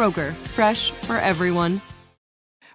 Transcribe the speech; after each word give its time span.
Kroger, 0.00 0.32
fresh 0.56 0.92
for 0.92 1.18
everyone. 1.18 1.82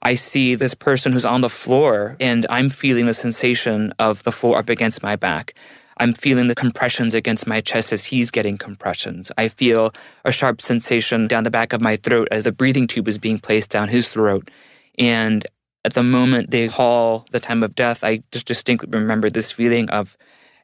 I 0.03 0.13
see 0.13 0.53
this 0.53 0.75
person 0.75 1.11
who's 1.11 1.25
on 1.25 1.41
the 1.41 1.49
floor 1.49 2.15
and 2.19 2.45
I'm 2.51 2.69
feeling 2.69 3.07
the 3.07 3.15
sensation 3.15 3.91
of 3.97 4.21
the 4.21 4.31
floor 4.31 4.59
up 4.59 4.69
against 4.69 5.01
my 5.01 5.15
back. 5.15 5.55
I'm 5.97 6.13
feeling 6.13 6.49
the 6.49 6.53
compressions 6.53 7.15
against 7.15 7.47
my 7.47 7.61
chest 7.61 7.91
as 7.91 8.05
he's 8.05 8.29
getting 8.29 8.59
compressions. 8.59 9.31
I 9.39 9.47
feel 9.47 9.91
a 10.23 10.31
sharp 10.31 10.61
sensation 10.61 11.25
down 11.25 11.45
the 11.45 11.49
back 11.49 11.73
of 11.73 11.81
my 11.81 11.95
throat 11.95 12.27
as 12.29 12.45
a 12.45 12.51
breathing 12.51 12.85
tube 12.85 13.07
is 13.07 13.17
being 13.17 13.39
placed 13.39 13.71
down 13.71 13.87
his 13.87 14.13
throat. 14.13 14.51
And 14.99 15.47
at 15.83 15.95
the 15.95 16.03
moment 16.03 16.51
they 16.51 16.67
call 16.67 17.25
the 17.31 17.39
time 17.39 17.63
of 17.63 17.73
death, 17.73 18.03
I 18.03 18.21
just 18.31 18.45
distinctly 18.45 18.89
remember 18.91 19.31
this 19.31 19.51
feeling 19.51 19.89
of 19.89 20.15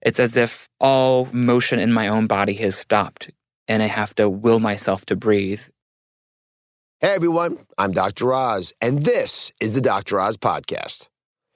it's 0.03 0.19
as 0.19 0.37
if 0.37 0.69
all 0.79 1.27
motion 1.33 1.79
in 1.79 1.91
my 1.91 2.07
own 2.07 2.27
body 2.27 2.53
has 2.53 2.77
stopped 2.77 3.31
and 3.67 3.81
I 3.81 3.87
have 3.87 4.13
to 4.17 4.29
will 4.29 4.59
myself 4.59 5.07
to 5.07 5.15
breathe. 5.15 5.63
Hey 7.03 7.15
everyone, 7.15 7.57
I'm 7.79 7.93
Dr. 7.93 8.31
Oz, 8.31 8.73
and 8.79 9.01
this 9.01 9.51
is 9.59 9.73
the 9.73 9.81
Dr. 9.81 10.19
Oz 10.19 10.37
Podcast. 10.37 11.07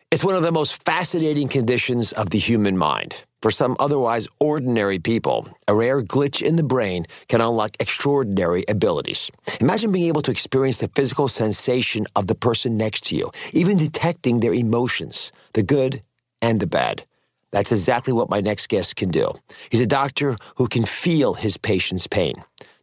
It's 0.10 0.24
one 0.24 0.34
of 0.34 0.42
the 0.42 0.52
most 0.52 0.84
fascinating 0.84 1.50
conditions 1.50 2.14
of 2.14 2.32
the 2.32 2.40
human 2.40 2.80
mind. 2.80 3.24
For 3.44 3.52
some 3.52 3.76
otherwise 3.80 4.28
ordinary 4.40 4.98
people, 4.98 5.48
a 5.68 5.76
rare 5.76 6.02
glitch 6.02 6.42
in 6.42 6.56
the 6.56 6.64
brain 6.64 7.06
can 7.28 7.42
unlock 7.42 7.76
extraordinary 7.80 8.66
abilities. 8.68 9.30
Imagine 9.62 9.92
being 9.92 10.08
able 10.08 10.24
to 10.24 10.32
experience 10.32 10.80
the 10.80 10.90
physical 10.96 11.28
sensation 11.28 12.08
of 12.16 12.26
the 12.26 12.34
person 12.34 12.76
next 12.76 13.04
to 13.06 13.16
you, 13.16 13.30
even 13.54 13.78
detecting 13.78 14.40
their 14.40 14.56
emotions, 14.56 15.32
the 15.54 15.62
good 15.62 16.02
and 16.42 16.60
the 16.60 16.66
bad. 16.66 17.06
That's 17.52 17.72
exactly 17.72 18.14
what 18.14 18.32
my 18.32 18.42
next 18.42 18.68
guest 18.68 18.96
can 18.96 19.10
do. 19.10 19.30
He's 19.70 19.80
a 19.80 19.86
doctor 19.86 20.38
who 20.56 20.68
can 20.68 20.86
feel 20.86 21.36
his 21.36 21.56
patient's 21.56 22.08
pain. 22.08 22.34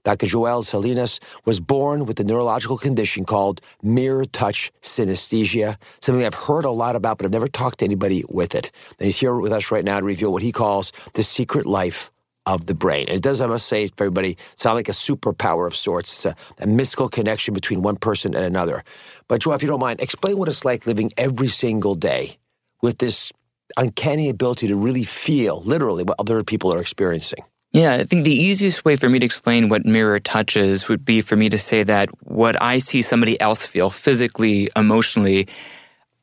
Dr. 0.04 0.26
Joel 0.26 0.62
Salinas 0.64 1.20
was 1.46 1.60
born 1.60 2.06
with 2.06 2.20
a 2.20 2.24
neurological 2.24 2.78
condition 2.78 3.24
called 3.24 3.60
mirror 3.82 4.24
touch 4.26 4.72
synesthesia, 4.82 5.76
something 6.02 6.24
I've 6.24 6.34
heard 6.34 6.64
a 6.64 6.70
lot 6.70 6.96
about, 6.96 7.18
but 7.18 7.26
I've 7.26 7.32
never 7.32 7.48
talked 7.48 7.80
to 7.80 7.86
anybody 7.86 8.24
with 8.30 8.54
it. 8.54 8.72
And 8.98 9.06
he's 9.06 9.18
here 9.18 9.36
with 9.36 9.52
us 9.52 9.70
right 9.72 9.84
now 9.84 10.00
to 10.00 10.06
reveal 10.06 10.32
what 10.32 10.42
he 10.42 10.52
calls 10.52 10.92
the 11.14 11.22
secret 11.24 11.66
life 11.66 12.10
of 12.46 12.66
the 12.66 12.74
brain. 12.74 13.06
And 13.08 13.16
it 13.16 13.22
does, 13.22 13.41
I 13.41 13.46
must 13.46 13.66
say, 13.66 13.88
everybody, 13.98 14.38
sound 14.56 14.76
like 14.76 14.88
a 14.88 14.92
superpower 14.94 15.66
of 15.66 15.76
sorts. 15.76 16.12
It's 16.12 16.26
a, 16.26 16.36
a 16.64 16.66
mystical 16.66 17.08
connection 17.08 17.54
between 17.54 17.82
one 17.82 17.96
person 17.96 18.34
and 18.34 18.44
another. 18.44 18.84
But 19.28 19.42
Joel, 19.42 19.54
if 19.56 19.62
you 19.62 19.68
don't 19.68 19.80
mind, 19.80 20.00
explain 20.00 20.38
what 20.38 20.48
it's 20.48 20.64
like 20.64 20.86
living 20.86 21.12
every 21.18 21.48
single 21.48 21.94
day 21.96 22.38
with 22.82 22.98
this 22.98 23.32
uncanny 23.78 24.28
ability 24.30 24.68
to 24.68 24.76
really 24.76 25.04
feel, 25.04 25.62
literally, 25.62 26.04
what 26.04 26.16
other 26.20 26.42
people 26.44 26.74
are 26.74 26.80
experiencing. 26.80 27.44
Yeah, 27.72 27.94
I 27.94 28.05
think 28.05 28.25
the 28.25 28.34
easiest 28.34 28.84
way 28.84 28.97
for 28.97 29.09
me 29.09 29.19
to 29.19 29.25
explain 29.25 29.71
what 29.71 29.87
mirror 29.87 30.21
touch 30.21 30.56
is 30.56 30.88
would 30.88 31.05
be 31.05 31.22
for 31.22 31.37
me 31.37 31.49
to 31.49 31.56
say 31.59 31.83
that 31.84 32.10
what 32.22 32.60
I 32.60 32.78
see 32.78 33.00
somebody 33.00 33.41
else 33.41 33.65
feel 33.65 33.88
physically, 33.88 34.69
emotionally, 34.77 35.49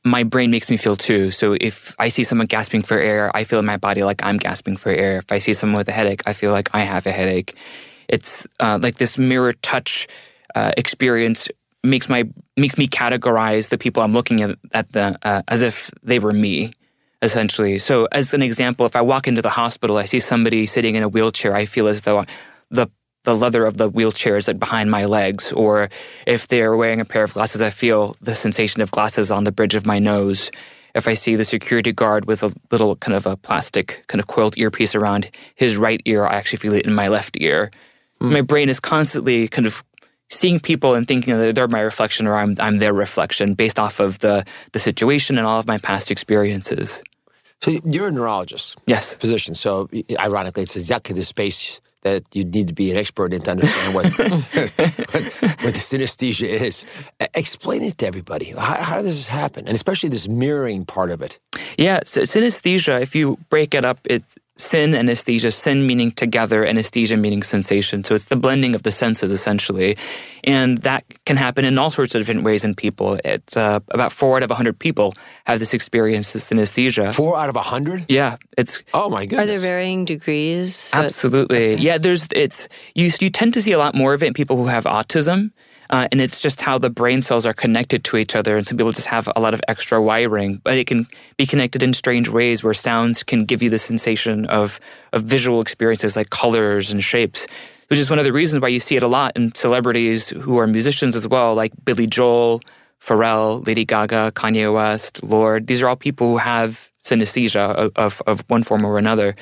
my 0.06 0.24
brain 0.24 0.52
makes 0.52 0.70
me 0.70 0.78
feel 0.78 0.96
too. 0.96 1.32
So 1.32 1.58
if 1.60 1.96
I 2.00 2.10
see 2.10 2.24
someone 2.24 2.48
gasping 2.48 2.84
for 2.84 3.00
air, 3.00 3.32
I 3.36 3.46
feel 3.46 3.60
in 3.60 3.66
my 3.66 3.78
body 3.78 4.04
like 4.04 4.24
I'm 4.24 4.38
gasping 4.38 4.78
for 4.78 4.92
air. 4.92 5.18
If 5.18 5.32
I 5.32 5.40
see 5.40 5.54
someone 5.54 5.80
with 5.80 5.90
a 5.90 5.94
headache, 5.94 6.22
I 6.28 6.34
feel 6.34 6.52
like 6.52 6.70
I 6.74 6.82
have 6.84 7.08
a 7.08 7.12
headache. 7.12 7.56
It's 8.08 8.48
uh, 8.60 8.80
like 8.82 8.96
this 8.96 9.18
mirror 9.18 9.54
touch 9.54 10.08
uh, 10.56 10.72
experience 10.78 11.50
makes 11.84 12.10
my 12.10 12.26
makes 12.58 12.78
me 12.78 12.88
categorize 12.88 13.70
the 13.70 13.78
people 13.78 14.04
I'm 14.04 14.14
looking 14.14 14.42
at, 14.42 14.58
at 14.74 14.92
the 14.92 15.18
uh, 15.24 15.42
as 15.48 15.62
if 15.62 15.92
they 16.04 16.20
were 16.20 16.34
me 16.34 16.74
essentially. 17.22 17.80
So, 17.80 18.08
as 18.12 18.34
an 18.34 18.42
example, 18.42 18.86
if 18.86 18.96
I 18.96 19.02
walk 19.02 19.28
into 19.28 19.42
the 19.42 19.50
hospital, 19.50 19.98
I 19.98 20.06
see 20.06 20.20
somebody 20.20 20.66
sitting 20.66 20.96
in 20.96 21.04
a 21.04 21.10
wheelchair, 21.10 21.56
I 21.56 21.66
feel 21.66 21.88
as 21.88 22.04
though 22.04 22.26
the 22.70 22.90
the 23.24 23.36
leather 23.36 23.66
of 23.66 23.78
the 23.78 23.90
wheelchair 23.90 24.38
is 24.38 24.48
like 24.48 24.60
behind 24.60 24.90
my 24.90 25.06
legs. 25.06 25.52
Or 25.52 25.90
if 26.26 26.48
they're 26.48 26.76
wearing 26.76 27.02
a 27.02 27.06
pair 27.06 27.24
of 27.24 27.34
glasses, 27.34 27.62
I 27.62 27.70
feel 27.70 28.16
the 28.22 28.36
sensation 28.36 28.82
of 28.82 28.92
glasses 28.92 29.30
on 29.30 29.44
the 29.44 29.52
bridge 29.52 29.76
of 29.76 29.86
my 29.86 30.00
nose. 30.00 30.52
If 30.96 31.08
I 31.08 31.14
see 31.14 31.36
the 31.36 31.46
security 31.46 31.92
guard 31.92 32.26
with 32.26 32.44
a 32.44 32.52
little 32.72 32.96
kind 32.96 33.16
of 33.16 33.26
a 33.26 33.38
plastic 33.38 34.04
kind 34.08 34.20
of 34.20 34.28
coiled 34.28 34.58
earpiece 34.58 34.96
around 34.96 35.30
his 35.56 35.78
right 35.78 36.02
ear, 36.06 36.26
I 36.26 36.36
actually 36.36 36.58
feel 36.58 36.74
it 36.74 36.88
in 36.88 36.94
my 36.94 37.10
left 37.10 37.38
ear. 37.40 37.72
Mm. 38.22 38.32
My 38.32 38.42
brain 38.42 38.70
is 38.70 38.80
constantly 38.80 39.48
kind 39.48 39.68
of 39.68 39.84
seeing 40.30 40.60
people 40.60 40.94
and 40.94 41.08
thinking 41.08 41.38
that 41.38 41.56
they're 41.56 41.68
my 41.68 41.82
reflection 41.82 42.28
or 42.28 42.36
I'm, 42.36 42.56
I'm 42.60 42.78
their 42.78 42.94
reflection 42.94 43.54
based 43.54 43.80
off 43.80 44.00
of 44.00 44.20
the, 44.20 44.46
the 44.74 44.80
situation 44.80 45.38
and 45.38 45.46
all 45.46 45.60
of 45.60 45.68
my 45.68 45.78
past 45.78 46.12
experiences. 46.12 47.04
So 47.62 47.72
you're 47.84 48.08
a 48.08 48.12
neurologist, 48.12 48.82
yes, 48.88 49.16
physician. 49.18 49.54
So 49.54 49.90
ironically, 50.18 50.64
it's 50.64 50.78
exactly 50.78 51.14
the 51.14 51.26
space 51.26 51.82
that 52.02 52.24
you 52.34 52.46
need 52.46 52.68
to 52.68 52.74
be 52.74 52.92
an 52.92 52.98
expert 52.98 53.34
in 53.34 53.42
to 53.42 53.52
understand 53.52 53.94
what, 53.94 54.06
what, 54.18 54.32
what, 54.32 55.74
the 55.74 55.84
synesthesia 55.84 56.48
is. 56.48 56.86
Explain 57.34 57.84
it 57.84 57.98
to 57.98 58.08
everybody. 58.08 58.52
How, 58.52 58.82
how, 58.82 59.02
does 59.02 59.18
this 59.18 59.28
happen, 59.28 59.68
and 59.68 59.76
especially 59.76 60.08
this 60.08 60.30
mirroring 60.30 60.86
part 60.86 61.12
of 61.12 61.22
it? 61.22 61.40
Yeah, 61.78 62.00
so 62.06 62.22
synesthesia. 62.22 63.02
If 63.02 63.16
you 63.16 63.38
break 63.50 63.74
it 63.74 63.84
up, 63.84 64.00
it's 64.06 64.38
Syn 64.60 64.94
anesthesia, 64.94 65.52
syn 65.52 65.88
meaning 65.88 66.12
together, 66.12 66.66
anesthesia 66.66 67.16
meaning 67.16 67.44
sensation. 67.44 68.04
So 68.04 68.14
it's 68.14 68.26
the 68.26 68.36
blending 68.36 68.76
of 68.76 68.84
the 68.84 68.92
senses 68.92 69.32
essentially. 69.32 69.96
And 70.44 70.80
that 70.80 71.06
can 71.26 71.38
happen 71.38 71.64
in 71.64 71.78
all 71.78 71.90
sorts 71.90 72.14
of 72.14 72.20
different 72.20 72.44
ways 72.44 72.66
in 72.66 72.76
people. 72.76 73.18
It's 73.24 73.56
uh, 73.56 73.80
about 73.90 74.12
four 74.12 74.36
out 74.36 74.44
of 74.44 74.50
100 74.50 74.78
people 74.78 75.14
have 75.46 75.60
this 75.60 75.74
experience, 75.74 76.34
this 76.34 76.50
synesthesia. 76.50 77.16
Four 77.16 77.38
out 77.38 77.48
of 77.48 77.56
100? 77.56 78.06
Yeah. 78.10 78.36
It's. 78.58 78.84
Oh 78.94 79.10
my 79.10 79.26
goodness. 79.26 79.46
Are 79.46 79.48
there 79.48 79.60
varying 79.60 80.04
degrees? 80.04 80.92
Absolutely. 80.94 81.74
Okay. 81.74 81.82
Yeah, 81.82 81.98
there's, 81.98 82.28
it's, 82.36 82.68
you, 82.96 83.10
you 83.20 83.30
tend 83.30 83.54
to 83.54 83.62
see 83.62 83.72
a 83.72 83.80
lot 83.80 83.96
more 83.96 84.14
of 84.14 84.22
it 84.24 84.28
in 84.28 84.34
people 84.34 84.58
who 84.58 84.68
have 84.68 84.84
autism. 84.84 85.52
Uh, 85.90 86.08
and 86.12 86.22
it's 86.22 86.40
just 86.40 86.62
how 86.62 86.78
the 86.78 86.90
brain 86.90 87.22
cells 87.22 87.46
are 87.46 87.54
connected 87.54 88.04
to 88.04 88.18
each 88.18 88.36
other. 88.36 88.56
And 88.56 88.66
some 88.66 88.78
people 88.78 88.92
just 88.92 89.08
have 89.08 89.28
a 89.36 89.40
lot 89.40 89.54
of 89.54 89.62
extra 89.68 90.02
wiring, 90.02 90.62
but 90.64 90.78
it 90.78 90.86
can 90.86 91.08
be 91.38 91.46
connected 91.46 91.82
in 91.82 91.94
strange 91.94 92.30
ways 92.30 92.64
where 92.64 92.74
sounds 92.74 93.24
can 93.24 93.46
give 93.46 93.64
you 93.64 93.70
the 93.70 93.80
sensation 93.80 94.46
of, 94.46 94.80
of 95.14 95.24
visual 95.24 95.62
experiences 95.62 96.16
like 96.16 96.30
colors 96.30 96.92
and 96.92 97.04
shapes, 97.04 97.48
which 97.88 98.00
is 98.00 98.10
one 98.10 98.20
of 98.20 98.26
the 98.26 98.34
reasons 98.34 98.62
why 98.62 98.68
you 98.68 98.80
see 98.80 98.98
it 98.98 99.04
a 99.04 99.08
lot 99.08 99.36
in 99.36 99.54
celebrities 99.56 100.30
who 100.30 100.60
are 100.60 100.68
musicians 100.68 101.16
as 101.16 101.28
well, 101.28 101.56
like 101.56 101.74
Billy 101.84 102.06
Joel, 102.06 102.62
Pharrell, 103.02 103.66
Lady 103.66 103.86
Gaga, 103.86 104.32
Kanye 104.36 104.72
West, 104.72 105.24
Lorde. 105.24 105.66
These 105.66 105.82
are 105.82 105.88
all 105.88 105.96
people 105.96 106.28
who 106.28 106.38
have 106.38 106.92
synesthesia 107.04 107.74
of, 107.74 107.92
of, 107.96 108.22
of 108.28 108.44
one 108.48 108.62
form 108.62 108.86
or 108.86 108.98
another. 109.00 109.36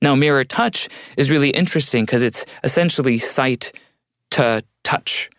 Now, 0.00 0.16
mirror 0.16 0.42
touch 0.42 0.88
is 1.16 1.30
really 1.30 1.50
interesting 1.50 2.04
because 2.04 2.22
it's 2.22 2.44
essentially 2.64 3.18
sight 3.18 3.72
to 4.32 4.64
touch. 4.82 5.30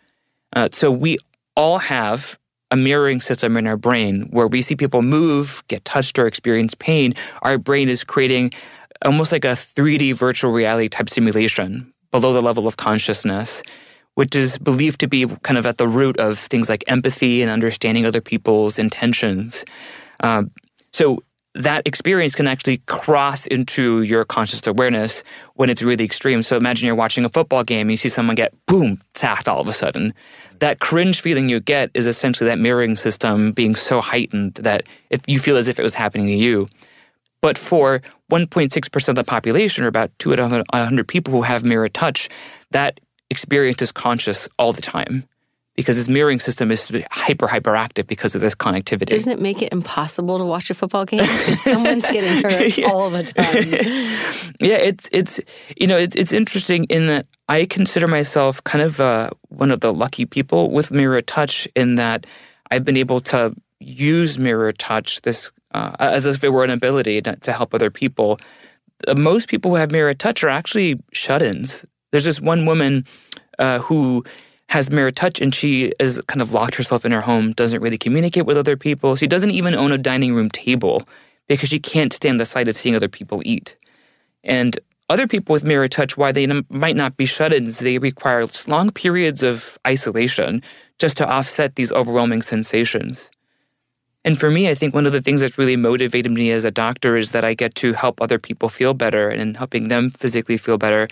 Uh, 0.54 0.68
so 0.72 0.90
we 0.90 1.18
all 1.56 1.78
have 1.78 2.38
a 2.70 2.76
mirroring 2.76 3.20
system 3.20 3.56
in 3.56 3.66
our 3.66 3.76
brain 3.76 4.22
where 4.30 4.46
we 4.46 4.62
see 4.62 4.74
people 4.74 5.02
move, 5.02 5.62
get 5.68 5.84
touched, 5.84 6.18
or 6.18 6.26
experience 6.26 6.74
pain. 6.74 7.14
Our 7.42 7.58
brain 7.58 7.88
is 7.88 8.02
creating 8.04 8.52
almost 9.04 9.32
like 9.32 9.44
a 9.44 9.48
3D 9.48 10.14
virtual 10.14 10.50
reality 10.52 10.88
type 10.88 11.10
simulation 11.10 11.92
below 12.10 12.32
the 12.32 12.42
level 12.42 12.66
of 12.66 12.76
consciousness, 12.76 13.62
which 14.14 14.34
is 14.34 14.58
believed 14.58 15.00
to 15.00 15.08
be 15.08 15.26
kind 15.42 15.58
of 15.58 15.66
at 15.66 15.78
the 15.78 15.88
root 15.88 16.18
of 16.18 16.38
things 16.38 16.68
like 16.68 16.84
empathy 16.86 17.42
and 17.42 17.50
understanding 17.50 18.06
other 18.06 18.20
people's 18.20 18.78
intentions. 18.78 19.64
Um, 20.20 20.50
so 20.92 21.22
that 21.54 21.86
experience 21.86 22.34
can 22.34 22.46
actually 22.46 22.78
cross 22.86 23.46
into 23.46 24.02
your 24.02 24.24
conscious 24.24 24.66
awareness 24.66 25.22
when 25.54 25.70
it's 25.70 25.82
really 25.82 26.04
extreme. 26.04 26.42
So 26.42 26.56
imagine 26.56 26.86
you're 26.86 26.96
watching 26.96 27.24
a 27.24 27.28
football 27.28 27.62
game 27.62 27.90
you 27.90 27.96
see 27.96 28.08
someone 28.08 28.34
get 28.34 28.52
boom, 28.66 29.00
sacked 29.14 29.46
all 29.46 29.60
of 29.60 29.68
a 29.68 29.72
sudden. 29.72 30.14
That 30.58 30.80
cringe 30.80 31.20
feeling 31.20 31.48
you 31.48 31.60
get 31.60 31.90
is 31.94 32.06
essentially 32.06 32.48
that 32.48 32.58
mirroring 32.58 32.96
system 32.96 33.52
being 33.52 33.76
so 33.76 34.00
heightened 34.00 34.54
that 34.54 34.84
if 35.10 35.20
you 35.26 35.38
feel 35.38 35.56
as 35.56 35.68
if 35.68 35.78
it 35.78 35.82
was 35.82 35.94
happening 35.94 36.26
to 36.26 36.34
you. 36.34 36.68
But 37.40 37.58
for 37.58 38.00
1.6% 38.32 39.08
of 39.08 39.14
the 39.14 39.24
population, 39.24 39.84
or 39.84 39.88
about 39.88 40.10
two 40.18 40.32
out 40.32 40.38
of 40.38 40.50
100 40.50 41.06
people 41.06 41.34
who 41.34 41.42
have 41.42 41.62
mirror 41.62 41.90
touch, 41.90 42.28
that 42.70 43.00
experience 43.30 43.82
is 43.82 43.92
conscious 43.92 44.48
all 44.58 44.72
the 44.72 44.82
time 44.82 45.28
because 45.74 45.96
this 45.96 46.08
mirroring 46.08 46.38
system 46.38 46.70
is 46.70 46.90
hyper 47.10 47.46
hyperactive 47.46 48.06
because 48.06 48.34
of 48.34 48.40
this 48.40 48.54
connectivity. 48.54 49.06
Doesn't 49.06 49.32
it 49.32 49.40
make 49.40 49.60
it 49.60 49.72
impossible 49.72 50.38
to 50.38 50.44
watch 50.44 50.70
a 50.70 50.74
football 50.74 51.04
game 51.04 51.24
someone's 51.24 52.08
getting 52.10 52.42
hurt 52.42 52.76
yeah. 52.78 52.88
all 52.88 53.10
the 53.10 53.24
time? 53.24 54.54
yeah, 54.60 54.76
it's 54.76 55.08
it's 55.12 55.40
you 55.76 55.86
know 55.86 55.98
it's 55.98 56.16
it's 56.16 56.32
interesting 56.32 56.84
in 56.84 57.08
that 57.08 57.26
I 57.48 57.66
consider 57.66 58.06
myself 58.06 58.62
kind 58.64 58.82
of 58.82 59.00
uh, 59.00 59.30
one 59.48 59.70
of 59.70 59.80
the 59.80 59.92
lucky 59.92 60.26
people 60.26 60.70
with 60.70 60.90
mirror 60.90 61.20
touch 61.20 61.66
in 61.74 61.96
that 61.96 62.26
I've 62.70 62.84
been 62.84 62.96
able 62.96 63.20
to 63.20 63.54
use 63.80 64.38
mirror 64.38 64.72
touch 64.72 65.22
this 65.22 65.50
uh, 65.72 65.94
as 65.98 66.24
if 66.24 66.42
it 66.44 66.50
were 66.50 66.64
an 66.64 66.70
ability 66.70 67.20
to, 67.22 67.36
to 67.36 67.52
help 67.52 67.74
other 67.74 67.90
people. 67.90 68.38
Uh, 69.08 69.14
most 69.14 69.48
people 69.48 69.72
who 69.72 69.76
have 69.76 69.90
mirror 69.90 70.14
touch 70.14 70.44
are 70.44 70.48
actually 70.48 71.00
shut-ins. 71.12 71.84
There's 72.12 72.24
this 72.24 72.40
one 72.40 72.64
woman 72.64 73.04
uh, 73.58 73.80
who 73.80 74.24
has 74.74 74.90
mirror 74.90 75.12
touch 75.12 75.40
and 75.40 75.54
she 75.54 75.92
is 76.00 76.20
kind 76.26 76.42
of 76.42 76.52
locked 76.52 76.74
herself 76.74 77.04
in 77.04 77.12
her 77.12 77.20
home, 77.20 77.52
doesn't 77.52 77.80
really 77.80 77.96
communicate 77.96 78.44
with 78.44 78.58
other 78.58 78.76
people. 78.76 79.14
She 79.14 79.28
doesn't 79.28 79.52
even 79.52 79.72
own 79.72 79.92
a 79.92 79.98
dining 79.98 80.34
room 80.34 80.50
table 80.50 81.04
because 81.46 81.68
she 81.68 81.78
can't 81.78 82.12
stand 82.12 82.40
the 82.40 82.44
sight 82.44 82.66
of 82.66 82.76
seeing 82.76 82.96
other 82.96 83.08
people 83.08 83.40
eat. 83.44 83.76
And 84.42 84.76
other 85.08 85.28
people 85.28 85.52
with 85.52 85.64
mirror 85.64 85.86
touch, 85.86 86.16
why 86.16 86.32
they 86.32 86.42
n- 86.42 86.66
might 86.70 86.96
not 86.96 87.16
be 87.16 87.24
shut 87.24 87.52
ins, 87.52 87.78
they 87.78 87.98
require 87.98 88.48
long 88.66 88.90
periods 88.90 89.44
of 89.44 89.78
isolation 89.86 90.60
just 90.98 91.16
to 91.18 91.28
offset 91.28 91.76
these 91.76 91.92
overwhelming 91.92 92.42
sensations. 92.42 93.30
And 94.24 94.40
for 94.40 94.50
me, 94.50 94.68
I 94.68 94.74
think 94.74 94.92
one 94.92 95.06
of 95.06 95.12
the 95.12 95.20
things 95.20 95.40
that's 95.40 95.56
really 95.56 95.76
motivated 95.76 96.32
me 96.32 96.50
as 96.50 96.64
a 96.64 96.72
doctor 96.72 97.16
is 97.16 97.30
that 97.30 97.44
I 97.44 97.54
get 97.54 97.76
to 97.76 97.92
help 97.92 98.20
other 98.20 98.40
people 98.40 98.68
feel 98.68 98.92
better. 98.92 99.28
And 99.28 99.40
in 99.40 99.54
helping 99.54 99.86
them 99.86 100.10
physically 100.10 100.56
feel 100.56 100.78
better, 100.78 101.06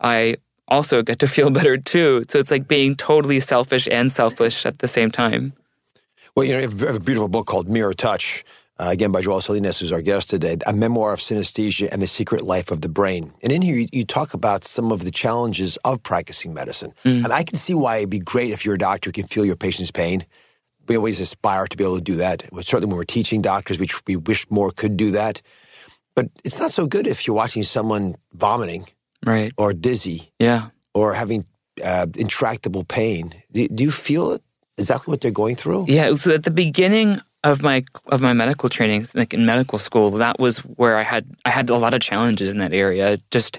I 0.00 0.36
also 0.68 1.02
get 1.02 1.18
to 1.20 1.26
feel 1.26 1.50
better 1.58 1.76
too. 1.76 2.24
So 2.28 2.38
it's 2.38 2.50
like 2.50 2.68
being 2.68 2.94
totally 2.94 3.40
selfish 3.40 3.88
and 3.90 4.10
selfish 4.10 4.66
at 4.66 4.78
the 4.78 4.88
same 4.88 5.10
time. 5.10 5.52
Well, 6.34 6.44
you 6.44 6.52
know, 6.52 6.58
you 6.60 6.68
have 6.68 6.96
a 6.96 7.00
beautiful 7.00 7.28
book 7.28 7.46
called 7.46 7.68
Mirror 7.68 7.94
Touch, 7.94 8.44
uh, 8.80 8.88
again 8.90 9.12
by 9.12 9.20
Joel 9.20 9.40
Salinas, 9.40 9.78
who's 9.78 9.92
our 9.92 10.02
guest 10.02 10.30
today, 10.30 10.56
a 10.66 10.72
memoir 10.72 11.12
of 11.12 11.20
synesthesia 11.20 11.88
and 11.92 12.02
the 12.02 12.08
secret 12.08 12.42
life 12.42 12.72
of 12.72 12.80
the 12.80 12.88
brain. 12.88 13.32
And 13.42 13.52
in 13.52 13.62
here, 13.62 13.76
you, 13.76 13.88
you 13.92 14.04
talk 14.04 14.34
about 14.34 14.64
some 14.64 14.90
of 14.90 15.04
the 15.04 15.12
challenges 15.12 15.76
of 15.84 16.02
practicing 16.02 16.52
medicine. 16.52 16.92
Mm. 17.04 17.24
And 17.24 17.32
I 17.32 17.44
can 17.44 17.56
see 17.56 17.74
why 17.74 17.98
it'd 17.98 18.10
be 18.10 18.18
great 18.18 18.50
if 18.50 18.64
you're 18.64 18.74
a 18.74 18.78
doctor 18.78 19.08
who 19.08 19.12
can 19.12 19.28
feel 19.28 19.44
your 19.44 19.54
patient's 19.54 19.92
pain. 19.92 20.26
We 20.88 20.96
always 20.96 21.20
aspire 21.20 21.68
to 21.68 21.76
be 21.76 21.84
able 21.84 21.96
to 21.96 22.02
do 22.02 22.16
that. 22.16 22.42
Certainly, 22.62 22.86
when 22.86 22.96
we're 22.96 23.04
teaching 23.04 23.40
doctors, 23.40 23.78
we, 23.78 23.88
we 24.06 24.16
wish 24.16 24.50
more 24.50 24.70
could 24.72 24.96
do 24.96 25.12
that. 25.12 25.40
But 26.16 26.30
it's 26.44 26.58
not 26.58 26.72
so 26.72 26.86
good 26.86 27.06
if 27.06 27.26
you're 27.26 27.36
watching 27.36 27.62
someone 27.62 28.16
vomiting 28.32 28.86
right, 29.24 29.52
or 29.56 29.72
dizzy, 29.72 30.32
yeah, 30.38 30.70
or 30.94 31.14
having 31.14 31.44
uh, 31.82 32.06
intractable 32.16 32.84
pain. 32.84 33.32
Do, 33.52 33.66
do 33.68 33.84
you 33.84 33.90
feel 33.90 34.38
exactly 34.78 35.12
what 35.12 35.20
they're 35.20 35.30
going 35.30 35.56
through? 35.56 35.86
Yeah. 35.88 36.14
So 36.14 36.32
at 36.32 36.44
the 36.44 36.50
beginning 36.50 37.20
of 37.42 37.62
my 37.62 37.84
of 38.08 38.20
my 38.20 38.32
medical 38.32 38.68
training, 38.68 39.06
like 39.14 39.34
in 39.34 39.46
medical 39.46 39.78
school, 39.78 40.10
that 40.12 40.38
was 40.38 40.58
where 40.58 40.96
I 40.96 41.02
had 41.02 41.26
I 41.44 41.50
had 41.50 41.70
a 41.70 41.76
lot 41.76 41.94
of 41.94 42.00
challenges 42.00 42.48
in 42.48 42.58
that 42.58 42.72
area. 42.72 43.18
Just 43.30 43.58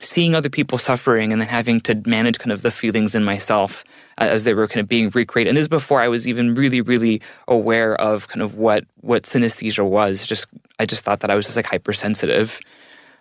seeing 0.00 0.34
other 0.34 0.50
people 0.50 0.76
suffering 0.76 1.32
and 1.32 1.40
then 1.40 1.48
having 1.48 1.80
to 1.80 2.00
manage 2.06 2.38
kind 2.38 2.52
of 2.52 2.62
the 2.62 2.70
feelings 2.70 3.14
in 3.14 3.24
myself 3.24 3.84
uh, 4.18 4.24
as 4.24 4.42
they 4.42 4.52
were 4.52 4.66
kind 4.66 4.80
of 4.80 4.88
being 4.88 5.08
recreated. 5.10 5.50
And 5.50 5.56
this 5.56 5.62
is 5.62 5.68
before 5.68 6.00
I 6.00 6.08
was 6.08 6.28
even 6.28 6.54
really, 6.54 6.80
really 6.80 7.22
aware 7.48 7.94
of 8.00 8.28
kind 8.28 8.42
of 8.42 8.56
what 8.56 8.84
what 9.00 9.22
synesthesia 9.22 9.88
was. 9.88 10.26
Just 10.26 10.46
I 10.78 10.86
just 10.86 11.04
thought 11.04 11.20
that 11.20 11.30
I 11.30 11.34
was 11.34 11.46
just 11.46 11.56
like 11.56 11.66
hypersensitive. 11.66 12.60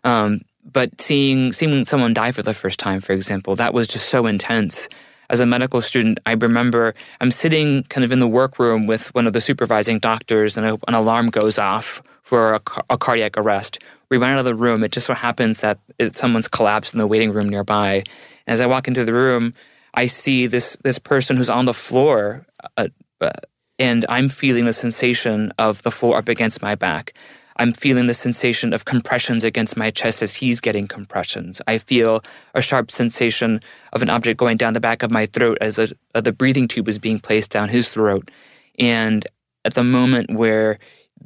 Um, 0.03 0.41
but 0.65 0.99
seeing 1.01 1.51
seeing 1.53 1.85
someone 1.85 2.13
die 2.13 2.31
for 2.31 2.43
the 2.43 2.53
first 2.53 2.79
time, 2.79 3.01
for 3.01 3.13
example, 3.13 3.55
that 3.55 3.73
was 3.73 3.87
just 3.87 4.09
so 4.09 4.25
intense. 4.25 4.87
As 5.29 5.39
a 5.39 5.45
medical 5.45 5.81
student, 5.81 6.19
I 6.25 6.33
remember 6.33 6.93
I'm 7.19 7.31
sitting 7.31 7.83
kind 7.83 8.03
of 8.03 8.11
in 8.11 8.19
the 8.19 8.27
workroom 8.27 8.87
with 8.87 9.13
one 9.15 9.25
of 9.25 9.33
the 9.33 9.41
supervising 9.41 9.99
doctors, 9.99 10.57
and 10.57 10.65
a, 10.65 10.77
an 10.87 10.93
alarm 10.93 11.29
goes 11.29 11.57
off 11.57 12.03
for 12.21 12.55
a, 12.55 12.61
a, 12.89 12.97
cardiac 12.97 13.37
arrest. 13.37 13.79
We 14.09 14.17
run 14.17 14.31
out 14.31 14.39
of 14.39 14.45
the 14.45 14.55
room. 14.55 14.83
It 14.83 14.91
just 14.91 15.07
so 15.07 15.13
happens 15.13 15.61
that 15.61 15.79
it, 15.97 16.15
someone's 16.15 16.47
collapsed 16.47 16.93
in 16.93 16.99
the 16.99 17.07
waiting 17.07 17.31
room 17.31 17.49
nearby. 17.49 18.03
And 18.45 18.53
As 18.53 18.61
I 18.61 18.65
walk 18.65 18.87
into 18.87 19.05
the 19.05 19.13
room, 19.13 19.53
I 19.93 20.07
see 20.07 20.47
this 20.47 20.77
this 20.83 20.99
person 20.99 21.37
who's 21.37 21.49
on 21.49 21.65
the 21.65 21.73
floor, 21.73 22.45
uh, 22.77 22.87
uh, 23.21 23.31
and 23.79 24.05
I'm 24.09 24.29
feeling 24.29 24.65
the 24.65 24.73
sensation 24.73 25.51
of 25.57 25.83
the 25.83 25.91
floor 25.91 26.17
up 26.17 26.27
against 26.27 26.61
my 26.61 26.75
back. 26.75 27.13
I'm 27.57 27.71
feeling 27.71 28.07
the 28.07 28.13
sensation 28.13 28.73
of 28.73 28.85
compressions 28.85 29.43
against 29.43 29.77
my 29.77 29.91
chest 29.91 30.21
as 30.21 30.35
he's 30.35 30.59
getting 30.59 30.87
compressions. 30.87 31.61
I 31.67 31.77
feel 31.77 32.23
a 32.53 32.61
sharp 32.61 32.91
sensation 32.91 33.61
of 33.91 34.01
an 34.01 34.09
object 34.09 34.39
going 34.39 34.57
down 34.57 34.73
the 34.73 34.79
back 34.79 35.03
of 35.03 35.11
my 35.11 35.25
throat 35.25 35.57
as 35.61 35.77
a, 35.77 35.89
uh, 36.15 36.21
the 36.21 36.33
breathing 36.33 36.67
tube 36.67 36.87
is 36.87 36.97
being 36.97 37.19
placed 37.19 37.51
down 37.51 37.69
his 37.69 37.89
throat. 37.89 38.31
And 38.79 39.25
at 39.65 39.75
the 39.75 39.83
moment 39.83 40.33
where 40.33 40.79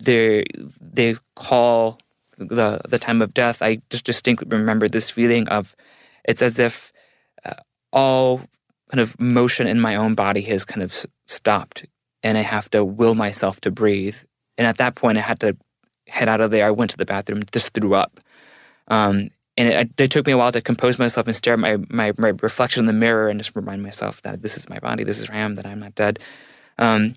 they 0.04 1.16
call 1.36 2.00
the 2.38 2.80
the 2.88 3.00
time 3.00 3.22
of 3.22 3.34
death, 3.34 3.62
I 3.62 3.80
just 3.90 4.06
distinctly 4.06 4.48
remember 4.50 4.88
this 4.88 5.10
feeling 5.10 5.48
of 5.50 5.76
it's 6.24 6.42
as 6.42 6.60
if 6.60 6.92
uh, 7.46 7.54
all 7.92 8.42
kind 8.92 9.02
of 9.02 9.20
motion 9.20 9.68
in 9.68 9.80
my 9.80 9.96
own 9.96 10.14
body 10.14 10.42
has 10.42 10.66
kind 10.66 10.84
of 10.84 11.06
stopped, 11.26 11.86
and 12.22 12.38
I 12.38 12.42
have 12.42 12.70
to 12.72 12.86
will 12.86 13.16
myself 13.16 13.60
to 13.62 13.72
breathe. 13.72 14.18
And 14.58 14.68
at 14.68 14.78
that 14.78 14.96
point, 14.96 15.18
I 15.18 15.22
had 15.22 15.40
to 15.42 15.58
head 16.08 16.30
out 16.30 16.42
of 16.42 16.52
there. 16.52 16.66
I 16.66 16.72
went 16.72 16.92
to 16.92 16.98
the 16.98 17.06
bathroom, 17.06 17.42
just 17.52 17.74
threw 17.74 17.94
up. 17.94 18.20
Um, 18.88 19.30
and 19.58 19.68
it, 19.68 19.90
it, 19.98 20.12
took 20.12 20.28
me 20.28 20.34
a 20.34 20.38
while 20.38 20.52
to 20.52 20.62
compose 20.62 21.00
myself 21.00 21.28
and 21.28 21.36
stare 21.36 21.54
at 21.54 21.60
my, 21.60 21.78
my, 21.90 22.14
my, 22.18 22.30
reflection 22.42 22.82
in 22.82 22.86
the 22.86 22.94
mirror 22.94 23.28
and 23.28 23.40
just 23.40 23.56
remind 23.56 23.82
myself 23.82 24.22
that 24.22 24.42
this 24.44 24.56
is 24.56 24.70
my 24.70 24.80
body, 24.80 25.04
this 25.04 25.20
is 25.20 25.28
who 25.28 25.34
I 25.34 25.38
am, 25.38 25.56
that 25.56 25.66
I'm 25.66 25.80
not 25.80 25.96
dead. 25.96 26.20
Um, 26.78 27.16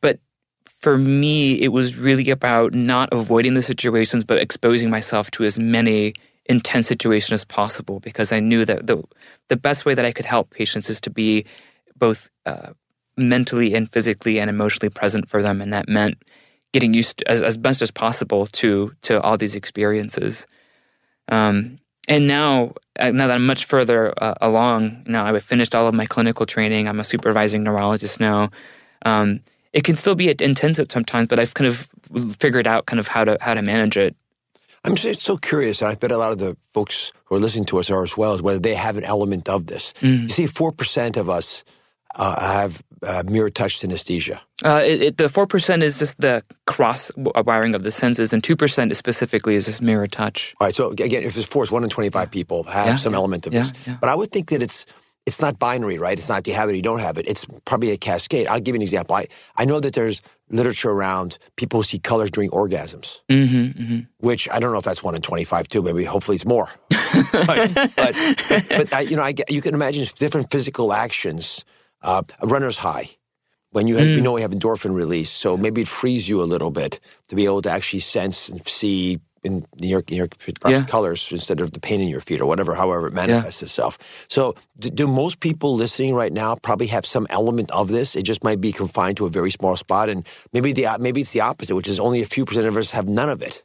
but 0.00 0.18
for 0.66 0.96
me, 0.96 1.60
it 1.60 1.68
was 1.68 1.96
really 1.96 2.30
about 2.30 2.72
not 2.72 3.10
avoiding 3.12 3.54
the 3.54 3.62
situations, 3.62 4.24
but 4.24 4.38
exposing 4.38 4.90
myself 4.90 5.30
to 5.32 5.44
as 5.44 5.58
many 5.58 6.14
intense 6.46 6.88
situations 6.88 7.32
as 7.32 7.44
possible 7.44 8.00
because 8.00 8.32
I 8.32 8.40
knew 8.40 8.64
that 8.64 8.86
the, 8.86 9.02
the 9.48 9.56
best 9.56 9.84
way 9.84 9.94
that 9.94 10.04
I 10.04 10.12
could 10.12 10.24
help 10.24 10.50
patients 10.50 10.90
is 10.90 11.00
to 11.02 11.10
be 11.10 11.44
both 11.96 12.30
uh, 12.46 12.72
mentally 13.16 13.74
and 13.74 13.90
physically 13.90 14.40
and 14.40 14.50
emotionally 14.50 14.90
present 14.90 15.28
for 15.28 15.42
them. 15.42 15.60
And 15.60 15.72
that 15.72 15.88
meant 15.88 16.16
getting 16.72 16.94
used 16.94 17.18
to, 17.18 17.30
as, 17.30 17.42
as 17.42 17.56
best 17.56 17.82
as 17.82 17.90
possible 17.90 18.46
to 18.46 18.92
to 19.02 19.20
all 19.20 19.36
these 19.36 19.54
experiences. 19.54 20.46
Um, 21.28 21.78
and 22.08 22.26
now, 22.26 22.74
uh, 22.98 23.10
now 23.10 23.28
that 23.28 23.36
I'm 23.36 23.46
much 23.46 23.64
further 23.64 24.12
uh, 24.16 24.34
along, 24.40 25.04
now 25.06 25.24
I've 25.24 25.42
finished 25.42 25.74
all 25.74 25.86
of 25.86 25.94
my 25.94 26.06
clinical 26.06 26.46
training. 26.46 26.88
I'm 26.88 26.98
a 26.98 27.04
supervising 27.04 27.62
neurologist 27.62 28.18
now. 28.18 28.50
Um, 29.06 29.40
it 29.72 29.84
can 29.84 29.96
still 29.96 30.14
be 30.14 30.28
intensive 30.28 30.90
sometimes, 30.90 31.28
but 31.28 31.38
I've 31.38 31.54
kind 31.54 31.68
of 31.68 31.88
figured 32.38 32.66
out 32.66 32.86
kind 32.86 33.00
of 33.00 33.08
how 33.08 33.24
to 33.24 33.38
how 33.40 33.54
to 33.54 33.62
manage 33.62 33.96
it. 33.96 34.16
I'm 34.84 34.96
so 34.96 35.36
curious, 35.36 35.80
and 35.80 35.92
I 35.92 35.94
bet 35.94 36.10
a 36.10 36.18
lot 36.18 36.32
of 36.32 36.38
the 36.38 36.56
folks 36.72 37.12
who 37.26 37.36
are 37.36 37.38
listening 37.38 37.66
to 37.66 37.78
us 37.78 37.88
are 37.88 38.02
as 38.02 38.16
well, 38.16 38.34
as 38.34 38.42
whether 38.42 38.58
they 38.58 38.74
have 38.74 38.96
an 38.96 39.04
element 39.04 39.48
of 39.48 39.68
this. 39.68 39.94
Mm. 40.00 40.22
You 40.22 40.28
see, 40.28 40.46
four 40.48 40.72
percent 40.72 41.16
of 41.16 41.30
us 41.30 41.62
uh, 42.16 42.40
have 42.40 42.82
uh, 43.02 43.22
mirror 43.26 43.50
touch 43.50 43.80
synesthesia? 43.80 44.40
Uh, 44.64 44.80
it, 44.84 45.02
it, 45.02 45.16
the 45.16 45.28
four 45.28 45.46
percent 45.46 45.82
is 45.82 45.98
just 45.98 46.20
the 46.20 46.42
cross 46.66 47.10
wiring 47.16 47.74
of 47.74 47.82
the 47.82 47.90
senses, 47.90 48.32
and 48.32 48.42
two 48.44 48.56
percent 48.56 48.94
specifically 48.96 49.54
is 49.54 49.66
just 49.66 49.82
mirror 49.82 50.06
touch. 50.06 50.54
All 50.60 50.66
right. 50.66 50.74
So 50.74 50.90
again, 50.90 51.22
if 51.22 51.36
it's 51.36 51.46
four, 51.46 51.62
it's 51.64 51.72
one 51.72 51.84
in 51.84 51.90
twenty-five 51.90 52.30
people 52.30 52.62
have 52.64 52.86
yeah, 52.86 52.96
some 52.96 53.12
yeah, 53.12 53.18
element 53.18 53.46
of 53.46 53.52
yeah, 53.52 53.60
this. 53.60 53.96
But 54.00 54.08
I 54.08 54.14
would 54.14 54.30
think 54.30 54.50
that 54.50 54.62
it's 54.62 54.86
it's 55.26 55.40
not 55.40 55.58
binary, 55.58 55.98
right? 55.98 56.18
It's 56.18 56.28
not 56.28 56.46
you 56.46 56.54
have 56.54 56.68
it, 56.68 56.76
you 56.76 56.82
don't 56.82 57.00
have 57.00 57.18
it. 57.18 57.28
It's 57.28 57.44
probably 57.64 57.90
a 57.90 57.96
cascade. 57.96 58.46
I'll 58.46 58.60
give 58.60 58.74
you 58.74 58.78
an 58.78 58.82
example. 58.82 59.16
I 59.16 59.26
I 59.56 59.64
know 59.64 59.80
that 59.80 59.94
there's 59.94 60.20
literature 60.48 60.90
around 60.90 61.38
people 61.56 61.80
who 61.80 61.84
see 61.84 61.98
colors 61.98 62.30
during 62.30 62.50
orgasms, 62.50 63.20
mm-hmm, 63.28 63.82
mm-hmm. 63.82 64.00
which 64.18 64.48
I 64.50 64.58
don't 64.58 64.72
know 64.72 64.78
if 64.78 64.84
that's 64.84 65.02
one 65.02 65.14
in 65.14 65.22
twenty-five 65.22 65.68
too. 65.68 65.82
Maybe 65.82 66.04
hopefully 66.04 66.36
it's 66.36 66.46
more. 66.46 66.68
but 67.32 67.74
but, 67.96 68.16
but, 68.48 68.66
but 68.68 68.92
I, 68.92 69.00
you 69.00 69.16
know, 69.16 69.22
I, 69.22 69.34
you 69.48 69.60
can 69.60 69.74
imagine 69.74 70.06
different 70.18 70.50
physical 70.50 70.92
actions. 70.92 71.64
Uh, 72.02 72.22
a 72.40 72.46
runner's 72.46 72.78
high 72.78 73.10
when 73.72 73.86
you 73.86 73.96
have, 73.96 74.06
we 74.06 74.20
know 74.20 74.32
we 74.32 74.42
have 74.42 74.50
endorphin 74.52 74.94
release, 74.94 75.30
so 75.30 75.56
maybe 75.56 75.80
it 75.82 75.88
frees 75.88 76.28
you 76.28 76.42
a 76.42 76.44
little 76.44 76.70
bit 76.70 77.00
to 77.28 77.36
be 77.36 77.44
able 77.46 77.62
to 77.62 77.70
actually 77.70 78.00
sense 78.00 78.48
and 78.50 78.66
see 78.68 79.18
in 79.44 79.66
your, 79.80 80.04
your 80.08 80.28
Yeah. 80.68 80.84
colors 80.84 81.28
instead 81.32 81.60
of 81.60 81.72
the 81.72 81.80
pain 81.80 82.00
in 82.00 82.08
your 82.08 82.20
feet 82.20 82.40
or 82.40 82.46
whatever, 82.46 82.74
however 82.74 83.08
it 83.08 83.14
manifests 83.14 83.62
itself. 83.62 83.98
So, 84.28 84.54
do, 84.78 84.90
do 84.90 85.06
most 85.06 85.40
people 85.40 85.74
listening 85.74 86.14
right 86.14 86.32
now 86.32 86.54
probably 86.56 86.86
have 86.88 87.04
some 87.06 87.26
element 87.30 87.70
of 87.72 87.88
this? 87.88 88.14
It 88.14 88.22
just 88.24 88.44
might 88.44 88.60
be 88.60 88.72
confined 88.72 89.16
to 89.16 89.26
a 89.26 89.30
very 89.30 89.50
small 89.50 89.76
spot, 89.76 90.08
and 90.10 90.26
maybe 90.52 90.72
the 90.72 90.86
maybe 91.00 91.22
it's 91.22 91.32
the 91.32 91.40
opposite, 91.40 91.74
which 91.74 91.88
is 91.88 91.98
only 91.98 92.22
a 92.22 92.26
few 92.26 92.44
percent 92.44 92.66
of 92.66 92.76
us 92.76 92.90
have 92.92 93.08
none 93.08 93.30
of 93.30 93.42
it. 93.42 93.64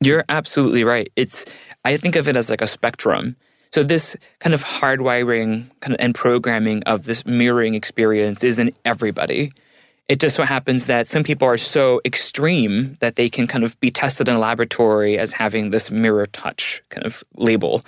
You're 0.00 0.24
absolutely 0.28 0.82
right. 0.82 1.12
It's 1.14 1.44
I 1.84 1.96
think 1.98 2.16
of 2.16 2.26
it 2.26 2.36
as 2.36 2.48
like 2.50 2.62
a 2.62 2.66
spectrum. 2.66 3.36
So 3.72 3.82
this 3.82 4.16
kind 4.40 4.52
of 4.52 4.64
hardwiring 4.64 5.70
kind 5.80 5.94
of 5.94 6.00
and 6.00 6.14
programming 6.14 6.82
of 6.84 7.04
this 7.04 7.24
mirroring 7.24 7.74
experience 7.74 8.42
is 8.42 8.58
in 8.58 8.72
everybody. 8.84 9.52
It 10.08 10.18
just 10.18 10.34
so 10.34 10.42
happens 10.42 10.86
that 10.86 11.06
some 11.06 11.22
people 11.22 11.46
are 11.46 11.56
so 11.56 12.00
extreme 12.04 12.96
that 12.98 13.14
they 13.14 13.28
can 13.28 13.46
kind 13.46 13.62
of 13.62 13.78
be 13.78 13.92
tested 13.92 14.28
in 14.28 14.34
a 14.34 14.40
laboratory 14.40 15.16
as 15.18 15.32
having 15.32 15.70
this 15.70 15.88
mirror 15.88 16.26
touch 16.26 16.82
kind 16.88 17.06
of 17.06 17.22
label. 17.36 17.82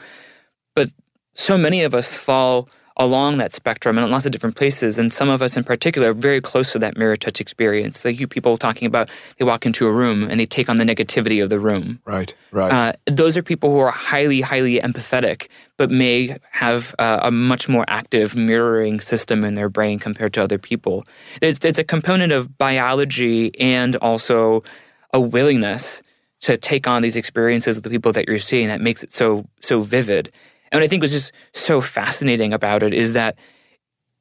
But 0.77 0.93
so 1.35 1.59
many 1.59 1.83
of 1.83 1.95
us 1.97 2.15
fall 2.15 2.69
along 2.97 3.39
that 3.39 3.55
spectrum 3.55 3.97
and 3.97 4.05
in 4.05 4.11
lots 4.11 4.27
of 4.27 4.33
different 4.33 4.57
places. 4.57 4.99
And 4.99 5.13
some 5.13 5.29
of 5.29 5.43
us 5.43 5.57
in 5.57 5.65
particular 5.65 6.11
are 6.11 6.15
very 6.15 6.41
close 6.41 6.73
to 6.73 6.79
that 6.81 6.97
mirror 6.97 7.17
touch 7.17 7.41
experience. 7.41 8.05
Like 8.05 8.21
you 8.21 8.27
people 8.27 8.57
talking 8.57 8.87
about 8.87 9.11
they 9.39 9.45
walk 9.45 9.67
into 9.67 9.87
a 9.87 9.93
room 9.93 10.25
and 10.25 10.39
they 10.39 10.47
take 10.47 10.69
on 10.69 10.79
the 10.79 10.85
negativity 10.85 11.43
of 11.43 11.51
the 11.51 11.59
room. 11.59 12.01
Right, 12.05 12.35
right. 12.51 12.73
Uh, 12.73 12.93
those 13.07 13.37
are 13.37 13.43
people 13.43 13.71
who 13.71 13.79
are 13.79 13.91
highly, 13.91 14.41
highly 14.41 14.79
empathetic, 14.79 15.49
but 15.77 15.91
may 15.91 16.37
have 16.51 16.95
uh, 16.99 17.21
a 17.23 17.31
much 17.31 17.69
more 17.69 17.85
active 17.89 18.37
mirroring 18.37 19.01
system 19.01 19.45
in 19.45 19.55
their 19.55 19.69
brain 19.69 19.99
compared 19.99 20.33
to 20.35 20.43
other 20.43 20.59
people. 20.59 21.05
It's, 21.41 21.65
it's 21.65 21.79
a 21.79 21.85
component 21.85 22.33
of 22.33 22.59
biology 22.59 23.59
and 23.59 23.97
also 23.97 24.63
a 25.13 25.21
willingness 25.21 26.03
to 26.43 26.57
take 26.57 26.89
on 26.89 27.03
these 27.03 27.17
experiences 27.17 27.77
of 27.77 27.83
the 27.85 27.91
people 27.91 28.13
that 28.13 28.29
you're 28.29 28.39
seeing 28.39 28.69
that 28.69 28.81
makes 28.81 29.03
it 29.03 29.13
so 29.13 29.47
so 29.61 29.81
vivid. 29.81 30.31
And 30.73 30.81
what 30.81 30.85
I 30.85 30.89
think 30.89 31.03
was 31.03 31.13
just 31.13 31.33
so 31.53 31.81
fascinating 31.83 32.53
about 32.55 32.83
it 32.83 32.95
is 32.95 33.13
that 33.13 33.39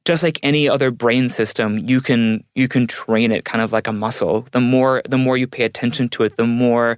just 0.06 0.22
like 0.22 0.38
any 0.44 0.68
other 0.68 0.92
brain 0.92 1.30
system, 1.30 1.78
you 1.80 2.02
can 2.02 2.44
you 2.56 2.68
can 2.68 2.88
train 2.88 3.32
it 3.32 3.46
kind 3.46 3.62
of 3.64 3.72
like 3.72 3.88
a 3.88 3.94
muscle. 3.94 4.46
The 4.52 4.60
more 4.60 5.02
the 5.08 5.18
more 5.18 5.38
you 5.38 5.48
pay 5.48 5.64
attention 5.64 6.10
to 6.10 6.24
it, 6.24 6.36
the 6.36 6.46
more 6.46 6.98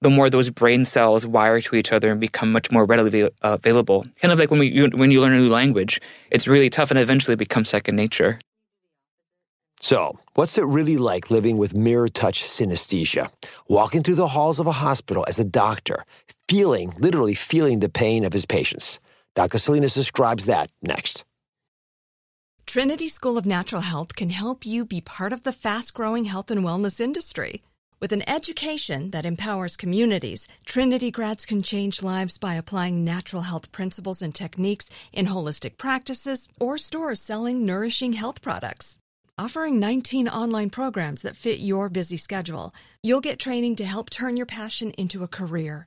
the 0.00 0.10
more 0.10 0.28
those 0.30 0.50
brain 0.50 0.84
cells 0.84 1.26
wire 1.26 1.60
to 1.60 1.76
each 1.76 1.92
other 1.92 2.10
and 2.10 2.20
become 2.20 2.52
much 2.52 2.70
more 2.70 2.84
readily 2.84 3.22
uh, 3.24 3.30
available. 3.42 4.04
Kind 4.20 4.32
of 4.32 4.38
like 4.38 4.50
when 4.50 4.60
we 4.60 4.68
you, 4.68 4.88
when 4.94 5.10
you 5.10 5.20
learn 5.20 5.32
a 5.32 5.38
new 5.38 5.48
language, 5.48 6.00
it's 6.30 6.48
really 6.48 6.70
tough 6.70 6.90
and 6.90 6.98
eventually 6.98 7.36
becomes 7.36 7.68
second 7.68 7.96
nature. 7.96 8.38
So, 9.80 10.18
what's 10.34 10.58
it 10.58 10.64
really 10.64 10.96
like 10.96 11.30
living 11.30 11.56
with 11.56 11.72
mirror 11.72 12.08
touch 12.08 12.42
synesthesia? 12.42 13.30
Walking 13.68 14.02
through 14.02 14.16
the 14.16 14.26
halls 14.26 14.58
of 14.58 14.66
a 14.66 14.72
hospital 14.72 15.24
as 15.28 15.38
a 15.38 15.44
doctor, 15.44 16.04
feeling, 16.48 16.92
literally 16.98 17.34
feeling 17.34 17.80
the 17.80 17.88
pain 17.88 18.24
of 18.24 18.32
his 18.32 18.46
patients. 18.46 18.98
Dr. 19.34 19.58
Salinas 19.58 19.94
describes 19.94 20.46
that 20.46 20.70
next. 20.82 21.24
Trinity 22.66 23.08
School 23.08 23.38
of 23.38 23.46
Natural 23.46 23.80
Health 23.80 24.14
can 24.14 24.28
help 24.28 24.66
you 24.66 24.84
be 24.84 25.00
part 25.00 25.32
of 25.32 25.42
the 25.42 25.52
fast 25.52 25.94
growing 25.94 26.26
health 26.26 26.50
and 26.50 26.62
wellness 26.62 27.00
industry. 27.00 27.62
With 28.00 28.12
an 28.12 28.28
education 28.28 29.10
that 29.10 29.24
empowers 29.24 29.76
communities, 29.76 30.46
Trinity 30.66 31.10
grads 31.10 31.46
can 31.46 31.62
change 31.62 32.02
lives 32.02 32.38
by 32.38 32.54
applying 32.54 33.04
natural 33.04 33.42
health 33.42 33.72
principles 33.72 34.22
and 34.22 34.34
techniques 34.34 34.90
in 35.12 35.26
holistic 35.26 35.78
practices 35.78 36.46
or 36.60 36.78
stores 36.78 37.22
selling 37.22 37.64
nourishing 37.64 38.12
health 38.12 38.42
products. 38.42 38.98
Offering 39.38 39.80
19 39.80 40.28
online 40.28 40.68
programs 40.70 41.22
that 41.22 41.36
fit 41.36 41.58
your 41.58 41.88
busy 41.88 42.16
schedule, 42.16 42.74
you'll 43.02 43.20
get 43.20 43.38
training 43.38 43.76
to 43.76 43.84
help 43.84 44.10
turn 44.10 44.36
your 44.36 44.46
passion 44.46 44.90
into 44.92 45.24
a 45.24 45.28
career. 45.28 45.86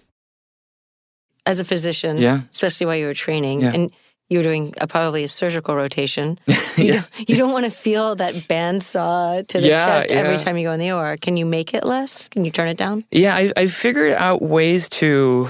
As 1.45 1.59
a 1.59 1.65
physician, 1.65 2.17
Yeah. 2.17 2.41
especially 2.51 2.85
while 2.85 2.95
you 2.95 3.07
were 3.07 3.13
training, 3.13 3.61
Yeah. 3.61 3.73
and 3.73 3.91
you 4.29 4.39
were 4.39 4.43
doing 4.43 4.73
a, 4.79 4.87
probably 4.87 5.23
a 5.23 5.27
surgical 5.27 5.75
rotation, 5.75 6.39
you, 6.77 6.93
don't, 6.93 7.09
you 7.27 7.35
don't 7.35 7.51
want 7.51 7.65
to 7.65 7.71
feel 7.71 8.15
that 8.15 8.33
bandsaw 8.33 9.45
to 9.47 9.59
the 9.59 9.67
Yeah, 9.67 9.85
chest 9.85 10.11
every 10.11 10.33
yeah. 10.33 10.39
time 10.39 10.57
you 10.57 10.67
go 10.67 10.71
in 10.71 10.79
the 10.79 10.91
OR. 10.91 11.17
Can 11.17 11.37
you 11.37 11.45
make 11.45 11.73
it 11.73 11.83
less? 11.83 12.29
Can 12.29 12.45
you 12.45 12.51
turn 12.51 12.67
it 12.67 12.77
down? 12.77 13.03
Yeah, 13.11 13.35
I, 13.35 13.51
I 13.57 13.67
figured 13.67 14.13
out 14.13 14.41
ways 14.41 14.87
to, 14.89 15.49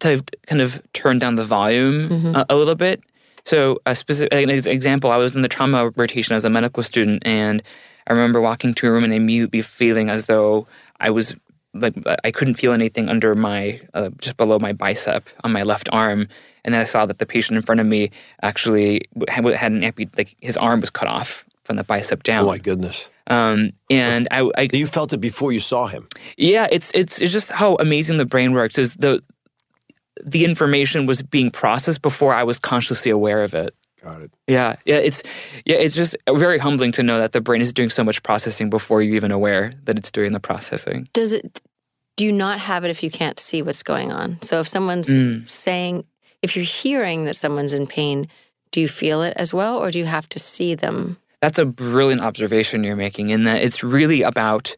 to 0.00 0.22
kind 0.46 0.60
of 0.60 0.80
turn 0.94 1.18
down 1.18 1.36
the 1.36 1.44
volume 1.44 2.06
a, 2.06 2.08
mm-hmm. 2.08 2.40
a 2.48 2.56
little 2.56 2.74
bit. 2.74 3.02
So, 3.44 3.78
a 3.86 3.94
specific 3.94 4.32
an 4.32 4.50
example, 4.50 5.10
I 5.10 5.16
was 5.16 5.34
in 5.34 5.42
the 5.42 5.48
trauma 5.48 5.90
rotation 5.96 6.34
as 6.34 6.44
a 6.44 6.50
medical 6.50 6.82
student, 6.82 7.22
and 7.24 7.62
I 8.06 8.12
remember 8.12 8.40
walking 8.40 8.74
to 8.74 8.86
a 8.88 8.90
room 8.90 9.04
and 9.04 9.12
immediately 9.12 9.62
feeling 9.62 10.10
as 10.10 10.26
though 10.26 10.66
I 11.00 11.10
was 11.10 11.34
like 11.74 11.94
I 12.24 12.30
couldn't 12.30 12.54
feel 12.54 12.72
anything 12.72 13.08
under 13.08 13.34
my 13.34 13.80
uh, 13.94 14.10
just 14.20 14.36
below 14.36 14.58
my 14.58 14.72
bicep 14.72 15.24
on 15.44 15.52
my 15.52 15.62
left 15.62 15.88
arm, 15.92 16.28
and 16.64 16.74
then 16.74 16.80
I 16.80 16.84
saw 16.84 17.06
that 17.06 17.18
the 17.18 17.26
patient 17.26 17.56
in 17.56 17.62
front 17.62 17.80
of 17.80 17.86
me 17.86 18.10
actually 18.42 19.02
had, 19.28 19.44
had 19.46 19.72
an 19.72 19.82
ampu- 19.82 20.16
like 20.16 20.34
his 20.40 20.56
arm 20.56 20.80
was 20.80 20.90
cut 20.90 21.08
off 21.08 21.44
from 21.64 21.76
the 21.76 21.84
bicep 21.84 22.22
down. 22.22 22.44
Oh 22.44 22.48
my 22.48 22.58
goodness. 22.58 23.10
Um, 23.26 23.72
and 23.90 24.26
I, 24.30 24.50
I 24.56 24.68
You 24.72 24.86
felt 24.86 25.12
it 25.12 25.20
before 25.20 25.52
you 25.52 25.60
saw 25.60 25.86
him. 25.86 26.08
yeah, 26.38 26.66
it's 26.72 26.90
it's 26.94 27.20
it's 27.20 27.32
just 27.32 27.50
how 27.52 27.74
amazing 27.76 28.16
the 28.16 28.24
brain 28.26 28.52
works. 28.54 28.78
Is 28.78 28.94
the 28.96 29.22
the 30.24 30.44
information 30.44 31.06
was 31.06 31.22
being 31.22 31.50
processed 31.50 32.02
before 32.02 32.34
I 32.34 32.42
was 32.44 32.58
consciously 32.58 33.10
aware 33.12 33.42
of 33.44 33.54
it. 33.54 33.74
Got 34.02 34.22
it. 34.22 34.32
Yeah, 34.46 34.76
yeah, 34.84 34.96
it's 34.96 35.22
yeah, 35.64 35.76
it's 35.76 35.96
just 35.96 36.16
very 36.32 36.58
humbling 36.58 36.92
to 36.92 37.02
know 37.02 37.18
that 37.18 37.32
the 37.32 37.40
brain 37.40 37.60
is 37.60 37.72
doing 37.72 37.90
so 37.90 38.04
much 38.04 38.22
processing 38.22 38.70
before 38.70 39.02
you're 39.02 39.16
even 39.16 39.32
aware 39.32 39.72
that 39.84 39.98
it's 39.98 40.10
doing 40.10 40.32
the 40.32 40.40
processing. 40.40 41.08
Does 41.12 41.32
it? 41.32 41.60
Do 42.16 42.24
you 42.24 42.32
not 42.32 42.58
have 42.58 42.84
it 42.84 42.90
if 42.90 43.02
you 43.02 43.10
can't 43.10 43.38
see 43.38 43.62
what's 43.62 43.82
going 43.82 44.10
on? 44.12 44.40
So 44.42 44.60
if 44.60 44.68
someone's 44.68 45.08
Mm. 45.08 45.48
saying, 45.48 46.04
if 46.42 46.56
you're 46.56 46.64
hearing 46.64 47.24
that 47.24 47.36
someone's 47.36 47.72
in 47.72 47.86
pain, 47.86 48.28
do 48.72 48.80
you 48.80 48.88
feel 48.88 49.22
it 49.22 49.34
as 49.36 49.52
well, 49.54 49.78
or 49.78 49.90
do 49.90 49.98
you 49.98 50.04
have 50.06 50.28
to 50.30 50.38
see 50.38 50.74
them? 50.74 51.16
That's 51.40 51.58
a 51.58 51.64
brilliant 51.64 52.20
observation 52.20 52.82
you're 52.84 52.96
making. 52.96 53.30
In 53.30 53.44
that 53.44 53.62
it's 53.62 53.84
really 53.84 54.22
about 54.22 54.74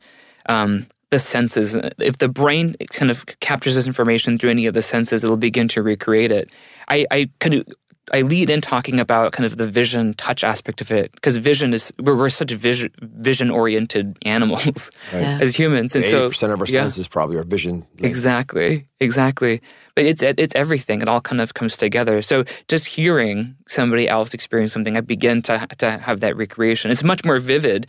um, 0.47 0.87
the 1.11 1.19
senses. 1.19 1.75
If 1.99 2.19
the 2.19 2.29
brain 2.29 2.77
kind 2.93 3.11
of 3.11 3.25
captures 3.41 3.75
this 3.75 3.87
information 3.87 4.39
through 4.39 4.51
any 4.51 4.67
of 4.67 4.75
the 4.75 4.83
senses, 4.83 5.25
it'll 5.25 5.37
begin 5.37 5.69
to 5.69 5.83
recreate 5.83 6.31
it. 6.31 6.55
I, 6.89 7.07
I 7.11 7.31
kind 7.41 7.55
of 7.55 7.67
I 8.13 8.23
lead 8.23 8.51
in 8.51 8.61
talking 8.61 8.99
about 8.99 9.33
kind 9.33 9.47
of 9.47 9.57
the 9.57 9.67
vision 9.71 10.15
touch 10.15 10.43
aspect 10.45 10.81
of 10.81 10.91
it 10.91 11.13
because 11.13 11.37
vision 11.37 11.73
is 11.73 11.93
we're, 11.99 12.17
we're 12.17 12.29
such 12.29 12.51
vision 12.51 12.91
vision 13.01 13.51
oriented 13.51 14.19
animals 14.27 14.91
Yeah. 15.13 15.39
as 15.41 15.55
humans, 15.55 15.95
and 15.95 16.05
Eighty 16.05 16.11
so 16.11 16.29
percent 16.29 16.53
of 16.53 16.61
our 16.61 16.67
yeah. 16.67 16.83
senses 16.83 17.09
probably 17.09 17.37
are 17.37 17.45
vision. 17.45 17.87
Exactly, 17.99 18.87
exactly. 19.01 19.61
But 19.95 20.07
it's 20.07 20.23
it's 20.23 20.55
everything. 20.55 21.03
It 21.03 21.09
all 21.09 21.21
kind 21.21 21.41
of 21.41 21.55
comes 21.55 21.77
together. 21.77 22.23
So 22.23 22.45
just 22.69 22.87
hearing 22.87 23.57
somebody 23.69 24.09
else 24.09 24.35
experience 24.35 24.73
something, 24.73 24.97
I 24.97 25.01
begin 25.03 25.43
to 25.43 25.67
to 25.79 25.99
have 25.99 26.21
that 26.21 26.37
recreation. 26.37 26.91
It's 26.91 27.05
much 27.05 27.25
more 27.25 27.39
vivid 27.39 27.87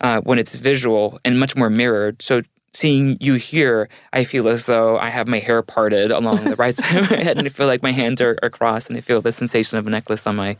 uh, 0.00 0.20
when 0.22 0.38
it's 0.38 0.54
visual 0.54 1.18
and 1.24 1.38
much 1.38 1.56
more 1.56 1.70
mirrored. 1.70 2.22
So 2.22 2.42
seeing 2.74 3.16
you 3.20 3.34
here, 3.34 3.88
I 4.12 4.24
feel 4.24 4.48
as 4.48 4.66
though 4.66 4.98
I 4.98 5.08
have 5.08 5.28
my 5.28 5.38
hair 5.38 5.62
parted 5.62 6.10
along 6.10 6.44
the 6.44 6.56
right 6.56 6.74
side 6.74 6.96
of 6.96 7.10
my 7.10 7.16
head, 7.16 7.38
and 7.38 7.46
I 7.46 7.50
feel 7.50 7.66
like 7.66 7.82
my 7.82 7.92
hands 7.92 8.20
are, 8.20 8.38
are 8.42 8.50
crossed, 8.50 8.88
and 8.88 8.98
I 8.98 9.00
feel 9.00 9.22
the 9.22 9.32
sensation 9.32 9.78
of 9.78 9.86
a 9.86 9.90
necklace 9.90 10.26
on 10.26 10.36
my 10.36 10.56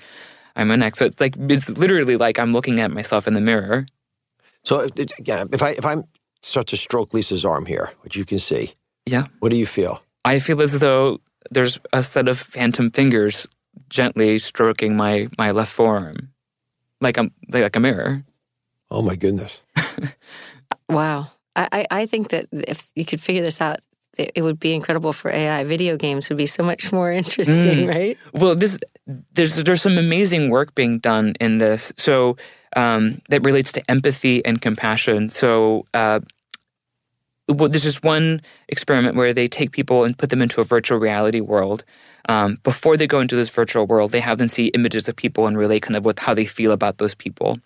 on 0.56 0.68
my 0.68 0.76
neck. 0.76 0.96
So 0.96 1.06
it's 1.06 1.20
like 1.20 1.36
it's 1.38 1.68
literally 1.70 2.16
like 2.16 2.38
I'm 2.38 2.52
looking 2.52 2.80
at 2.80 2.90
myself 2.90 3.26
in 3.26 3.34
the 3.34 3.40
mirror. 3.40 3.86
So 4.62 4.80
again, 4.80 5.48
if 5.52 5.62
I 5.62 5.70
if 5.70 5.84
I 5.84 5.96
start 6.42 6.68
to 6.68 6.76
stroke 6.76 7.12
Lisa's 7.12 7.44
arm 7.44 7.66
here, 7.66 7.92
which 8.00 8.16
you 8.16 8.24
can 8.24 8.38
see, 8.38 8.72
yeah, 9.06 9.26
what 9.40 9.50
do 9.50 9.56
you 9.56 9.66
feel? 9.66 10.02
I 10.24 10.38
feel 10.38 10.62
as 10.62 10.78
though 10.78 11.20
there's 11.50 11.78
a 11.92 12.02
set 12.02 12.28
of 12.28 12.38
phantom 12.38 12.90
fingers 12.90 13.46
gently 13.90 14.38
stroking 14.38 14.96
my 14.96 15.28
my 15.36 15.50
left 15.50 15.72
forearm, 15.72 16.32
like 17.00 17.18
a 17.18 17.30
like 17.50 17.76
a 17.76 17.80
mirror. 17.80 18.24
Oh 18.90 19.02
my 19.02 19.16
goodness! 19.16 19.62
wow, 20.88 21.30
I 21.56 21.86
I 21.90 22.06
think 22.06 22.30
that 22.30 22.46
if 22.52 22.90
you 22.94 23.04
could 23.04 23.20
figure 23.20 23.42
this 23.42 23.60
out, 23.60 23.80
it 24.18 24.42
would 24.42 24.60
be 24.60 24.74
incredible 24.74 25.12
for 25.12 25.30
AI. 25.30 25.64
Video 25.64 25.96
games 25.96 26.28
would 26.28 26.38
be 26.38 26.46
so 26.46 26.62
much 26.62 26.92
more 26.92 27.12
interesting, 27.22 27.86
mm. 27.86 27.94
right? 27.94 28.18
Well, 28.32 28.54
this 28.54 28.78
there's 29.34 29.56
there's 29.56 29.82
some 29.82 29.98
amazing 29.98 30.50
work 30.50 30.74
being 30.74 30.98
done 30.98 31.34
in 31.40 31.58
this. 31.58 31.92
So 31.96 32.36
um, 32.76 33.20
that 33.28 33.44
relates 33.44 33.72
to 33.72 33.90
empathy 33.90 34.44
and 34.44 34.60
compassion. 34.60 35.30
So. 35.30 35.86
Uh, 35.94 36.20
well, 37.46 37.68
there's 37.68 37.82
just 37.82 38.02
one 38.02 38.40
experiment 38.70 39.16
where 39.16 39.34
they 39.34 39.48
take 39.48 39.70
people 39.70 40.04
and 40.04 40.16
put 40.16 40.30
them 40.30 40.40
into 40.40 40.62
a 40.62 40.64
virtual 40.64 40.98
reality 40.98 41.42
world. 41.42 41.84
Um, 42.26 42.56
before 42.62 42.96
they 42.96 43.06
go 43.06 43.20
into 43.20 43.36
this 43.36 43.50
virtual 43.50 43.86
world, 43.86 44.12
they 44.12 44.20
have 44.20 44.38
them 44.38 44.48
see 44.48 44.68
images 44.68 45.10
of 45.10 45.16
people 45.16 45.46
and 45.46 45.58
relate 45.58 45.82
kind 45.82 45.94
of 45.94 46.06
with 46.06 46.18
how 46.18 46.32
they 46.32 46.46
feel 46.46 46.72
about 46.72 46.96
those 46.96 47.14
people. 47.14 47.58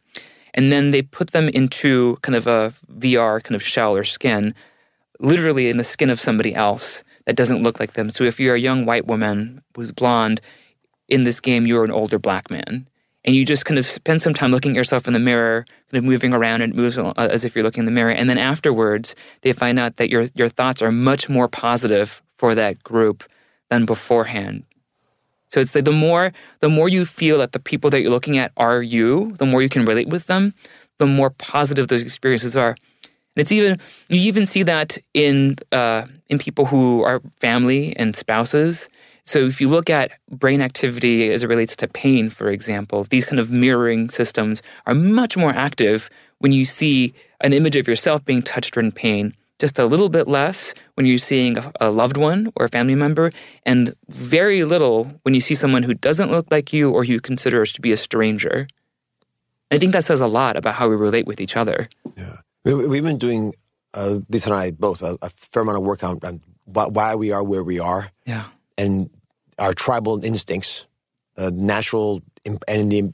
And 0.54 0.72
then 0.72 0.90
they 0.90 1.02
put 1.02 1.30
them 1.32 1.48
into 1.48 2.16
kind 2.22 2.36
of 2.36 2.46
a 2.46 2.72
VR 2.92 3.42
kind 3.42 3.54
of 3.54 3.62
shell 3.62 3.96
or 3.96 4.04
skin, 4.04 4.54
literally 5.20 5.68
in 5.68 5.76
the 5.76 5.84
skin 5.84 6.10
of 6.10 6.20
somebody 6.20 6.54
else 6.54 7.02
that 7.26 7.36
doesn't 7.36 7.62
look 7.62 7.78
like 7.78 7.92
them. 7.92 8.10
So 8.10 8.24
if 8.24 8.40
you're 8.40 8.54
a 8.54 8.60
young 8.60 8.86
white 8.86 9.06
woman 9.06 9.62
who's 9.74 9.92
blonde, 9.92 10.40
in 11.08 11.24
this 11.24 11.40
game, 11.40 11.66
you're 11.66 11.84
an 11.84 11.90
older 11.90 12.18
black 12.18 12.50
man. 12.50 12.86
And 13.24 13.34
you 13.34 13.44
just 13.44 13.64
kind 13.64 13.78
of 13.78 13.86
spend 13.86 14.22
some 14.22 14.32
time 14.34 14.50
looking 14.50 14.72
at 14.72 14.76
yourself 14.76 15.06
in 15.06 15.12
the 15.12 15.18
mirror, 15.18 15.64
kind 15.90 15.98
of 15.98 16.04
moving 16.04 16.32
around 16.32 16.62
and 16.62 16.74
moves 16.74 16.96
as 17.16 17.44
if 17.44 17.54
you're 17.54 17.64
looking 17.64 17.80
in 17.80 17.86
the 17.86 17.90
mirror. 17.90 18.10
And 18.10 18.28
then 18.28 18.38
afterwards, 18.38 19.14
they 19.42 19.52
find 19.52 19.78
out 19.78 19.96
that 19.96 20.10
your, 20.10 20.28
your 20.34 20.48
thoughts 20.48 20.82
are 20.82 20.92
much 20.92 21.28
more 21.28 21.48
positive 21.48 22.22
for 22.36 22.54
that 22.54 22.82
group 22.82 23.24
than 23.70 23.84
beforehand. 23.84 24.64
So 25.48 25.60
it's 25.60 25.74
like 25.74 25.84
the 25.84 25.92
more 25.92 26.32
the 26.60 26.68
more 26.68 26.88
you 26.88 27.04
feel 27.04 27.38
that 27.38 27.52
the 27.52 27.58
people 27.58 27.90
that 27.90 28.00
you're 28.00 28.10
looking 28.10 28.38
at 28.38 28.52
are 28.56 28.82
you, 28.82 29.32
the 29.38 29.46
more 29.46 29.62
you 29.62 29.68
can 29.68 29.84
relate 29.84 30.08
with 30.08 30.26
them, 30.26 30.54
the 30.98 31.06
more 31.06 31.30
positive 31.30 31.88
those 31.88 32.02
experiences 32.02 32.56
are. 32.56 32.70
And 32.70 33.42
it's 33.42 33.52
even 33.52 33.78
you 34.08 34.20
even 34.20 34.46
see 34.46 34.62
that 34.64 34.98
in 35.14 35.56
uh, 35.72 36.06
in 36.28 36.38
people 36.38 36.66
who 36.66 37.02
are 37.02 37.20
family 37.40 37.96
and 37.96 38.14
spouses. 38.14 38.88
So 39.24 39.40
if 39.40 39.60
you 39.60 39.68
look 39.68 39.90
at 39.90 40.12
brain 40.30 40.62
activity 40.62 41.30
as 41.30 41.42
it 41.42 41.48
relates 41.48 41.76
to 41.76 41.88
pain, 41.88 42.30
for 42.30 42.48
example, 42.48 43.04
these 43.04 43.26
kind 43.26 43.38
of 43.38 43.50
mirroring 43.50 44.08
systems 44.08 44.62
are 44.86 44.94
much 44.94 45.36
more 45.36 45.50
active 45.50 46.08
when 46.38 46.52
you 46.52 46.64
see 46.64 47.12
an 47.42 47.52
image 47.52 47.76
of 47.76 47.86
yourself 47.86 48.24
being 48.24 48.40
touched 48.40 48.76
or 48.76 48.80
in 48.80 48.90
pain 48.90 49.34
just 49.58 49.78
a 49.78 49.86
little 49.86 50.08
bit 50.08 50.28
less 50.28 50.72
when 50.94 51.06
you're 51.06 51.18
seeing 51.18 51.56
a, 51.80 51.90
loved 51.90 52.16
one 52.16 52.52
or 52.56 52.66
a 52.66 52.68
family 52.68 52.94
member, 52.94 53.32
and 53.64 53.94
very 54.08 54.64
little 54.64 55.04
when 55.22 55.34
you 55.34 55.40
see 55.40 55.54
someone 55.54 55.82
who 55.82 55.94
doesn't 55.94 56.30
look 56.30 56.46
like 56.50 56.72
you 56.72 56.90
or 56.90 57.04
who 57.04 57.14
you 57.14 57.20
consider 57.20 57.64
to 57.66 57.80
be 57.80 57.92
a 57.92 57.96
stranger. 57.96 58.68
I 59.70 59.78
think 59.78 59.92
that 59.92 60.04
says 60.04 60.20
a 60.20 60.26
lot 60.26 60.56
about 60.56 60.74
how 60.74 60.88
we 60.88 60.96
relate 60.96 61.26
with 61.26 61.40
each 61.40 61.56
other. 61.56 61.88
Yeah. 62.16 62.36
We've 62.64 63.02
been 63.02 63.18
doing, 63.18 63.54
uh, 63.94 64.20
Lisa 64.28 64.50
and 64.50 64.58
I 64.58 64.70
both, 64.70 65.02
a, 65.02 65.18
a 65.22 65.30
fair 65.30 65.62
amount 65.62 65.78
of 65.78 65.84
work 65.84 66.04
on, 66.04 66.18
on, 66.22 66.40
why 66.64 67.14
we 67.14 67.32
are 67.32 67.42
where 67.42 67.64
we 67.64 67.80
are. 67.80 68.10
Yeah. 68.26 68.44
And 68.76 69.10
our 69.58 69.74
tribal 69.74 70.22
instincts, 70.24 70.86
uh, 71.36 71.50
natural, 71.52 72.22
and 72.44 72.92
the 72.92 73.12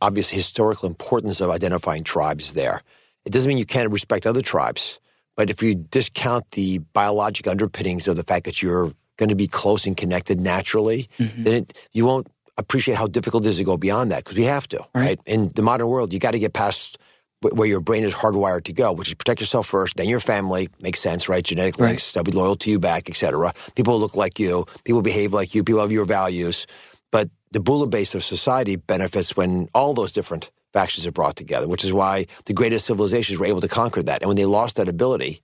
obvious 0.00 0.30
historical 0.30 0.88
importance 0.88 1.40
of 1.40 1.50
identifying 1.50 2.02
tribes 2.02 2.54
there. 2.54 2.82
It 3.24 3.32
doesn't 3.32 3.48
mean 3.48 3.58
you 3.58 3.66
can't 3.66 3.90
respect 3.90 4.26
other 4.26 4.42
tribes 4.42 4.98
but 5.38 5.50
if 5.50 5.62
you 5.62 5.76
discount 5.76 6.50
the 6.50 6.78
biologic 6.92 7.46
underpinnings 7.46 8.08
of 8.08 8.16
the 8.16 8.24
fact 8.24 8.44
that 8.46 8.60
you're 8.60 8.92
going 9.18 9.28
to 9.28 9.36
be 9.36 9.46
close 9.46 9.86
and 9.86 9.96
connected 9.96 10.40
naturally, 10.40 11.08
mm-hmm. 11.16 11.44
then 11.44 11.54
it, 11.62 11.88
you 11.92 12.04
won't 12.04 12.26
appreciate 12.56 12.96
how 12.96 13.06
difficult 13.06 13.46
it 13.46 13.50
is 13.50 13.58
to 13.58 13.64
go 13.64 13.76
beyond 13.76 14.10
that 14.10 14.24
because 14.24 14.36
we 14.36 14.42
have 14.42 14.66
to, 14.66 14.78
right? 14.78 14.88
right? 14.94 15.20
In 15.26 15.52
the 15.54 15.62
modern 15.62 15.86
world, 15.86 16.12
you 16.12 16.18
got 16.18 16.32
to 16.32 16.40
get 16.40 16.54
past 16.54 16.98
where 17.40 17.68
your 17.68 17.78
brain 17.78 18.02
is 18.02 18.12
hardwired 18.12 18.64
to 18.64 18.72
go, 18.72 18.92
which 18.92 19.06
is 19.06 19.14
protect 19.14 19.38
yourself 19.38 19.68
first, 19.68 19.96
then 19.96 20.08
your 20.08 20.18
family. 20.18 20.68
Makes 20.80 20.98
sense, 20.98 21.28
right? 21.28 21.44
Genetic 21.44 21.78
links, 21.78 22.08
right. 22.08 22.14
they'll 22.14 22.32
be 22.32 22.36
loyal 22.36 22.56
to 22.56 22.68
you 22.68 22.80
back, 22.80 23.08
etc. 23.08 23.54
People 23.76 24.00
look 24.00 24.16
like 24.16 24.40
you, 24.40 24.66
people 24.82 25.02
behave 25.02 25.32
like 25.32 25.54
you, 25.54 25.62
people 25.62 25.80
have 25.80 25.92
your 25.92 26.04
values. 26.04 26.66
But 27.12 27.30
the 27.52 27.60
Bula 27.60 27.86
base 27.86 28.16
of 28.16 28.24
society 28.24 28.74
benefits 28.74 29.36
when 29.36 29.68
all 29.72 29.94
those 29.94 30.10
different 30.10 30.50
factions 30.72 31.06
are 31.06 31.12
brought 31.12 31.36
together, 31.36 31.68
which 31.68 31.84
is 31.84 31.92
why 31.92 32.26
the 32.44 32.52
greatest 32.52 32.86
civilizations 32.86 33.38
were 33.38 33.46
able 33.46 33.60
to 33.60 33.68
conquer 33.68 34.02
that. 34.02 34.22
And 34.22 34.28
when 34.28 34.36
they 34.36 34.44
lost 34.44 34.76
that 34.76 34.88
ability, 34.88 35.40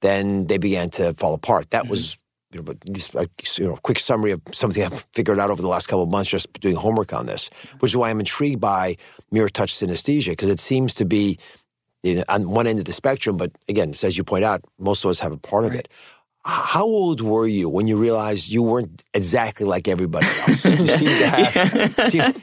then 0.00 0.46
they 0.46 0.58
began 0.58 0.90
to 0.90 1.14
fall 1.14 1.34
apart. 1.34 1.70
That 1.70 1.82
mm-hmm. 1.82 1.90
was 1.90 2.18
you 2.50 2.62
know, 2.62 2.72
this, 2.86 3.14
uh, 3.14 3.26
you 3.56 3.66
know, 3.66 3.76
quick 3.82 3.98
summary 3.98 4.30
of 4.30 4.40
something 4.52 4.82
I've 4.82 5.00
figured 5.12 5.38
out 5.38 5.50
over 5.50 5.60
the 5.60 5.68
last 5.68 5.86
couple 5.86 6.04
of 6.04 6.10
months 6.10 6.30
just 6.30 6.50
doing 6.60 6.76
homework 6.76 7.12
on 7.12 7.26
this, 7.26 7.50
which 7.80 7.92
is 7.92 7.96
why 7.96 8.10
I'm 8.10 8.20
intrigued 8.20 8.60
by 8.60 8.96
mirror 9.30 9.48
touch 9.48 9.74
synesthesia 9.74 10.30
because 10.30 10.48
it 10.48 10.58
seems 10.58 10.94
to 10.94 11.04
be 11.04 11.38
you 12.02 12.16
know, 12.16 12.24
on 12.28 12.50
one 12.50 12.66
end 12.66 12.78
of 12.78 12.84
the 12.84 12.92
spectrum, 12.92 13.36
but 13.36 13.50
again, 13.68 13.92
as 14.02 14.16
you 14.16 14.24
point 14.24 14.44
out, 14.44 14.64
most 14.78 15.04
of 15.04 15.10
us 15.10 15.20
have 15.20 15.32
a 15.32 15.36
part 15.36 15.64
right. 15.64 15.72
of 15.72 15.78
it. 15.78 15.88
How 16.50 16.84
old 16.84 17.20
were 17.20 17.46
you 17.46 17.68
when 17.68 17.86
you 17.86 17.98
realized 17.98 18.48
you 18.48 18.62
weren't 18.62 19.04
exactly 19.12 19.66
like 19.66 19.86
everybody 19.86 20.26
else? 20.26 20.64
You 20.64 20.86
seem 20.86 21.08
to 21.08 21.26
have, 21.26 21.96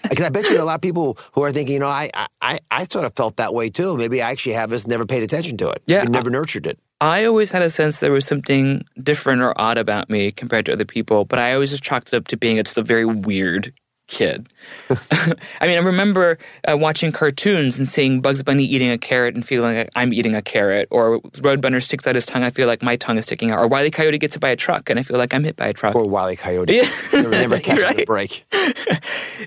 because 0.04 0.22
I 0.22 0.30
bet 0.30 0.44
you 0.44 0.52
there 0.52 0.60
are 0.60 0.62
a 0.62 0.66
lot 0.66 0.76
of 0.76 0.82
people 0.82 1.18
who 1.34 1.42
are 1.42 1.52
thinking, 1.52 1.74
you 1.74 1.80
know, 1.80 1.88
I, 1.88 2.12
I, 2.40 2.60
I 2.70 2.84
sort 2.84 3.06
of 3.06 3.16
felt 3.16 3.38
that 3.38 3.56
way 3.56 3.72
too. 3.72 3.98
Maybe 3.98 4.22
I 4.22 4.30
actually 4.30 4.54
have 4.54 4.70
this, 4.70 4.86
never 4.86 5.08
paid 5.08 5.24
attention 5.24 5.58
to 5.58 5.70
it. 5.70 5.82
Yeah, 5.88 6.04
never 6.04 6.30
I, 6.30 6.34
nurtured 6.34 6.68
it. 6.68 6.78
I 7.02 7.26
always 7.26 7.52
had 7.52 7.64
a 7.64 7.70
sense 7.72 8.00
there 8.00 8.12
was 8.12 8.28
something 8.28 8.86
different 9.02 9.42
or 9.42 9.60
odd 9.60 9.80
about 9.80 10.08
me 10.08 10.32
compared 10.32 10.68
to 10.68 10.74
other 10.74 10.86
people, 10.86 11.26
but 11.26 11.40
I 11.40 11.56
always 11.56 11.72
just 11.72 11.82
chalked 11.82 12.14
it 12.14 12.18
up 12.18 12.28
to 12.28 12.38
being 12.38 12.58
just 12.58 12.78
a 12.78 12.84
very 12.84 13.06
weird 13.06 13.74
kid. 14.08 14.50
I 14.90 15.68
mean, 15.68 15.78
I 15.78 15.82
remember 15.82 16.38
uh, 16.70 16.78
watching 16.78 17.12
cartoons 17.12 17.78
and 17.78 17.88
seeing 17.88 18.22
Bugs 18.22 18.44
Bunny 18.44 18.64
eating 18.64 18.92
a 18.92 18.98
carrot 18.98 19.36
and 19.36 19.46
feeling 19.46 19.76
like 19.76 19.90
I'm 19.96 20.14
eating 20.14 20.36
a 20.36 20.42
carrot, 20.42 20.88
or 20.92 21.22
Roadrunner 21.22 21.82
sticks 21.82 22.06
out 22.08 22.16
his 22.16 22.26
tongue, 22.26 22.44
I 22.44 22.50
feel 22.50 22.68
like 22.68 22.82
my 22.82 22.96
tongue 22.96 23.18
is 23.18 23.26
sticking 23.26 23.52
out, 23.52 23.60
or 23.60 23.68
Wile 23.68 23.86
E. 23.86 23.92
Coyote 23.92 24.18
gets 24.18 24.36
hit 24.36 24.42
by 24.42 24.50
a 24.50 24.56
truck 24.56 24.90
and 24.90 25.00
I 25.00 25.04
feel 25.04 25.18
like 25.18 25.34
I'm 25.34 25.44
hit 25.44 25.56
by 25.56 25.68
a 25.68 25.74
truck. 25.74 25.96
Or 25.96 26.08
Wile 26.08 26.32
E. 26.32 26.36
Coyote. 26.36 26.74
Yeah. 26.76 26.90
never, 27.14 27.30
never 27.32 27.60
catches 27.60 27.84
right. 27.86 28.02
a 28.02 28.06
break. 28.06 28.46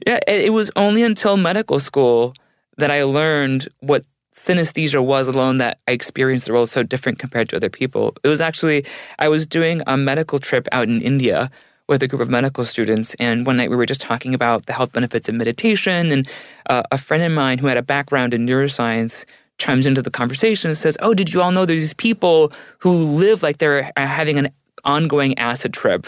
yeah, 0.07 0.19
it 0.27 0.53
was 0.53 0.71
only 0.77 1.03
until 1.03 1.37
medical 1.37 1.79
school 1.79 2.35
that 2.77 2.91
I 2.91 3.03
learned 3.05 3.69
what 3.81 4.05
synesthesia 4.39 5.05
was 5.05 5.29
alone 5.29 5.59
that 5.59 5.81
I 5.89 5.93
experienced 5.93 6.47
the 6.47 6.53
world 6.53 6.69
so 6.71 6.83
different 6.83 7.19
compared 7.19 7.49
to 7.51 7.57
other 7.57 7.69
people. 7.71 8.15
It 8.23 8.29
was 8.29 8.41
actually, 8.41 8.87
I 9.19 9.29
was 9.29 9.47
doing 9.47 9.83
a 9.87 9.97
medical 9.97 10.39
trip 10.39 10.69
out 10.71 10.89
in 10.89 11.03
India 11.03 11.51
with 11.89 12.03
a 12.03 12.09
group 12.09 12.21
of 12.21 12.29
medical 12.29 12.65
students. 12.65 13.15
And 13.19 13.47
one 13.47 13.57
night 13.57 13.71
we 13.71 13.77
were 13.77 13.87
just 13.87 14.01
talking 14.01 14.35
about 14.35 14.67
the 14.67 14.73
health 14.73 14.93
benefits 14.93 15.29
of 15.29 15.35
meditation. 15.35 16.13
And 16.13 16.29
uh, 16.69 16.83
a 16.93 16.99
friend 16.99 17.23
of 17.23 17.33
mine 17.33 17.59
who 17.59 17.67
had 17.67 17.77
a 17.77 17.83
background 17.83 18.35
in 18.35 18.47
neuroscience 18.47 19.25
chimes 19.59 19.87
into 19.87 20.03
the 20.03 20.11
conversation 20.11 20.69
and 20.69 20.79
says, 20.79 20.97
Oh, 21.01 21.15
did 21.15 21.33
you 21.33 21.41
all 21.41 21.51
know 21.51 21.65
there's 21.65 21.81
these 21.81 21.95
people 21.95 22.53
who 22.79 22.93
live 22.93 23.43
like 23.43 23.59
they're 23.59 23.91
uh, 23.97 24.07
having 24.07 24.39
an 24.39 24.51
ongoing 24.85 25.37
acid 25.39 25.73
trip 25.73 26.07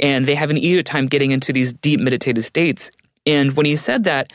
and 0.00 0.26
they 0.26 0.34
have 0.34 0.50
an 0.50 0.58
easier 0.58 0.82
time 0.82 1.06
getting 1.06 1.30
into 1.30 1.52
these 1.52 1.72
deep 1.72 2.00
meditative 2.00 2.44
states? 2.44 2.90
And 3.26 3.56
when 3.56 3.66
he 3.66 3.76
said 3.76 4.04
that, 4.04 4.32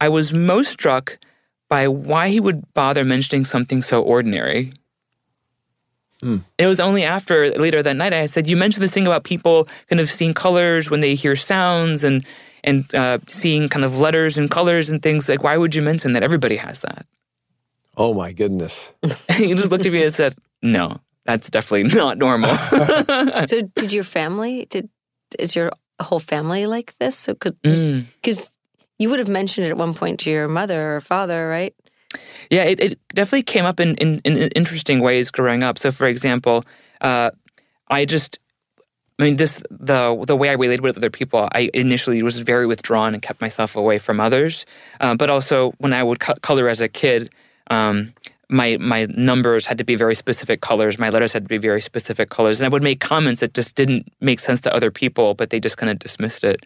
I 0.00 0.08
was 0.08 0.32
most 0.32 0.72
struck 0.72 1.18
by 1.68 1.86
why 1.86 2.28
he 2.28 2.40
would 2.40 2.74
bother 2.74 3.04
mentioning 3.04 3.44
something 3.44 3.82
so 3.82 4.02
ordinary. 4.02 4.72
Mm. 6.22 6.42
It 6.56 6.66
was 6.66 6.78
only 6.78 7.02
after 7.02 7.50
later 7.50 7.82
that 7.82 7.96
night 7.96 8.12
I 8.12 8.26
said, 8.26 8.48
"You 8.48 8.56
mentioned 8.56 8.82
this 8.82 8.92
thing 8.92 9.06
about 9.06 9.24
people 9.24 9.68
kind 9.88 10.00
of 10.00 10.08
seeing 10.08 10.34
colors 10.34 10.88
when 10.88 11.00
they 11.00 11.14
hear 11.14 11.34
sounds 11.34 12.04
and 12.04 12.24
and 12.62 12.94
uh, 12.94 13.18
seeing 13.26 13.68
kind 13.68 13.84
of 13.84 13.98
letters 13.98 14.38
and 14.38 14.48
colors 14.48 14.88
and 14.88 15.02
things. 15.02 15.28
Like, 15.28 15.42
why 15.42 15.56
would 15.56 15.74
you 15.74 15.82
mention 15.82 16.12
that? 16.12 16.22
Everybody 16.22 16.56
has 16.56 16.80
that." 16.80 17.06
Oh 17.96 18.14
my 18.14 18.32
goodness! 18.32 18.92
he 19.32 19.54
just 19.54 19.70
looked 19.70 19.84
at 19.84 19.92
me 19.92 20.04
and 20.04 20.14
said, 20.14 20.34
"No, 20.62 21.00
that's 21.24 21.50
definitely 21.50 21.94
not 21.94 22.18
normal." 22.18 22.54
so, 23.46 23.62
did 23.74 23.92
your 23.92 24.04
family? 24.04 24.66
Did 24.70 24.88
is 25.38 25.56
your 25.56 25.72
whole 26.00 26.20
family 26.20 26.66
like 26.66 26.96
this? 26.98 27.18
So, 27.18 27.34
because 27.34 27.56
mm. 27.64 28.48
you 28.98 29.10
would 29.10 29.18
have 29.18 29.28
mentioned 29.28 29.66
it 29.66 29.70
at 29.70 29.76
one 29.76 29.94
point 29.94 30.20
to 30.20 30.30
your 30.30 30.46
mother 30.46 30.96
or 30.96 31.00
father, 31.00 31.48
right? 31.48 31.74
Yeah, 32.50 32.64
it, 32.64 32.80
it 32.80 32.98
definitely 33.08 33.42
came 33.44 33.64
up 33.64 33.80
in, 33.80 33.94
in, 33.96 34.20
in, 34.24 34.48
interesting 34.54 35.00
ways 35.00 35.30
growing 35.30 35.62
up. 35.62 35.78
So, 35.78 35.90
for 35.90 36.06
example, 36.06 36.64
uh, 37.00 37.30
I 37.88 38.04
just, 38.04 38.38
I 39.18 39.24
mean, 39.24 39.36
this 39.36 39.62
the 39.70 40.22
the 40.26 40.36
way 40.36 40.48
I 40.48 40.52
related 40.52 40.80
with 40.80 40.96
other 40.96 41.10
people. 41.10 41.48
I 41.52 41.70
initially 41.74 42.22
was 42.22 42.40
very 42.40 42.66
withdrawn 42.66 43.14
and 43.14 43.22
kept 43.22 43.40
myself 43.40 43.76
away 43.76 43.98
from 43.98 44.20
others. 44.20 44.66
Uh, 45.00 45.14
but 45.14 45.30
also, 45.30 45.72
when 45.78 45.92
I 45.92 46.02
would 46.02 46.20
co- 46.20 46.34
color 46.42 46.68
as 46.68 46.80
a 46.80 46.88
kid, 46.88 47.30
um, 47.70 48.14
my 48.48 48.76
my 48.80 49.06
numbers 49.10 49.66
had 49.66 49.78
to 49.78 49.84
be 49.84 49.94
very 49.94 50.14
specific 50.14 50.60
colors. 50.60 50.98
My 50.98 51.10
letters 51.10 51.32
had 51.32 51.44
to 51.44 51.48
be 51.48 51.58
very 51.58 51.80
specific 51.80 52.30
colors, 52.30 52.60
and 52.60 52.66
I 52.66 52.68
would 52.70 52.82
make 52.82 53.00
comments 53.00 53.40
that 53.40 53.54
just 53.54 53.74
didn't 53.74 54.12
make 54.20 54.40
sense 54.40 54.60
to 54.62 54.74
other 54.74 54.90
people, 54.90 55.34
but 55.34 55.50
they 55.50 55.60
just 55.60 55.76
kind 55.76 55.90
of 55.90 55.98
dismissed 55.98 56.44
it. 56.44 56.64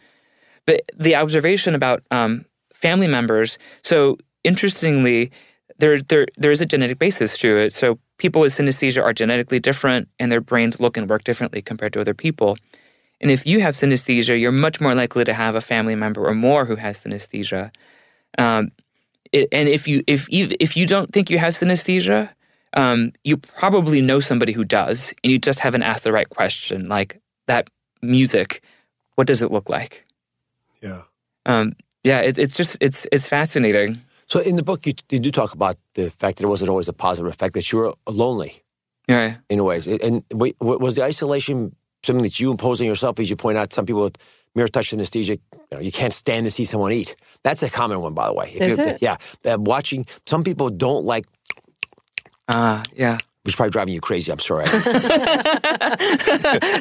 But 0.66 0.82
the 0.96 1.14
observation 1.14 1.74
about 1.74 2.02
um, 2.10 2.44
family 2.72 3.06
members. 3.06 3.58
So 3.82 4.18
interestingly, 4.46 5.30
there 5.78 6.00
there 6.00 6.26
there 6.36 6.50
is 6.50 6.60
a 6.60 6.66
genetic 6.66 6.98
basis 6.98 7.36
to 7.38 7.58
it. 7.58 7.72
So 7.72 7.98
people 8.18 8.40
with 8.40 8.52
synesthesia 8.52 9.02
are 9.02 9.12
genetically 9.12 9.60
different, 9.60 10.08
and 10.18 10.30
their 10.30 10.40
brains 10.40 10.80
look 10.80 10.96
and 10.96 11.08
work 11.08 11.24
differently 11.24 11.60
compared 11.62 11.92
to 11.94 12.00
other 12.00 12.14
people. 12.14 12.56
And 13.20 13.30
if 13.30 13.46
you 13.46 13.60
have 13.60 13.74
synesthesia, 13.74 14.38
you're 14.38 14.52
much 14.52 14.80
more 14.80 14.94
likely 14.94 15.24
to 15.24 15.34
have 15.34 15.54
a 15.54 15.60
family 15.60 15.94
member 15.94 16.26
or 16.26 16.34
more 16.34 16.64
who 16.66 16.76
has 16.76 17.02
synesthesia. 17.02 17.70
Um, 18.38 18.70
it, 19.32 19.48
and 19.52 19.68
if 19.68 19.88
you 19.88 20.02
if 20.06 20.30
you 20.30 20.48
if 20.60 20.76
you 20.76 20.86
don't 20.86 21.12
think 21.12 21.30
you 21.30 21.38
have 21.38 21.54
synesthesia, 21.54 22.30
um, 22.74 23.12
you 23.24 23.36
probably 23.36 24.00
know 24.00 24.20
somebody 24.20 24.52
who 24.52 24.64
does, 24.64 25.12
and 25.24 25.32
you 25.32 25.38
just 25.38 25.60
haven't 25.60 25.82
asked 25.82 26.04
the 26.04 26.12
right 26.12 26.28
question. 26.28 26.88
Like 26.88 27.20
that 27.46 27.70
music, 28.02 28.62
what 29.16 29.26
does 29.26 29.42
it 29.42 29.50
look 29.50 29.68
like? 29.68 30.04
Yeah. 30.82 31.02
Um, 31.46 31.74
yeah, 32.04 32.20
it, 32.20 32.38
it's 32.38 32.56
just 32.56 32.78
it's 32.80 33.06
it's 33.10 33.28
fascinating. 33.28 34.00
So 34.28 34.40
in 34.40 34.56
the 34.56 34.62
book, 34.62 34.86
you, 34.86 34.94
you 35.10 35.20
do 35.20 35.30
talk 35.30 35.54
about 35.54 35.76
the 35.94 36.10
fact 36.10 36.38
that 36.38 36.44
it 36.44 36.48
wasn't 36.48 36.70
always 36.70 36.88
a 36.88 36.92
positive 36.92 37.30
effect, 37.32 37.54
that 37.54 37.70
you 37.72 37.78
were 37.78 37.94
lonely 38.08 38.62
Yeah, 39.08 39.36
in 39.48 39.58
a 39.60 39.64
ways. 39.64 39.86
And 39.86 40.24
wait, 40.32 40.56
was 40.60 40.96
the 40.96 41.04
isolation 41.04 41.74
something 42.04 42.22
that 42.22 42.40
you 42.40 42.50
impose 42.50 42.80
on 42.80 42.86
yourself? 42.86 43.18
As 43.20 43.30
you 43.30 43.36
point 43.36 43.58
out, 43.58 43.72
some 43.72 43.86
people 43.86 44.02
with 44.02 44.18
mirror 44.54 44.68
touch 44.68 44.90
synesthesia, 44.90 45.38
you, 45.52 45.60
know, 45.72 45.80
you 45.80 45.92
can't 45.92 46.12
stand 46.12 46.44
to 46.46 46.50
see 46.50 46.64
someone 46.64 46.92
eat. 46.92 47.14
That's 47.44 47.62
a 47.62 47.70
common 47.70 48.00
one, 48.00 48.14
by 48.14 48.26
the 48.26 48.34
way. 48.34 48.52
If 48.54 48.62
Is 48.62 48.78
it? 48.78 49.02
Yeah. 49.02 49.16
Uh, 49.44 49.58
watching, 49.60 50.06
some 50.26 50.42
people 50.42 50.70
don't 50.70 51.04
like, 51.04 51.26
ah, 52.48 52.82
yeah. 52.94 53.18
Is 53.46 53.54
probably 53.54 53.70
driving 53.70 53.94
you 53.94 54.00
crazy. 54.00 54.30
I'm 54.32 54.38
sorry. 54.38 54.66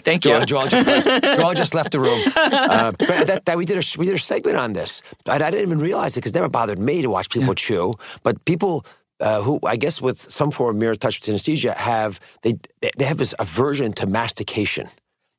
Thank 0.04 0.26
you. 0.26 0.46
Joel, 0.46 0.68
just, 0.68 0.88
left, 0.88 1.24
Joel 1.40 1.54
just 1.54 1.74
left 1.74 1.92
the 1.92 2.00
room. 2.00 2.24
Uh, 2.36 2.92
but 2.98 3.28
that, 3.28 3.46
that 3.46 3.58
we 3.58 3.66
did 3.66 3.78
a 3.78 3.84
we 3.98 4.06
did 4.06 4.16
a 4.16 4.20
segment 4.20 4.58
on 4.58 4.74
this, 4.74 5.02
but 5.24 5.42
I 5.42 5.52
didn't 5.52 5.68
even 5.68 5.80
realize 5.80 6.16
it 6.16 6.22
because 6.22 6.32
it 6.32 6.36
never 6.36 6.50
bothered 6.50 6.80
me 6.80 7.02
to 7.02 7.10
watch 7.10 7.30
people 7.30 7.54
chew. 7.56 7.94
But 8.24 8.44
people 8.46 8.86
uh, 9.20 9.42
who 9.42 9.60
I 9.66 9.76
guess 9.76 10.02
with 10.02 10.20
some 10.20 10.52
form 10.52 10.76
of 10.76 10.80
mirror 10.80 10.96
touch 10.96 11.22
synesthesia 11.22 11.76
have 11.76 12.20
they 12.42 12.56
they 12.98 13.06
have 13.06 13.18
this 13.18 13.34
aversion 13.40 13.94
to 13.94 14.08
mastication. 14.08 14.88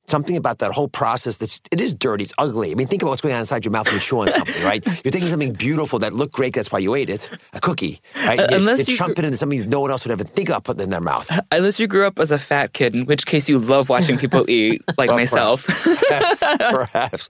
Something 0.09 0.37
about 0.37 0.59
that 0.59 0.73
whole 0.73 0.89
process 0.89 1.39
that's 1.39 1.61
it 1.73 1.81
is 1.81 1.95
dirty, 1.95 2.25
it's 2.25 2.33
ugly. 2.39 2.71
I 2.71 2.75
mean, 2.75 2.87
think 2.87 3.03
about 3.03 3.11
what's 3.11 3.23
going 3.23 3.35
on 3.35 3.41
inside 3.41 3.65
your 3.65 3.73
mouth 3.73 3.87
when 3.87 3.95
you 3.95 4.01
chew 4.01 4.21
on 4.21 4.29
something, 4.29 4.63
right? 4.65 4.85
You're 4.87 5.11
thinking 5.11 5.29
something 5.29 5.53
beautiful 5.53 5.99
that 6.01 6.13
looked 6.13 6.33
great, 6.35 6.55
that's 6.55 6.71
why 6.71 6.79
you 6.79 6.95
ate 6.95 7.11
it, 7.11 7.29
a 7.53 7.61
cookie, 7.61 8.01
right? 8.25 8.39
Uh, 8.39 8.47
you, 8.51 8.57
unless 8.57 8.87
you 8.87 8.93
you 8.93 8.99
chump 8.99 9.17
gr- 9.17 9.23
it 9.23 9.25
into 9.25 9.37
something 9.37 9.69
no 9.69 9.81
one 9.81 9.91
else 9.91 10.05
would 10.05 10.13
ever 10.13 10.25
think 10.25 10.51
of 10.51 10.63
putting 10.63 10.83
in 10.85 10.91
their 10.91 11.01
mouth. 11.01 11.29
Unless 11.53 11.81
you 11.81 11.87
grew 11.87 12.07
up 12.07 12.19
as 12.19 12.31
a 12.31 12.39
fat 12.39 12.73
kid, 12.73 12.95
in 12.95 13.05
which 13.07 13.27
case 13.27 13.49
you 13.49 13.59
love 13.59 13.89
watching 13.89 14.17
people 14.19 14.45
eat, 14.49 14.83
like 14.97 15.09
Well, 15.09 15.17
myself. 15.17 15.67
perhaps, 16.09 16.43
perhaps. 16.59 17.29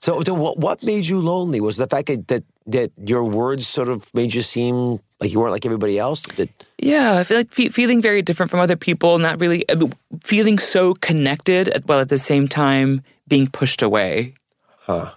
So, 0.00 0.22
so 0.22 0.34
what, 0.34 0.58
what 0.58 0.82
made 0.82 1.06
you 1.06 1.20
lonely? 1.20 1.60
Was 1.60 1.76
the 1.76 1.86
fact 1.86 2.08
that, 2.08 2.28
that 2.28 2.44
that 2.66 2.90
your 3.04 3.24
words 3.24 3.66
sort 3.66 3.88
of 3.88 4.12
made 4.14 4.34
you 4.34 4.42
seem 4.42 5.00
like 5.20 5.32
you 5.32 5.40
weren't 5.40 5.52
like 5.52 5.64
everybody 5.64 5.98
else? 5.98 6.22
That 6.36 6.48
Yeah, 6.78 7.18
I 7.18 7.24
feel 7.24 7.36
like 7.36 7.52
fe- 7.52 7.68
feeling 7.68 8.02
very 8.02 8.22
different 8.22 8.50
from 8.50 8.60
other 8.60 8.76
people, 8.76 9.18
not 9.18 9.40
really 9.40 9.64
I 9.70 9.76
feeling 10.22 10.58
so 10.58 10.94
connected, 10.94 11.72
while 11.86 12.00
at 12.00 12.08
the 12.08 12.18
same 12.18 12.48
time 12.48 13.02
being 13.28 13.46
pushed 13.46 13.82
away. 13.82 14.34
Huh. 14.80 15.12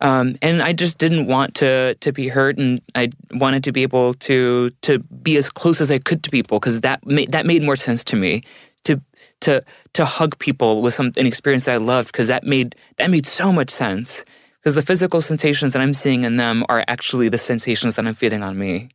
Um, 0.00 0.36
and 0.42 0.60
I 0.60 0.72
just 0.72 0.98
didn't 0.98 1.26
want 1.26 1.54
to 1.56 1.94
to 1.94 2.12
be 2.12 2.28
hurt, 2.28 2.58
and 2.58 2.80
I 2.94 3.10
wanted 3.32 3.64
to 3.64 3.72
be 3.72 3.82
able 3.82 4.14
to 4.14 4.70
to 4.82 4.98
be 4.98 5.36
as 5.36 5.48
close 5.48 5.80
as 5.80 5.90
I 5.90 5.98
could 5.98 6.22
to 6.24 6.30
people 6.30 6.58
because 6.58 6.80
that 6.82 7.06
made 7.06 7.32
that 7.32 7.46
made 7.46 7.62
more 7.62 7.76
sense 7.76 8.04
to 8.04 8.16
me. 8.16 8.42
To 8.84 9.00
to 9.40 9.64
to 9.94 10.04
hug 10.04 10.38
people 10.38 10.82
with 10.82 10.94
some 10.94 11.12
an 11.16 11.26
experience 11.26 11.64
that 11.64 11.74
I 11.74 11.78
loved 11.78 12.08
because 12.08 12.26
that 12.28 12.44
made 12.44 12.76
that 12.96 13.10
made 13.10 13.26
so 13.26 13.52
much 13.52 13.70
sense 13.70 14.24
because 14.64 14.74
the 14.74 14.82
physical 14.82 15.20
sensations 15.20 15.74
that 15.74 15.82
I'm 15.82 15.92
seeing 15.92 16.24
in 16.24 16.38
them 16.38 16.64
are 16.70 16.82
actually 16.88 17.28
the 17.28 17.36
sensations 17.36 17.96
that 17.96 18.06
I'm 18.06 18.14
feeling 18.14 18.42
on 18.42 18.58
me. 18.58 18.88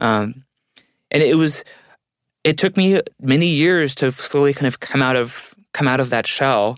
Um, 0.00 0.44
and 1.12 1.22
it 1.22 1.36
was 1.36 1.62
it 2.42 2.58
took 2.58 2.76
me 2.76 3.00
many 3.20 3.46
years 3.46 3.94
to 3.96 4.10
slowly 4.10 4.52
kind 4.52 4.66
of 4.66 4.80
come 4.80 5.00
out 5.00 5.14
of 5.14 5.54
come 5.72 5.86
out 5.86 6.00
of 6.00 6.10
that 6.10 6.26
shell 6.26 6.76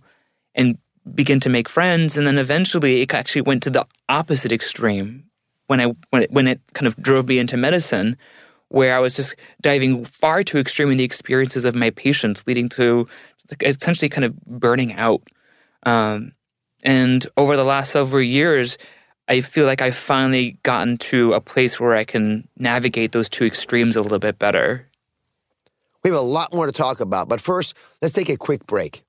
and 0.55 0.77
begin 1.15 1.41
to 1.41 1.49
make 1.49 1.71
friends. 1.71 2.19
And 2.19 2.27
then 2.27 2.37
eventually 2.37 3.01
it 3.01 3.15
actually 3.15 3.43
went 3.43 3.63
to 3.63 3.71
the 3.71 3.87
opposite 4.11 4.53
extreme 4.53 5.25
when 5.69 5.81
I 5.81 5.87
when 6.11 6.25
it, 6.25 6.31
when 6.31 6.47
it 6.47 6.61
kind 6.75 6.87
of 6.87 6.97
drove 6.97 7.29
me 7.29 7.39
into 7.39 7.57
medicine 7.57 8.19
where 8.69 8.95
I 8.95 8.99
was 8.99 9.17
just 9.17 9.37
diving 9.63 10.05
far 10.05 10.43
too 10.43 10.59
extreme 10.59 10.91
in 10.91 10.99
the 10.99 11.05
experiences 11.05 11.65
of 11.65 11.75
my 11.75 11.89
patients 11.89 12.47
leading 12.47 12.69
to 12.71 13.09
essentially 13.63 14.11
kind 14.11 14.25
of 14.27 14.39
burning 14.45 14.93
out. 14.95 15.23
Um, 15.85 16.33
and 16.83 17.27
over 17.37 17.57
the 17.57 17.65
last 17.65 17.91
several 17.93 18.23
years 18.23 18.79
I 19.29 19.41
feel 19.41 19.67
like 19.67 19.81
I've 19.81 19.97
finally 19.97 20.59
gotten 20.63 20.97
to 20.99 21.33
a 21.33 21.41
place 21.41 21.79
where 21.79 21.95
I 21.95 22.05
can 22.05 22.49
navigate 22.59 23.13
those 23.13 23.29
two 23.29 23.45
extremes 23.45 23.97
a 23.97 24.03
little 24.03 24.19
bit 24.19 24.39
better 24.39 24.89
we 26.03 26.11
have 26.11 26.19
a 26.19 26.23
lot 26.23 26.53
more 26.53 26.67
to 26.67 26.73
talk 26.73 27.01
about, 27.01 27.29
but 27.29 27.41
first, 27.41 27.75
let's 28.01 28.15
take 28.15 28.29
a 28.29 28.37
quick 28.37 28.67
break. 28.67 29.05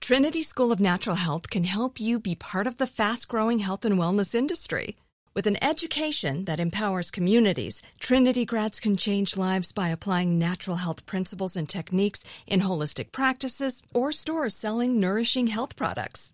Trinity 0.00 0.42
School 0.42 0.72
of 0.72 0.80
Natural 0.80 1.16
Health 1.16 1.48
can 1.50 1.64
help 1.64 2.00
you 2.00 2.18
be 2.18 2.34
part 2.34 2.66
of 2.66 2.76
the 2.76 2.86
fast 2.86 3.28
growing 3.28 3.60
health 3.60 3.84
and 3.84 3.98
wellness 3.98 4.34
industry. 4.34 4.96
With 5.34 5.46
an 5.46 5.62
education 5.62 6.44
that 6.44 6.60
empowers 6.60 7.10
communities, 7.10 7.82
Trinity 8.00 8.44
grads 8.44 8.80
can 8.80 8.96
change 8.96 9.36
lives 9.36 9.72
by 9.72 9.88
applying 9.88 10.38
natural 10.38 10.76
health 10.76 11.06
principles 11.06 11.56
and 11.56 11.68
techniques 11.68 12.22
in 12.46 12.60
holistic 12.60 13.12
practices 13.12 13.82
or 13.92 14.12
stores 14.12 14.54
selling 14.56 15.00
nourishing 15.00 15.48
health 15.48 15.74
products. 15.74 16.33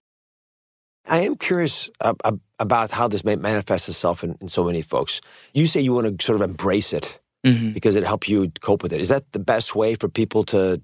I 1.09 1.21
am 1.21 1.35
curious 1.35 1.89
uh, 2.01 2.13
ab- 2.23 2.41
about 2.59 2.91
how 2.91 3.07
this 3.07 3.23
may 3.23 3.35
manifest 3.35 3.89
itself 3.89 4.23
in, 4.23 4.35
in 4.41 4.49
so 4.49 4.63
many 4.63 4.81
folks. 4.81 5.21
You 5.53 5.65
say 5.67 5.81
you 5.81 5.93
want 5.93 6.19
to 6.19 6.25
sort 6.25 6.35
of 6.41 6.47
embrace 6.49 6.93
it 6.93 7.19
Mhm. 7.45 7.73
because 7.73 7.95
it 7.95 8.03
helps 8.03 8.27
you 8.29 8.51
cope 8.61 8.83
with 8.83 8.93
it. 8.93 9.01
Is 9.01 9.07
that 9.09 9.23
the 9.31 9.39
best 9.39 9.75
way 9.75 9.95
for 9.95 10.07
people 10.07 10.43
to, 10.45 10.79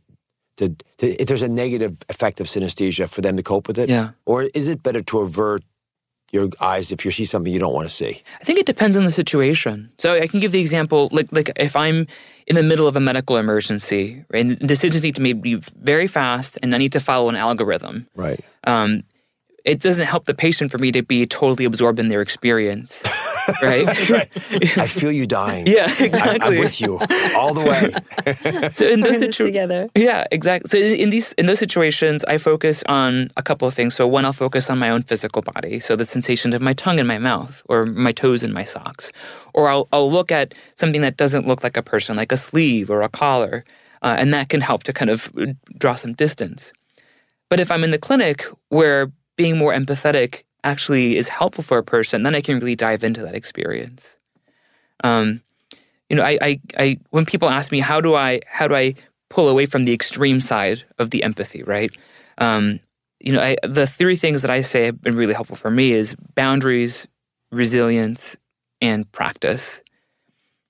to, 0.57 0.69
to, 0.97 1.05
if 1.21 1.27
there's 1.27 1.43
a 1.43 1.47
negative 1.47 1.95
effect 2.09 2.39
of 2.41 2.47
synesthesia, 2.47 3.07
for 3.07 3.21
them 3.21 3.37
to 3.37 3.43
cope 3.43 3.67
with 3.67 3.77
it? 3.77 3.89
Yeah. 3.89 4.09
Or 4.25 4.43
is 4.55 4.67
it 4.67 4.81
better 4.81 5.03
to 5.03 5.19
avert 5.19 5.61
your 6.33 6.49
eyes 6.59 6.91
if 6.91 7.05
you 7.05 7.11
see 7.11 7.25
something 7.25 7.53
you 7.53 7.59
don't 7.59 7.75
want 7.75 7.87
to 7.87 7.93
see? 7.93 8.23
I 8.41 8.43
think 8.43 8.57
it 8.57 8.65
depends 8.65 8.97
on 8.97 9.05
the 9.05 9.11
situation. 9.11 9.91
So 9.99 10.13
I 10.15 10.25
can 10.27 10.39
give 10.39 10.51
the 10.51 10.59
example, 10.59 11.09
like 11.11 11.27
like 11.31 11.51
if 11.57 11.75
I'm 11.75 12.07
in 12.47 12.55
the 12.55 12.63
middle 12.63 12.87
of 12.87 12.95
a 12.95 12.99
medical 12.99 13.37
emergency, 13.37 14.25
right, 14.33 14.43
and 14.45 14.57
decisions 14.57 15.03
need 15.03 15.15
to 15.15 15.21
be 15.35 15.61
very 15.83 16.07
fast, 16.07 16.57
and 16.63 16.73
I 16.73 16.79
need 16.79 16.93
to 16.93 16.99
follow 16.99 17.29
an 17.29 17.35
algorithm. 17.35 18.07
Right. 18.15 18.39
Um, 18.65 19.03
it 19.67 19.81
doesn't 19.81 20.05
help 20.05 20.25
the 20.25 20.33
patient 20.33 20.71
for 20.71 20.77
me 20.77 20.93
to 20.93 21.03
be 21.03 21.25
totally 21.25 21.65
absorbed 21.65 21.99
in 21.99 22.07
their 22.07 22.21
experience. 22.21 23.03
Right? 23.63 24.09
right. 24.09 24.29
I 24.77 24.87
feel 24.87 25.09
you 25.09 25.25
dying. 25.25 25.67
Yeah, 25.67 25.85
exactly. 26.01 26.41
I, 26.41 26.53
am 26.55 26.59
with 26.59 26.81
you 26.81 26.99
all 27.37 27.53
the 27.53 27.61
way. 27.61 28.69
so 28.73 28.85
in 28.85 28.99
those 28.99 29.19
situations. 29.19 29.89
Yeah, 29.95 30.25
exactly. 30.33 30.67
So 30.69 30.85
in, 30.85 30.99
in 30.99 31.09
these 31.11 31.31
in 31.33 31.45
those 31.45 31.57
situations, 31.57 32.25
I 32.25 32.39
focus 32.39 32.83
on 32.89 33.29
a 33.37 33.41
couple 33.41 33.65
of 33.65 33.73
things. 33.73 33.95
So 33.95 34.05
one, 34.05 34.25
I'll 34.25 34.33
focus 34.33 34.69
on 34.69 34.77
my 34.77 34.89
own 34.89 35.01
physical 35.01 35.41
body, 35.41 35.79
so 35.79 35.95
the 35.95 36.05
sensation 36.05 36.53
of 36.53 36.61
my 36.61 36.73
tongue 36.73 36.99
in 36.99 37.07
my 37.07 37.19
mouth, 37.19 37.63
or 37.69 37.85
my 37.85 38.11
toes 38.11 38.43
in 38.43 38.51
my 38.51 38.65
socks, 38.65 39.13
or 39.53 39.69
I'll 39.69 39.87
I'll 39.93 40.11
look 40.11 40.29
at 40.29 40.53
something 40.75 40.99
that 40.99 41.15
doesn't 41.15 41.47
look 41.47 41.63
like 41.63 41.77
a 41.77 41.81
person, 41.81 42.17
like 42.17 42.33
a 42.33 42.37
sleeve 42.37 42.89
or 42.89 43.01
a 43.01 43.07
collar, 43.07 43.63
uh, 44.01 44.17
and 44.19 44.33
that 44.33 44.49
can 44.49 44.59
help 44.59 44.83
to 44.83 44.91
kind 44.91 45.09
of 45.09 45.31
draw 45.77 45.95
some 45.95 46.11
distance. 46.11 46.73
But 47.49 47.61
if 47.61 47.71
I'm 47.71 47.85
in 47.85 47.91
the 47.91 47.97
clinic 47.97 48.45
where 48.67 49.09
being 49.37 49.57
more 49.57 49.73
empathetic 49.73 50.43
actually 50.63 51.15
is 51.15 51.29
helpful 51.29 51.63
for 51.63 51.77
a 51.77 51.83
person, 51.83 52.23
then 52.23 52.35
I 52.35 52.41
can 52.41 52.59
really 52.59 52.75
dive 52.75 53.03
into 53.03 53.21
that 53.21 53.35
experience. 53.35 54.17
Um, 55.03 55.41
you 56.09 56.17
know, 56.17 56.23
I, 56.23 56.37
I, 56.41 56.59
I, 56.77 56.97
when 57.11 57.25
people 57.25 57.49
ask 57.49 57.71
me 57.71 57.79
how 57.79 58.01
do 58.01 58.15
I, 58.15 58.41
how 58.47 58.67
do 58.67 58.75
I 58.75 58.95
pull 59.29 59.47
away 59.47 59.65
from 59.65 59.85
the 59.85 59.93
extreme 59.93 60.39
side 60.39 60.83
of 60.99 61.11
the 61.11 61.23
empathy, 61.23 61.63
right? 61.63 61.95
Um, 62.37 62.79
you 63.19 63.33
know, 63.33 63.41
I, 63.41 63.55
the 63.63 63.87
three 63.87 64.15
things 64.15 64.41
that 64.41 64.51
I 64.51 64.61
say 64.61 64.85
have 64.85 65.01
been 65.01 65.15
really 65.15 65.33
helpful 65.33 65.55
for 65.55 65.71
me 65.71 65.91
is 65.91 66.15
boundaries, 66.35 67.07
resilience, 67.51 68.35
and 68.81 69.09
practice. 69.11 69.81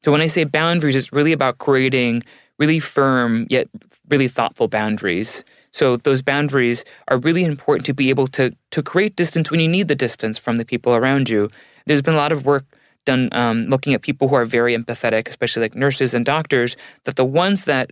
So 0.04 0.12
when 0.12 0.22
I 0.22 0.28
say 0.28 0.44
boundaries, 0.44 0.96
it's 0.96 1.12
really 1.12 1.34
about 1.34 1.58
creating 1.58 2.24
really 2.58 2.80
firm 2.80 3.46
yet 3.50 3.68
really 4.10 4.28
thoughtful 4.28 4.68
boundaries 4.68 5.44
so 5.72 5.98
those 5.98 6.22
boundaries 6.22 6.86
are 7.08 7.18
really 7.18 7.44
important 7.44 7.86
to 7.86 7.94
be 7.94 8.10
able 8.10 8.28
to 8.28 8.56
to 8.72 8.84
create 8.84 9.16
distance 9.16 9.52
when 9.52 9.60
you 9.60 9.68
need 9.68 9.88
the 9.88 9.96
distance 9.96 10.38
from 10.38 10.56
the 10.56 10.66
people 10.66 10.96
around 10.96 11.30
you. 11.30 11.50
There's 11.86 12.02
been 12.02 12.14
a 12.14 12.18
lot 12.18 12.32
of 12.32 12.46
work 12.46 12.66
done 13.06 13.30
um, 13.32 13.68
looking 13.68 13.94
at 13.94 14.02
people 14.02 14.28
who 14.28 14.36
are 14.36 14.46
very 14.46 14.76
empathetic, 14.76 15.28
especially 15.28 15.64
like 15.64 15.76
nurses 15.76 16.14
and 16.14 16.26
doctors, 16.26 16.76
that 17.06 17.16
the 17.16 17.26
ones 17.26 17.66
that 17.66 17.92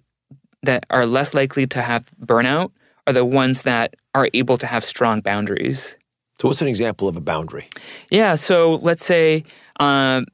that 0.64 0.86
are 0.90 1.06
less 1.06 1.34
likely 1.34 1.68
to 1.68 1.82
have 1.82 2.12
burnout 2.24 2.72
are 3.08 3.14
the 3.14 3.26
ones 3.26 3.64
that 3.64 3.96
are 4.14 4.30
able 4.34 4.58
to 4.58 4.66
have 4.66 4.84
strong 4.84 5.22
boundaries. 5.22 5.98
So, 6.40 6.48
what's 6.48 6.62
an 6.62 6.68
example 6.68 7.08
of 7.08 7.16
a 7.16 7.22
boundary? 7.22 7.70
Yeah. 8.10 8.36
So, 8.36 8.76
let's 8.76 9.06
say 9.06 9.44
um, 9.80 10.26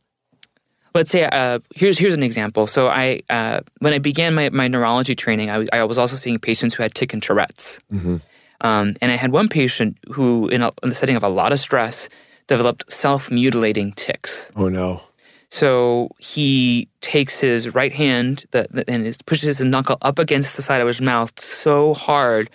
let's 0.94 1.12
say 1.12 1.26
uh, 1.26 1.60
here's 1.74 1.98
here's 1.98 2.14
an 2.14 2.24
example. 2.24 2.68
So 2.68 2.88
I 2.88 3.22
uh, 3.30 3.62
when 3.80 3.94
I 3.94 4.00
began 4.00 4.34
my, 4.34 4.50
my 4.50 4.68
neurology 4.68 5.16
training, 5.16 5.50
I, 5.50 5.66
I 5.74 5.84
was 5.84 5.98
also 5.98 6.16
seeing 6.16 6.40
patients 6.40 6.74
who 6.74 6.84
had 6.84 6.94
tic 6.94 7.14
and 7.14 7.22
Tourette's, 7.22 7.80
mm-hmm. 7.92 8.18
um, 8.62 8.96
and 9.02 9.12
I 9.12 9.16
had 9.16 9.32
one 9.32 9.50
patient 9.50 9.98
who, 10.12 10.48
in, 10.50 10.62
a, 10.62 10.72
in 10.84 10.90
the 10.90 10.96
setting 10.96 11.16
of 11.16 11.24
a 11.24 11.30
lot 11.30 11.52
of 11.52 11.60
stress, 11.60 12.10
developed 12.48 12.92
self 12.92 13.32
mutilating 13.32 13.92
tics. 13.94 14.52
Oh 14.56 14.70
no! 14.70 15.02
So 15.50 16.10
he 16.20 16.88
takes 17.02 17.40
his 17.40 17.74
right 17.74 17.92
hand 17.92 18.46
and 18.54 19.18
pushes 19.26 19.58
his 19.58 19.66
knuckle 19.66 19.98
up 20.02 20.18
against 20.18 20.56
the 20.56 20.62
side 20.62 20.82
of 20.82 20.88
his 20.88 21.02
mouth 21.02 21.38
so 21.44 21.94
hard 21.94 22.50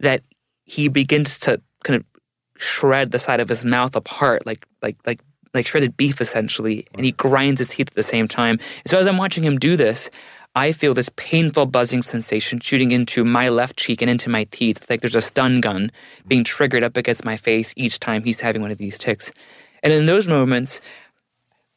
that 0.00 0.22
he 0.64 0.88
begins 0.88 1.38
to 1.40 1.60
kind 1.84 1.96
of 1.96 2.04
shred 2.56 3.10
the 3.10 3.18
side 3.18 3.40
of 3.40 3.48
his 3.48 3.64
mouth 3.64 3.96
apart, 3.96 4.46
like 4.46 4.66
like 4.82 4.96
like 5.06 5.20
like 5.54 5.66
shredded 5.66 5.96
beef 5.96 6.20
essentially, 6.20 6.86
and 6.94 7.04
he 7.04 7.12
grinds 7.12 7.60
his 7.60 7.68
teeth 7.68 7.88
at 7.88 7.94
the 7.94 8.02
same 8.02 8.28
time. 8.28 8.58
So 8.86 8.98
as 8.98 9.06
I'm 9.06 9.16
watching 9.16 9.44
him 9.44 9.58
do 9.58 9.76
this, 9.76 10.10
I 10.54 10.72
feel 10.72 10.94
this 10.94 11.10
painful 11.16 11.66
buzzing 11.66 12.02
sensation 12.02 12.58
shooting 12.58 12.90
into 12.90 13.24
my 13.24 13.48
left 13.48 13.76
cheek 13.76 14.02
and 14.02 14.10
into 14.10 14.28
my 14.28 14.44
teeth, 14.50 14.90
like 14.90 15.00
there's 15.00 15.14
a 15.14 15.20
stun 15.20 15.60
gun 15.60 15.92
being 16.26 16.42
triggered 16.42 16.82
up 16.82 16.96
against 16.96 17.24
my 17.24 17.36
face 17.36 17.72
each 17.76 18.00
time 18.00 18.24
he's 18.24 18.40
having 18.40 18.60
one 18.60 18.72
of 18.72 18.78
these 18.78 18.98
tics. 18.98 19.32
And 19.82 19.92
in 19.92 20.06
those 20.06 20.26
moments, 20.26 20.80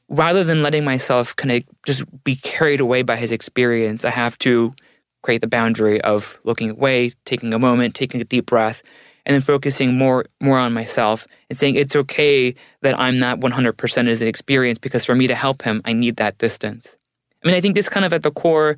rather 0.10 0.44
than 0.44 0.64
letting 0.64 0.84
myself 0.84 1.36
kind 1.36 1.52
of 1.52 1.64
just 1.86 2.04
be 2.24 2.36
carried 2.36 2.80
away 2.80 3.04
by 3.04 3.16
his 3.16 3.32
experience, 3.32 4.06
I 4.06 4.10
have 4.10 4.38
to 4.40 4.74
create 5.22 5.42
the 5.42 5.48
boundary 5.48 6.02
of 6.02 6.40
looking 6.44 6.72
away, 6.72 7.12
taking 7.26 7.54
a 7.54 7.60
moment, 7.60 7.96
taking 7.96 8.22
a 8.22 8.26
deep 8.26 8.48
breath, 8.48 8.82
and 9.26 9.34
then 9.34 9.42
focusing 9.42 9.98
more 9.98 10.26
more 10.42 10.58
on 10.58 10.74
myself 10.74 11.28
and 11.50 11.58
saying 11.58 11.76
it's 11.76 11.96
okay 11.96 12.54
that 12.82 13.00
I'm 13.00 13.20
not 13.20 13.40
100% 13.40 14.08
as 14.08 14.22
an 14.22 14.28
experience 14.28 14.78
because 14.80 15.06
for 15.06 15.16
me 15.16 15.28
to 15.28 15.36
help 15.36 15.62
him, 15.62 15.82
I 15.86 15.94
need 15.94 16.18
that 16.18 16.38
distance. 16.38 16.98
I 17.44 17.48
mean, 17.48 17.56
I 17.56 17.62
think 17.62 17.76
this 17.76 17.90
kind 17.90 18.06
of 18.06 18.14
at 18.14 18.24
the 18.24 18.32
core 18.32 18.78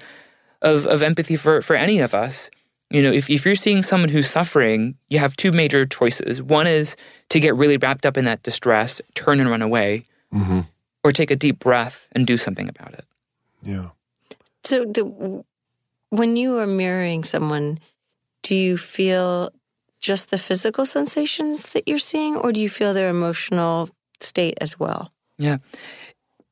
of, 0.62 0.86
of 0.88 1.02
empathy 1.02 1.36
for, 1.36 1.62
for 1.62 1.76
any 1.76 2.00
of 2.00 2.14
us. 2.14 2.50
You 2.90 3.02
know, 3.02 3.12
if, 3.12 3.30
if 3.30 3.46
you're 3.46 3.56
seeing 3.56 3.84
someone 3.84 4.10
who's 4.10 4.30
suffering, 4.30 4.96
you 5.10 5.20
have 5.20 5.36
two 5.36 5.52
major 5.52 5.86
choices. 5.86 6.42
One 6.42 6.68
is 6.68 6.96
to 7.30 7.40
get 7.40 7.56
really 7.56 7.78
wrapped 7.78 8.06
up 8.06 8.18
in 8.18 8.26
that 8.26 8.44
distress, 8.44 9.02
turn 9.16 9.40
and 9.40 9.50
run 9.50 9.62
away, 9.62 10.06
mm-hmm. 10.34 10.62
or 11.04 11.12
take 11.12 11.32
a 11.32 11.36
deep 11.36 11.60
breath 11.60 12.08
and 12.12 12.28
do 12.28 12.38
something 12.38 12.70
about 12.70 12.94
it. 12.94 13.06
Yeah. 13.64 13.90
So, 14.64 14.86
the, 14.86 15.44
when 16.10 16.38
you 16.38 16.60
are 16.60 16.68
mirroring 16.68 17.24
someone, 17.24 17.80
do 18.44 18.56
you 18.56 18.78
feel 18.78 19.50
just 20.06 20.30
the 20.30 20.38
physical 20.38 20.86
sensations 20.86 21.74
that 21.74 21.88
you're 21.88 21.98
seeing, 21.98 22.36
or 22.36 22.52
do 22.52 22.62
you 22.62 22.70
feel 22.70 22.94
their 22.94 23.10
emotional 23.10 23.90
state 24.22 24.58
as 24.62 24.80
well? 24.80 25.12
Yeah, 25.38 25.58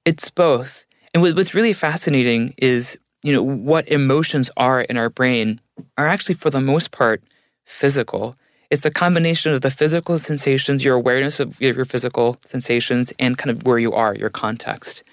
it's 0.05 0.29
both. 0.29 0.85
And 1.13 1.21
what's 1.21 1.53
really 1.53 1.73
fascinating 1.73 2.55
is, 2.57 2.97
you 3.21 3.31
know, 3.31 3.43
what 3.43 3.87
emotions 3.87 4.49
are 4.57 4.81
in 4.81 4.97
our 4.97 5.09
brain 5.09 5.61
are 5.97 6.07
actually, 6.07 6.35
for 6.35 6.49
the 6.49 6.59
most 6.59 6.91
part, 6.91 7.21
physical. 7.65 8.35
It's 8.69 8.81
the 8.81 8.91
combination 8.91 9.53
of 9.53 9.61
the 9.61 9.69
physical 9.69 10.17
sensations, 10.17 10.83
your 10.83 10.95
awareness 10.95 11.39
of 11.39 11.61
your 11.61 11.85
physical 11.85 12.37
sensations, 12.45 13.13
and 13.19 13.37
kind 13.37 13.51
of 13.51 13.67
where 13.67 13.77
you 13.77 13.93
are, 13.93 14.15
your 14.15 14.31
context. 14.31 15.03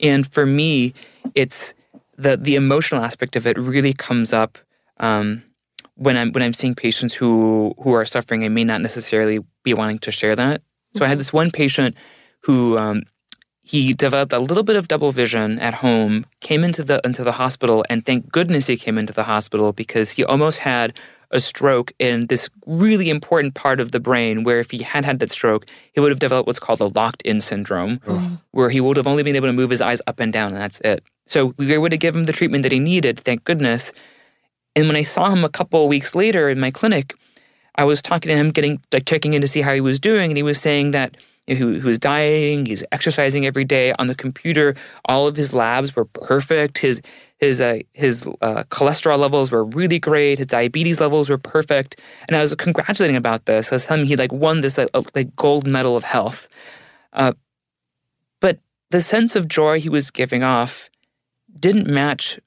And 0.00 0.26
for 0.26 0.46
me, 0.46 0.94
it's 1.34 1.74
the 2.16 2.36
the 2.36 2.56
emotional 2.56 3.04
aspect 3.04 3.36
of 3.36 3.46
it 3.46 3.58
really 3.58 3.92
comes 3.92 4.32
up 4.32 4.58
um, 4.98 5.42
when 6.02 6.16
I'm 6.16 6.32
when 6.32 6.42
I'm 6.42 6.54
seeing 6.54 6.74
patients 6.74 7.14
who 7.14 7.74
who 7.82 7.92
are 7.92 8.04
suffering 8.04 8.44
I 8.44 8.48
may 8.48 8.64
not 8.64 8.80
necessarily 8.80 9.40
be 9.62 9.74
wanting 9.74 9.98
to 10.00 10.10
share 10.10 10.36
that. 10.36 10.62
So. 10.94 11.04
I 11.04 11.08
had 11.08 11.14
mm-hmm. 11.14 11.18
this 11.20 11.32
one 11.32 11.50
patient 11.50 11.96
who 12.40 12.76
um, 12.76 13.04
he 13.62 13.94
developed 13.94 14.32
a 14.32 14.40
little 14.40 14.64
bit 14.64 14.76
of 14.76 14.88
double 14.88 15.12
vision 15.12 15.58
at 15.60 15.74
home, 15.74 16.26
came 16.40 16.64
into 16.64 16.82
the 16.82 17.00
into 17.04 17.22
the 17.22 17.32
hospital, 17.32 17.84
and 17.88 18.04
thank 18.04 18.30
goodness 18.30 18.66
he 18.66 18.76
came 18.76 18.98
into 18.98 19.12
the 19.12 19.22
hospital 19.22 19.72
because 19.72 20.10
he 20.10 20.24
almost 20.24 20.58
had 20.58 20.98
a 21.30 21.40
stroke 21.40 21.92
in 21.98 22.26
this 22.26 22.50
really 22.66 23.08
important 23.08 23.54
part 23.54 23.80
of 23.80 23.92
the 23.92 24.00
brain 24.00 24.44
where 24.44 24.58
if 24.58 24.70
he 24.70 24.82
had 24.82 25.04
had 25.04 25.18
that 25.20 25.30
stroke, 25.30 25.66
he 25.94 26.00
would 26.00 26.10
have 26.10 26.18
developed 26.18 26.46
what's 26.46 26.58
called 26.58 26.80
a 26.80 26.88
locked 26.88 27.22
in 27.22 27.40
syndrome, 27.40 27.98
mm-hmm. 28.00 28.34
where 28.50 28.68
he 28.68 28.80
would 28.80 28.96
have 28.96 29.06
only 29.06 29.22
been 29.22 29.36
able 29.36 29.48
to 29.48 29.52
move 29.52 29.70
his 29.70 29.80
eyes 29.80 30.02
up 30.06 30.20
and 30.20 30.32
down, 30.32 30.52
and 30.52 30.60
that's 30.60 30.80
it. 30.80 31.02
So 31.26 31.54
we 31.56 31.66
were 31.68 31.74
able 31.74 31.88
to 31.88 31.96
give 31.96 32.14
him 32.14 32.24
the 32.24 32.32
treatment 32.32 32.64
that 32.64 32.72
he 32.72 32.80
needed, 32.80 33.18
thank 33.18 33.44
goodness. 33.44 33.92
And 34.74 34.86
when 34.86 34.96
I 34.96 35.02
saw 35.02 35.30
him 35.30 35.44
a 35.44 35.48
couple 35.48 35.82
of 35.82 35.88
weeks 35.88 36.14
later 36.14 36.48
in 36.48 36.58
my 36.58 36.70
clinic, 36.70 37.14
I 37.74 37.84
was 37.84 38.02
talking 38.02 38.28
to 38.30 38.36
him, 38.36 38.50
getting 38.50 38.80
like 38.92 39.06
checking 39.06 39.32
in 39.34 39.40
to 39.40 39.48
see 39.48 39.62
how 39.62 39.72
he 39.72 39.80
was 39.80 39.98
doing, 39.98 40.30
and 40.30 40.36
he 40.36 40.42
was 40.42 40.60
saying 40.60 40.90
that 40.92 41.16
he, 41.46 41.54
he 41.54 41.64
was 41.64 41.98
dieting, 41.98 42.66
he's 42.66 42.84
exercising 42.92 43.46
every 43.46 43.64
day 43.64 43.92
on 43.98 44.06
the 44.06 44.14
computer. 44.14 44.74
All 45.06 45.26
of 45.26 45.36
his 45.36 45.52
labs 45.52 45.96
were 45.96 46.04
perfect. 46.04 46.78
His 46.78 47.00
his 47.38 47.60
uh, 47.60 47.80
his 47.92 48.26
uh, 48.40 48.64
cholesterol 48.70 49.18
levels 49.18 49.50
were 49.50 49.64
really 49.64 49.98
great. 49.98 50.38
His 50.38 50.46
diabetes 50.46 51.00
levels 51.00 51.28
were 51.28 51.38
perfect, 51.38 52.00
and 52.28 52.36
I 52.36 52.40
was 52.40 52.54
congratulating 52.54 53.16
about 53.16 53.46
this. 53.46 53.72
I 53.72 53.76
was 53.76 53.86
telling 53.86 54.02
him 54.02 54.06
he 54.06 54.16
like 54.16 54.32
won 54.32 54.60
this 54.60 54.78
like, 54.78 54.88
like 55.14 55.34
gold 55.34 55.66
medal 55.66 55.96
of 55.96 56.04
health. 56.04 56.48
Uh, 57.12 57.32
but 58.40 58.60
the 58.90 59.00
sense 59.00 59.34
of 59.34 59.48
joy 59.48 59.80
he 59.80 59.88
was 59.88 60.10
giving 60.10 60.42
off 60.42 60.88
didn't 61.58 61.88
match 61.88 62.38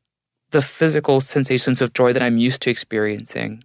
the 0.51 0.62
physical 0.62 1.21
sensations 1.21 1.81
of 1.81 1.93
joy 1.93 2.13
that 2.13 2.21
I'm 2.21 2.38
used 2.38 2.62
to 2.63 2.69
experiencing. 2.69 3.63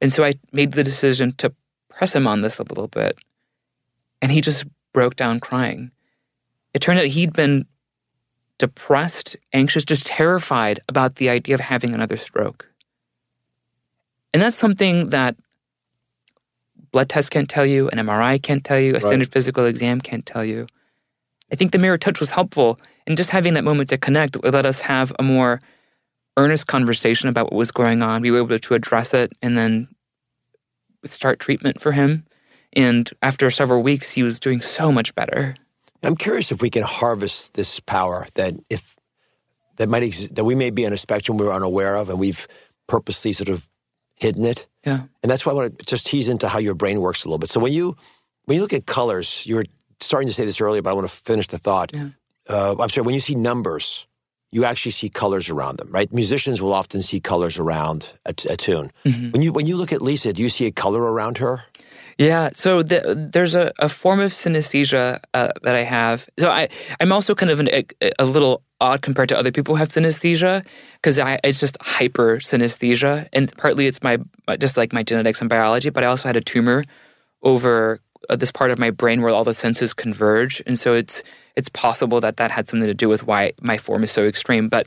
And 0.00 0.12
so 0.12 0.24
I 0.24 0.34
made 0.52 0.72
the 0.72 0.84
decision 0.84 1.32
to 1.34 1.52
press 1.88 2.14
him 2.14 2.26
on 2.26 2.40
this 2.40 2.58
a 2.58 2.64
little 2.64 2.88
bit. 2.88 3.18
And 4.22 4.32
he 4.32 4.40
just 4.40 4.64
broke 4.92 5.16
down 5.16 5.40
crying. 5.40 5.90
It 6.74 6.80
turned 6.80 6.98
out 6.98 7.06
he'd 7.06 7.32
been 7.32 7.66
depressed, 8.58 9.36
anxious, 9.52 9.84
just 9.84 10.06
terrified 10.06 10.80
about 10.88 11.16
the 11.16 11.30
idea 11.30 11.54
of 11.54 11.60
having 11.60 11.94
another 11.94 12.16
stroke. 12.16 12.68
And 14.32 14.42
that's 14.42 14.56
something 14.56 15.10
that 15.10 15.36
blood 16.92 17.08
tests 17.08 17.30
can't 17.30 17.48
tell 17.48 17.66
you, 17.66 17.88
an 17.88 17.98
MRI 17.98 18.42
can't 18.42 18.64
tell 18.64 18.78
you, 18.78 18.94
a 18.94 19.00
standard 19.00 19.32
physical 19.32 19.64
exam 19.64 20.00
can't 20.00 20.26
tell 20.26 20.44
you. 20.44 20.66
I 21.52 21.56
think 21.56 21.72
the 21.72 21.78
mirror 21.78 21.96
touch 21.96 22.20
was 22.20 22.30
helpful 22.30 22.78
in 23.06 23.16
just 23.16 23.30
having 23.30 23.54
that 23.54 23.64
moment 23.64 23.88
to 23.90 23.98
connect. 23.98 24.36
It 24.36 24.44
let 24.44 24.66
us 24.66 24.82
have 24.82 25.12
a 25.18 25.22
more 25.22 25.58
earnest 26.40 26.66
conversation 26.66 27.28
about 27.28 27.46
what 27.46 27.58
was 27.58 27.70
going 27.70 28.02
on. 28.02 28.22
We 28.22 28.30
were 28.30 28.38
able 28.38 28.58
to 28.58 28.74
address 28.74 29.12
it 29.12 29.32
and 29.42 29.56
then 29.56 29.88
start 31.04 31.38
treatment 31.38 31.80
for 31.80 31.92
him. 31.92 32.24
And 32.72 33.10
after 33.20 33.50
several 33.50 33.82
weeks, 33.82 34.12
he 34.12 34.22
was 34.22 34.40
doing 34.40 34.60
so 34.60 34.90
much 34.90 35.14
better. 35.14 35.54
I'm 36.02 36.16
curious 36.16 36.50
if 36.50 36.62
we 36.62 36.70
can 36.70 36.82
harvest 36.82 37.54
this 37.54 37.78
power 37.80 38.26
that 38.34 38.54
if 38.70 38.96
that 39.76 39.88
might 39.88 40.02
exist, 40.02 40.34
that 40.34 40.44
we 40.44 40.54
may 40.54 40.70
be 40.70 40.86
on 40.86 40.92
a 40.92 40.96
spectrum 40.96 41.36
we're 41.36 41.52
unaware 41.52 41.96
of, 41.96 42.08
and 42.08 42.18
we've 42.18 42.48
purposely 42.86 43.32
sort 43.32 43.48
of 43.48 43.68
hidden 44.14 44.44
it. 44.44 44.66
Yeah. 44.84 45.02
And 45.22 45.30
that's 45.30 45.44
why 45.44 45.52
I 45.52 45.54
want 45.54 45.78
to 45.78 45.84
just 45.84 46.06
tease 46.06 46.28
into 46.28 46.48
how 46.48 46.58
your 46.58 46.74
brain 46.74 47.00
works 47.00 47.24
a 47.24 47.28
little 47.28 47.38
bit. 47.38 47.50
So 47.50 47.60
when 47.60 47.72
you 47.72 47.96
when 48.46 48.56
you 48.56 48.62
look 48.62 48.72
at 48.72 48.86
colors, 48.86 49.44
you 49.46 49.56
were 49.56 49.64
starting 50.00 50.28
to 50.28 50.34
say 50.34 50.46
this 50.46 50.60
earlier, 50.60 50.80
but 50.80 50.90
I 50.90 50.94
want 50.94 51.08
to 51.08 51.14
finish 51.14 51.48
the 51.48 51.58
thought. 51.58 51.94
Yeah. 51.94 52.08
Uh, 52.48 52.76
I'm 52.78 52.88
sorry. 52.88 53.04
When 53.04 53.14
you 53.14 53.20
see 53.20 53.34
numbers, 53.34 54.06
you 54.52 54.64
actually 54.64 54.92
see 54.92 55.08
colors 55.08 55.48
around 55.48 55.78
them, 55.78 55.90
right? 55.90 56.12
Musicians 56.12 56.60
will 56.60 56.72
often 56.72 57.02
see 57.02 57.20
colors 57.20 57.58
around 57.58 58.12
a, 58.26 58.34
a 58.48 58.56
tune. 58.56 58.90
Mm-hmm. 59.04 59.30
When 59.30 59.42
you 59.42 59.52
when 59.52 59.66
you 59.66 59.76
look 59.76 59.92
at 59.92 60.02
Lisa, 60.02 60.32
do 60.32 60.42
you 60.42 60.48
see 60.48 60.66
a 60.66 60.72
color 60.72 61.02
around 61.02 61.38
her? 61.38 61.62
Yeah, 62.18 62.50
so 62.52 62.82
the, 62.82 63.30
there's 63.32 63.54
a, 63.54 63.72
a 63.78 63.88
form 63.88 64.20
of 64.20 64.32
synesthesia 64.32 65.20
uh, 65.32 65.52
that 65.62 65.74
I 65.74 65.84
have. 65.84 66.28
So 66.38 66.50
I, 66.50 66.68
I'm 67.00 67.12
also 67.12 67.34
kind 67.34 67.50
of 67.50 67.60
an, 67.60 67.68
a, 67.68 67.86
a 68.18 68.26
little 68.26 68.62
odd 68.78 69.00
compared 69.00 69.30
to 69.30 69.38
other 69.38 69.50
people 69.50 69.74
who 69.74 69.78
have 69.78 69.88
synesthesia 69.88 70.66
because 70.94 71.18
I 71.18 71.38
it's 71.44 71.60
just 71.60 71.78
hyper 71.80 72.36
synesthesia, 72.38 73.28
and 73.32 73.56
partly 73.56 73.86
it's 73.86 74.02
my 74.02 74.18
just 74.58 74.76
like 74.76 74.92
my 74.92 75.02
genetics 75.02 75.40
and 75.40 75.48
biology, 75.48 75.90
but 75.90 76.04
I 76.04 76.08
also 76.08 76.28
had 76.28 76.36
a 76.36 76.40
tumor 76.42 76.84
over 77.42 78.00
uh, 78.30 78.36
this 78.36 78.52
part 78.52 78.70
of 78.70 78.78
my 78.78 78.90
brain 78.90 79.20
where 79.20 79.34
all 79.34 79.44
the 79.44 79.52
senses 79.52 79.92
converge, 79.92 80.62
and 80.66 80.78
so 80.78 80.94
it's 80.94 81.22
it's 81.56 81.68
possible 81.68 82.20
that 82.20 82.36
that 82.38 82.50
had 82.50 82.68
something 82.68 82.86
to 82.86 82.94
do 82.94 83.08
with 83.08 83.26
why 83.26 83.52
my 83.60 83.76
form 83.76 84.04
is 84.04 84.10
so 84.10 84.24
extreme. 84.24 84.68
But 84.68 84.86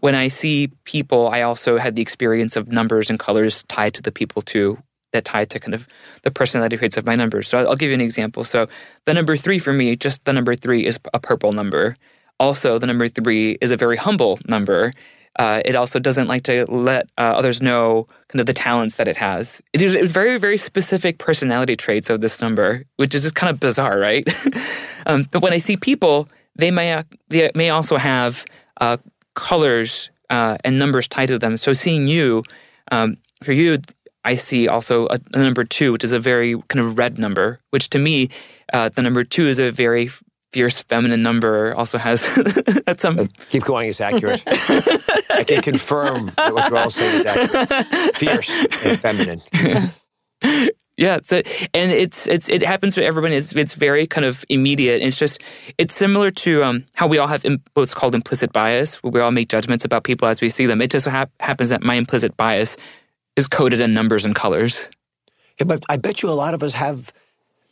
when 0.00 0.14
I 0.14 0.28
see 0.28 0.68
people, 0.84 1.28
I 1.28 1.42
also 1.42 1.76
had 1.76 1.94
the 1.94 2.02
experience 2.02 2.56
of 2.56 2.68
numbers 2.68 3.10
and 3.10 3.18
colors 3.18 3.62
tied 3.68 3.94
to 3.94 4.02
the 4.02 4.10
people 4.10 4.42
too, 4.42 4.78
that 5.12 5.24
tied 5.24 5.50
to 5.50 5.60
kind 5.60 5.74
of 5.74 5.86
the 6.22 6.30
personality 6.30 6.76
traits 6.76 6.96
of 6.96 7.06
my 7.06 7.14
numbers. 7.14 7.48
So 7.48 7.58
I'll 7.58 7.76
give 7.76 7.88
you 7.88 7.94
an 7.94 8.00
example. 8.00 8.44
So 8.44 8.68
the 9.04 9.14
number 9.14 9.36
three 9.36 9.58
for 9.58 9.72
me, 9.72 9.96
just 9.96 10.24
the 10.24 10.32
number 10.32 10.54
three 10.54 10.86
is 10.86 10.98
a 11.12 11.20
purple 11.20 11.52
number. 11.52 11.96
Also, 12.40 12.78
the 12.78 12.86
number 12.86 13.08
three 13.08 13.58
is 13.60 13.70
a 13.70 13.76
very 13.76 13.96
humble 13.96 14.38
number. 14.46 14.92
Uh, 15.38 15.62
it 15.64 15.76
also 15.76 15.98
doesn't 16.00 16.26
like 16.26 16.42
to 16.42 16.64
let 16.68 17.08
uh, 17.16 17.32
others 17.36 17.62
know 17.62 18.06
kind 18.28 18.40
of 18.40 18.46
the 18.46 18.52
talents 18.52 18.96
that 18.96 19.06
it 19.06 19.16
has. 19.16 19.62
There's 19.72 20.10
very, 20.10 20.36
very 20.36 20.58
specific 20.58 21.18
personality 21.18 21.76
traits 21.76 22.10
of 22.10 22.20
this 22.20 22.40
number, 22.40 22.84
which 22.96 23.14
is 23.14 23.22
just 23.22 23.36
kind 23.36 23.48
of 23.48 23.60
bizarre, 23.60 23.98
right? 23.98 24.28
um, 25.06 25.26
but 25.30 25.40
when 25.40 25.52
I 25.52 25.58
see 25.58 25.76
people, 25.76 26.28
they 26.56 26.72
may 26.72 27.04
they 27.28 27.50
may 27.54 27.70
also 27.70 27.96
have 27.96 28.44
uh, 28.80 28.96
colors 29.34 30.10
uh, 30.28 30.58
and 30.64 30.78
numbers 30.78 31.06
tied 31.06 31.26
to 31.26 31.38
them. 31.38 31.56
So 31.56 31.72
seeing 31.72 32.08
you, 32.08 32.42
um, 32.90 33.16
for 33.42 33.52
you, 33.52 33.78
I 34.24 34.34
see 34.34 34.68
also 34.68 35.06
a, 35.06 35.18
a, 35.34 35.38
number 35.38 35.64
two, 35.64 35.92
which 35.92 36.04
is 36.04 36.12
a 36.12 36.18
very 36.18 36.60
kind 36.68 36.84
of 36.84 36.98
red 36.98 37.18
number, 37.18 37.60
which 37.70 37.90
to 37.90 37.98
me, 37.98 38.28
uh, 38.72 38.88
the 38.88 39.02
number 39.02 39.24
two 39.24 39.46
is 39.46 39.58
a 39.58 39.70
very 39.70 40.10
fierce 40.52 40.82
feminine 40.82 41.22
number. 41.22 41.74
Also 41.76 41.98
has 41.98 42.20
some. 42.98 43.18
Uh, 43.18 43.26
keep 43.50 43.64
going, 43.64 43.88
it's 43.88 44.00
accurate. 44.00 44.42
I 45.30 45.44
can 45.46 45.62
confirm 45.62 46.26
that 46.36 46.54
what 46.54 46.68
you're 46.70 46.78
all 46.78 46.90
saying 46.90 47.20
is 47.20 47.26
accurate. 47.26 48.16
Fierce 48.16 48.84
and 48.84 48.98
feminine. 49.00 49.42
Yeah, 50.98 51.20
so 51.22 51.42
and 51.74 51.92
it's 51.92 52.26
it's 52.26 52.48
it 52.48 52.64
happens 52.64 52.96
with 52.96 53.06
everyone. 53.06 53.30
It's 53.30 53.54
it's 53.54 53.74
very 53.74 54.04
kind 54.08 54.24
of 54.24 54.44
immediate. 54.48 55.00
It's 55.00 55.16
just 55.16 55.40
it's 55.78 55.94
similar 55.94 56.32
to 56.32 56.64
um, 56.64 56.86
how 56.96 57.06
we 57.06 57.18
all 57.18 57.28
have 57.28 57.46
what's 57.74 57.94
called 57.94 58.16
implicit 58.16 58.52
bias, 58.52 58.96
where 58.96 59.12
we 59.12 59.20
all 59.20 59.30
make 59.30 59.48
judgments 59.48 59.84
about 59.84 60.02
people 60.02 60.26
as 60.26 60.40
we 60.40 60.48
see 60.48 60.66
them. 60.66 60.82
It 60.82 60.90
just 60.90 61.06
ha- 61.06 61.26
happens 61.38 61.68
that 61.68 61.84
my 61.84 61.94
implicit 61.94 62.36
bias 62.36 62.76
is 63.36 63.46
coded 63.46 63.80
in 63.80 63.94
numbers 63.94 64.24
and 64.24 64.34
colors. 64.34 64.90
Yeah, 65.60 65.66
but 65.66 65.84
I 65.88 65.98
bet 65.98 66.20
you 66.20 66.30
a 66.30 66.34
lot 66.34 66.52
of 66.52 66.64
us 66.64 66.72
have 66.72 67.12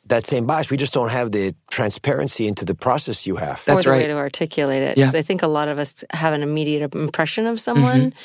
that 0.06 0.26
same 0.26 0.46
bias. 0.46 0.70
We 0.70 0.76
just 0.76 0.94
don't 0.94 1.10
have 1.10 1.32
the 1.32 1.54
transparency 1.70 2.46
into 2.46 2.64
the 2.64 2.74
process 2.74 3.26
you 3.26 3.36
have. 3.36 3.64
That's 3.64 3.80
or 3.80 3.82
the 3.82 3.90
right. 3.90 4.02
way 4.02 4.06
to 4.08 4.16
articulate 4.16 4.82
it. 4.82 4.98
Yeah. 4.98 5.10
I 5.14 5.22
think 5.22 5.42
a 5.42 5.48
lot 5.48 5.68
of 5.68 5.78
us 5.78 6.04
have 6.10 6.32
an 6.32 6.42
immediate 6.42 6.94
impression 6.94 7.46
of 7.46 7.60
someone, 7.60 8.10
mm-hmm. 8.10 8.18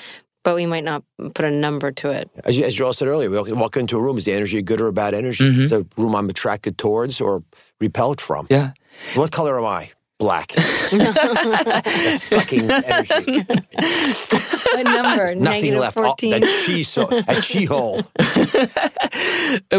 but 0.44 0.56
we 0.56 0.66
might 0.66 0.84
not 0.84 1.04
put 1.34 1.46
a 1.46 1.52
number 1.52 1.92
to 1.92 2.10
it. 2.10 2.30
As, 2.46 2.58
you, 2.58 2.66
as 2.66 2.76
Joel 2.76 2.94
said 2.94 3.08
earlier, 3.08 3.30
we 3.30 3.54
walk 3.54 3.78
into 3.78 3.98
a 3.98 4.02
room. 4.02 4.18
Is 4.18 4.26
the 4.26 4.34
energy 4.34 4.58
a 4.58 4.62
good 4.62 4.82
or 4.82 4.88
a 4.88 4.94
bad 4.94 5.14
energy? 5.14 5.44
Mm-hmm. 5.44 5.62
Is 5.62 5.70
the 5.72 5.86
room 5.98 6.16
I'm 6.16 6.30
attracted 6.30 6.78
towards 6.78 7.20
or 7.20 7.44
repelled 7.80 8.22
from? 8.22 8.48
Yeah. 8.50 8.72
What 9.16 9.32
color 9.32 9.58
am 9.58 9.66
I? 9.66 9.92
Black. 10.22 10.52
sucking 12.12 12.70
energy. 12.70 13.42
What 13.42 14.84
number? 14.84 15.34
Nothing 15.34 15.42
Negative 15.42 15.80
left. 15.80 15.96
14. 15.96 16.34
Oh, 16.34 16.40
that 16.40 16.64
chi 16.64 16.82
so, 16.84 17.06
that 17.06 17.44
chi 17.44 17.66
hole. 17.66 18.04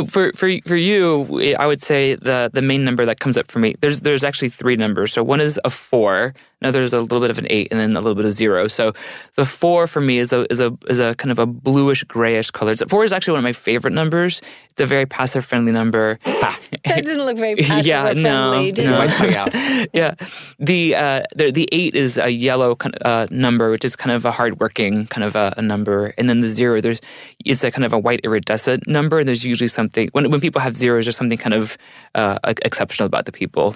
For 0.09 0.33
for 0.33 0.51
for 0.67 0.75
you, 0.75 1.55
I 1.57 1.67
would 1.69 1.81
say 1.81 2.17
the 2.17 2.51
the 2.53 2.61
main 2.61 2.85
number 2.85 3.07
that 3.07 3.21
comes 3.21 3.39
up 3.39 3.53
for 3.53 3.61
me. 3.61 3.77
There's 3.81 4.01
there's 4.01 4.25
actually 4.25 4.49
three 4.49 4.75
numbers. 4.75 5.13
So 5.13 5.23
one 5.23 5.41
is 5.41 5.61
a 5.65 5.71
four. 5.71 6.35
Another 6.63 6.83
is 6.83 6.93
a 6.93 7.01
little 7.01 7.21
bit 7.21 7.31
of 7.31 7.39
an 7.39 7.47
eight, 7.51 7.69
and 7.73 7.81
then 7.81 7.91
a 7.97 8.01
little 8.01 8.15
bit 8.15 8.25
of 8.25 8.33
zero. 8.33 8.69
So 8.69 8.93
the 9.35 9.45
four 9.45 9.89
for 9.89 10.01
me 10.01 10.19
is 10.19 10.33
a 10.33 10.47
is 10.51 10.61
a 10.61 10.77
is 10.89 11.01
a 11.01 11.15
kind 11.17 11.33
of 11.33 11.39
a 11.41 11.47
bluish 11.47 12.05
grayish 12.05 12.53
color. 12.53 12.77
So 12.77 12.87
four 12.87 13.03
is 13.03 13.13
actually 13.13 13.33
one 13.33 13.41
of 13.41 13.45
my 13.45 13.53
favorite 13.53 13.95
numbers. 13.95 14.41
It's 14.71 14.81
a 14.81 14.87
very 14.87 15.05
passive 15.05 15.45
friendly 15.45 15.73
number. 15.73 16.19
that 16.25 16.61
didn't 16.85 17.25
look 17.25 17.37
very 17.37 17.57
passive 17.69 17.87
Yeah, 17.87 18.13
no, 18.15 18.53
friendly, 18.53 18.73
no. 18.85 19.07
tongue 19.09 19.89
yeah, 19.93 20.15
the 20.59 20.95
uh, 20.95 21.23
the 21.35 21.51
the 21.51 21.69
eight 21.73 21.95
is 21.95 22.17
a 22.17 22.31
yellow 22.31 22.77
kind 22.77 22.95
of, 22.97 23.03
uh, 23.07 23.27
number, 23.31 23.71
which 23.71 23.85
is 23.85 23.97
kind 23.97 24.13
of 24.15 24.25
a 24.25 24.31
hardworking 24.31 25.07
kind 25.09 25.25
of 25.25 25.35
a, 25.37 25.53
a, 25.57 25.63
number, 25.63 26.15
and 26.17 26.29
then 26.29 26.41
the 26.41 26.49
zero, 26.49 26.81
there's 26.81 27.01
it's 27.45 27.65
a 27.65 27.71
kind 27.71 27.85
of 27.85 27.93
a 27.93 27.99
white 27.99 28.21
iridescent 28.25 28.87
number. 28.87 29.19
And 29.19 29.27
there's 29.27 29.45
usually 29.45 29.69
something 29.69 30.09
when 30.13 30.31
when 30.31 30.41
people 30.41 30.61
have 30.61 30.77
zeros, 30.77 31.07
there's 31.07 31.17
something 31.17 31.39
kind 31.39 31.55
of 31.55 31.77
uh, 32.15 32.39
exceptional 32.45 33.07
about 33.07 33.27
the 33.27 33.33
people. 33.33 33.75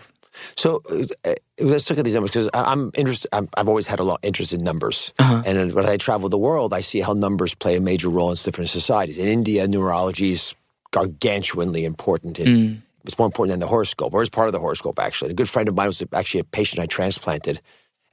So 0.57 0.83
uh, 1.25 1.35
let's 1.61 1.89
look 1.89 1.99
at 1.99 2.05
these 2.05 2.15
numbers 2.15 2.31
because 2.31 2.51
I'm 2.55 2.91
interested. 2.95 3.29
i 3.33 3.43
have 3.57 3.69
always 3.69 3.87
had 3.87 4.01
a 4.01 4.05
lot 4.05 4.21
of 4.23 4.25
interest 4.25 4.53
in 4.53 4.63
numbers, 4.63 5.13
uh-huh. 5.19 5.43
and 5.47 5.73
when 5.73 5.87
I 5.87 5.97
travel 5.97 6.29
the 6.29 6.39
world, 6.39 6.75
I 6.75 6.81
see 6.81 7.01
how 7.01 7.13
numbers 7.13 7.55
play 7.55 7.77
a 7.77 7.81
major 7.81 8.09
role 8.09 8.31
in 8.31 8.37
different 8.37 8.71
societies. 8.71 9.19
In 9.19 9.29
India, 9.29 9.67
numerology 9.67 10.33
is 10.33 10.55
gargantuanly 10.93 11.85
important. 11.85 12.39
In, 12.39 12.47
mm. 12.47 12.83
It's 13.05 13.19
more 13.19 13.27
important 13.27 13.53
than 13.53 13.61
the 13.61 13.69
horoscope, 13.69 14.13
or 14.15 14.23
it's 14.23 14.31
part 14.31 14.49
of 14.49 14.53
the 14.53 14.59
horoscope. 14.59 14.99
Actually, 14.99 15.31
a 15.31 15.35
good 15.35 15.49
friend 15.49 15.69
of 15.69 15.77
mine 15.77 15.87
was 15.87 16.03
actually 16.13 16.41
a 16.41 16.45
patient 16.45 16.81
I 16.81 16.87
transplanted, 16.87 17.61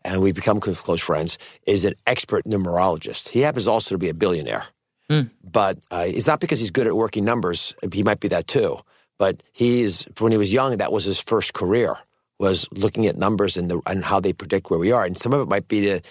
and 0.06 0.22
we've 0.22 0.36
become 0.36 0.60
close 0.60 1.02
friends. 1.02 1.38
Is 1.66 1.84
an 1.84 1.96
expert 2.06 2.46
numerologist. 2.46 3.30
He 3.30 3.42
happens 3.42 3.68
also 3.68 3.96
to 3.96 4.00
be 4.00 4.10
a 4.10 4.14
billionaire, 4.14 4.66
mm. 5.10 5.32
but 5.44 5.80
uh, 5.90 6.06
it's 6.06 6.28
not 6.28 6.40
because 6.40 6.60
he's 6.60 6.72
good 6.72 6.88
at 6.88 6.96
working 6.96 7.26
numbers. 7.26 7.74
He 7.92 8.04
might 8.04 8.20
be 8.20 8.28
that 8.30 8.48
too. 8.48 8.78
But 9.18 9.42
he's 9.52 10.06
when 10.20 10.32
he 10.32 10.38
was 10.38 10.54
young, 10.54 10.78
that 10.78 10.92
was 10.92 11.06
his 11.06 11.20
first 11.20 11.54
career 11.54 11.98
was 12.44 12.68
looking 12.72 13.08
at 13.08 13.16
numbers 13.18 13.58
and, 13.58 13.72
the, 13.72 13.82
and 13.86 14.04
how 14.04 14.20
they 14.20 14.34
predict 14.34 14.70
where 14.70 14.80
we 14.80 14.92
are. 14.92 15.06
And 15.06 15.18
some 15.18 15.34
of 15.34 15.42
it 15.42 15.50
might 15.50 15.68
be 15.68 15.80
to, 15.82 16.02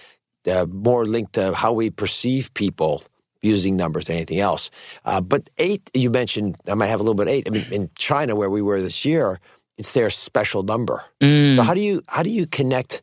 uh, 0.53 0.67
more 0.67 1.05
linked 1.05 1.35
to 1.35 1.55
how 1.55 1.73
we 1.73 1.91
perceive 1.91 2.53
people 2.55 3.03
using 3.43 3.77
numbers 3.77 4.07
than 4.07 4.17
anything 4.17 4.41
else. 4.41 4.71
Uh, 5.05 5.21
but 5.21 5.51
eight, 5.59 5.91
you 5.95 6.11
mentioned, 6.11 6.57
I 6.67 6.75
might 6.75 6.87
have 6.87 7.01
a 7.01 7.03
little 7.03 7.15
bit 7.23 7.29
eight. 7.29 7.49
I 7.49 7.51
mean, 7.51 7.67
in 7.71 7.91
China, 7.97 8.35
where 8.35 8.51
we 8.51 8.63
were 8.63 8.81
this 8.81 9.05
year, 9.05 9.41
it's 9.79 9.93
their 9.93 10.11
special 10.11 10.63
number. 10.63 11.05
Mm. 11.21 11.57
So 11.57 11.63
how 11.63 11.75
do 11.75 11.81
you 11.81 12.03
how 12.09 12.23
do 12.23 12.31
you 12.31 12.47
connect 12.47 13.03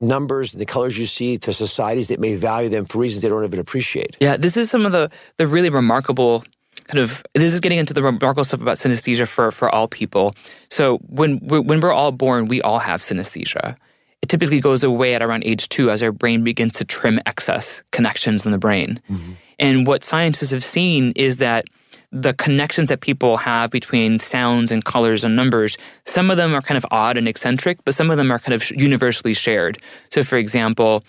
numbers 0.00 0.52
and 0.52 0.60
the 0.60 0.66
colors 0.66 0.98
you 0.98 1.06
see 1.06 1.38
to 1.38 1.52
societies 1.52 2.08
that 2.08 2.20
may 2.20 2.36
value 2.36 2.68
them 2.68 2.84
for 2.84 2.98
reasons 2.98 3.22
they 3.22 3.28
don't 3.28 3.44
even 3.44 3.58
appreciate? 3.58 4.16
Yeah, 4.20 4.36
this 4.36 4.56
is 4.56 4.70
some 4.70 4.86
of 4.86 4.92
the 4.92 5.10
the 5.38 5.46
really 5.46 5.70
remarkable 5.70 6.44
kind 6.84 6.98
of 6.98 7.22
this 7.34 7.52
is 7.52 7.60
getting 7.60 7.78
into 7.78 7.94
the 7.94 8.02
remarkable 8.02 8.44
stuff 8.44 8.62
about 8.62 8.76
synesthesia 8.76 9.26
for 9.26 9.50
for 9.50 9.74
all 9.74 9.88
people. 9.88 10.32
So 10.70 10.98
when 11.08 11.40
we're, 11.42 11.60
when 11.60 11.80
we're 11.80 11.92
all 11.92 12.12
born, 12.12 12.48
we 12.48 12.60
all 12.62 12.78
have 12.78 13.00
synesthesia. 13.00 13.76
It 14.22 14.28
typically 14.28 14.60
goes 14.60 14.82
away 14.82 15.14
at 15.14 15.22
around 15.22 15.44
age 15.44 15.68
two 15.68 15.90
as 15.90 16.02
our 16.02 16.12
brain 16.12 16.44
begins 16.44 16.74
to 16.74 16.84
trim 16.84 17.20
excess 17.26 17.82
connections 17.90 18.46
in 18.46 18.52
the 18.52 18.58
brain. 18.58 19.00
Mm-hmm. 19.10 19.32
And 19.58 19.86
what 19.86 20.04
scientists 20.04 20.50
have 20.50 20.64
seen 20.64 21.12
is 21.14 21.38
that 21.38 21.66
the 22.10 22.32
connections 22.32 22.88
that 22.88 23.00
people 23.00 23.36
have 23.36 23.70
between 23.70 24.20
sounds 24.20 24.70
and 24.70 24.84
colors 24.84 25.24
and 25.24 25.34
numbers, 25.34 25.76
some 26.06 26.30
of 26.30 26.36
them 26.36 26.54
are 26.54 26.62
kind 26.62 26.78
of 26.78 26.86
odd 26.90 27.16
and 27.16 27.26
eccentric, 27.26 27.84
but 27.84 27.94
some 27.94 28.10
of 28.10 28.16
them 28.16 28.30
are 28.30 28.38
kind 28.38 28.54
of 28.54 28.70
universally 28.70 29.34
shared. 29.34 29.78
So, 30.10 30.22
for 30.22 30.36
example, 30.36 31.04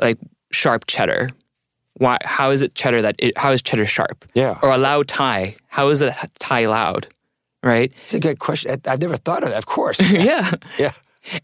like 0.00 0.18
sharp 0.52 0.86
cheddar 0.86 1.30
why 2.00 2.16
how 2.24 2.50
is 2.50 2.62
it 2.62 2.74
cheddar 2.74 3.02
that 3.02 3.14
it, 3.18 3.36
how 3.36 3.52
is 3.52 3.62
cheddar 3.62 3.86
sharp? 3.86 4.24
Yeah. 4.34 4.58
Or 4.62 4.70
a 4.70 4.78
loud 4.78 5.06
tie 5.06 5.56
how 5.68 5.88
is 5.88 6.00
it 6.00 6.12
tie 6.38 6.66
loud 6.66 7.06
right? 7.62 7.92
It's 8.02 8.14
a 8.14 8.20
good 8.20 8.38
question. 8.38 8.80
I've 8.86 9.02
never 9.02 9.18
thought 9.18 9.42
of 9.42 9.50
that. 9.50 9.58
Of 9.58 9.66
course. 9.66 10.00
Yeah. 10.10 10.50
Yeah. 10.78 10.92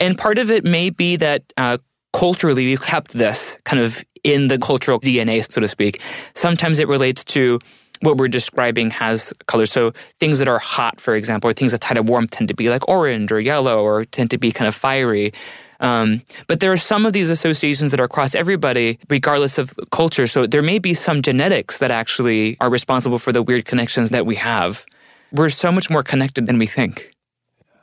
And 0.00 0.16
part 0.16 0.38
of 0.38 0.50
it 0.50 0.64
may 0.64 0.88
be 0.88 1.16
that 1.16 1.42
uh, 1.58 1.76
culturally 2.14 2.64
we've 2.64 2.80
kept 2.80 3.12
this 3.12 3.58
kind 3.64 3.82
of 3.82 4.02
in 4.24 4.48
the 4.48 4.58
cultural 4.58 4.98
dna 4.98 5.50
so 5.50 5.60
to 5.60 5.68
speak. 5.68 6.00
Sometimes 6.34 6.78
it 6.78 6.88
relates 6.88 7.22
to 7.24 7.58
what 8.00 8.16
we're 8.16 8.28
describing 8.28 8.90
has 8.90 9.32
colors. 9.46 9.72
So 9.72 9.92
things 10.20 10.38
that 10.38 10.48
are 10.48 10.58
hot, 10.58 11.00
for 11.00 11.14
example, 11.14 11.50
or 11.50 11.52
things 11.52 11.72
that 11.72 11.80
tie 11.80 11.94
to 11.94 12.02
warmth 12.02 12.30
tend 12.30 12.48
to 12.48 12.54
be 12.54 12.68
like 12.70 12.88
orange 12.88 13.32
or 13.32 13.40
yellow 13.40 13.82
or 13.82 14.04
tend 14.04 14.30
to 14.30 14.38
be 14.38 14.52
kind 14.52 14.68
of 14.68 14.74
fiery. 14.74 15.32
Um, 15.80 16.22
but 16.46 16.60
there 16.60 16.72
are 16.72 16.76
some 16.76 17.04
of 17.04 17.12
these 17.12 17.30
associations 17.30 17.90
that 17.90 18.00
are 18.00 18.04
across 18.04 18.34
everybody, 18.34 18.98
regardless 19.08 19.58
of 19.58 19.74
culture. 19.90 20.26
So 20.26 20.46
there 20.46 20.62
may 20.62 20.78
be 20.78 20.94
some 20.94 21.22
genetics 21.22 21.78
that 21.78 21.90
actually 21.90 22.56
are 22.60 22.70
responsible 22.70 23.18
for 23.18 23.32
the 23.32 23.42
weird 23.42 23.64
connections 23.64 24.10
that 24.10 24.26
we 24.26 24.36
have. 24.36 24.86
We're 25.32 25.50
so 25.50 25.70
much 25.70 25.90
more 25.90 26.02
connected 26.02 26.46
than 26.46 26.58
we 26.58 26.66
think. 26.66 27.12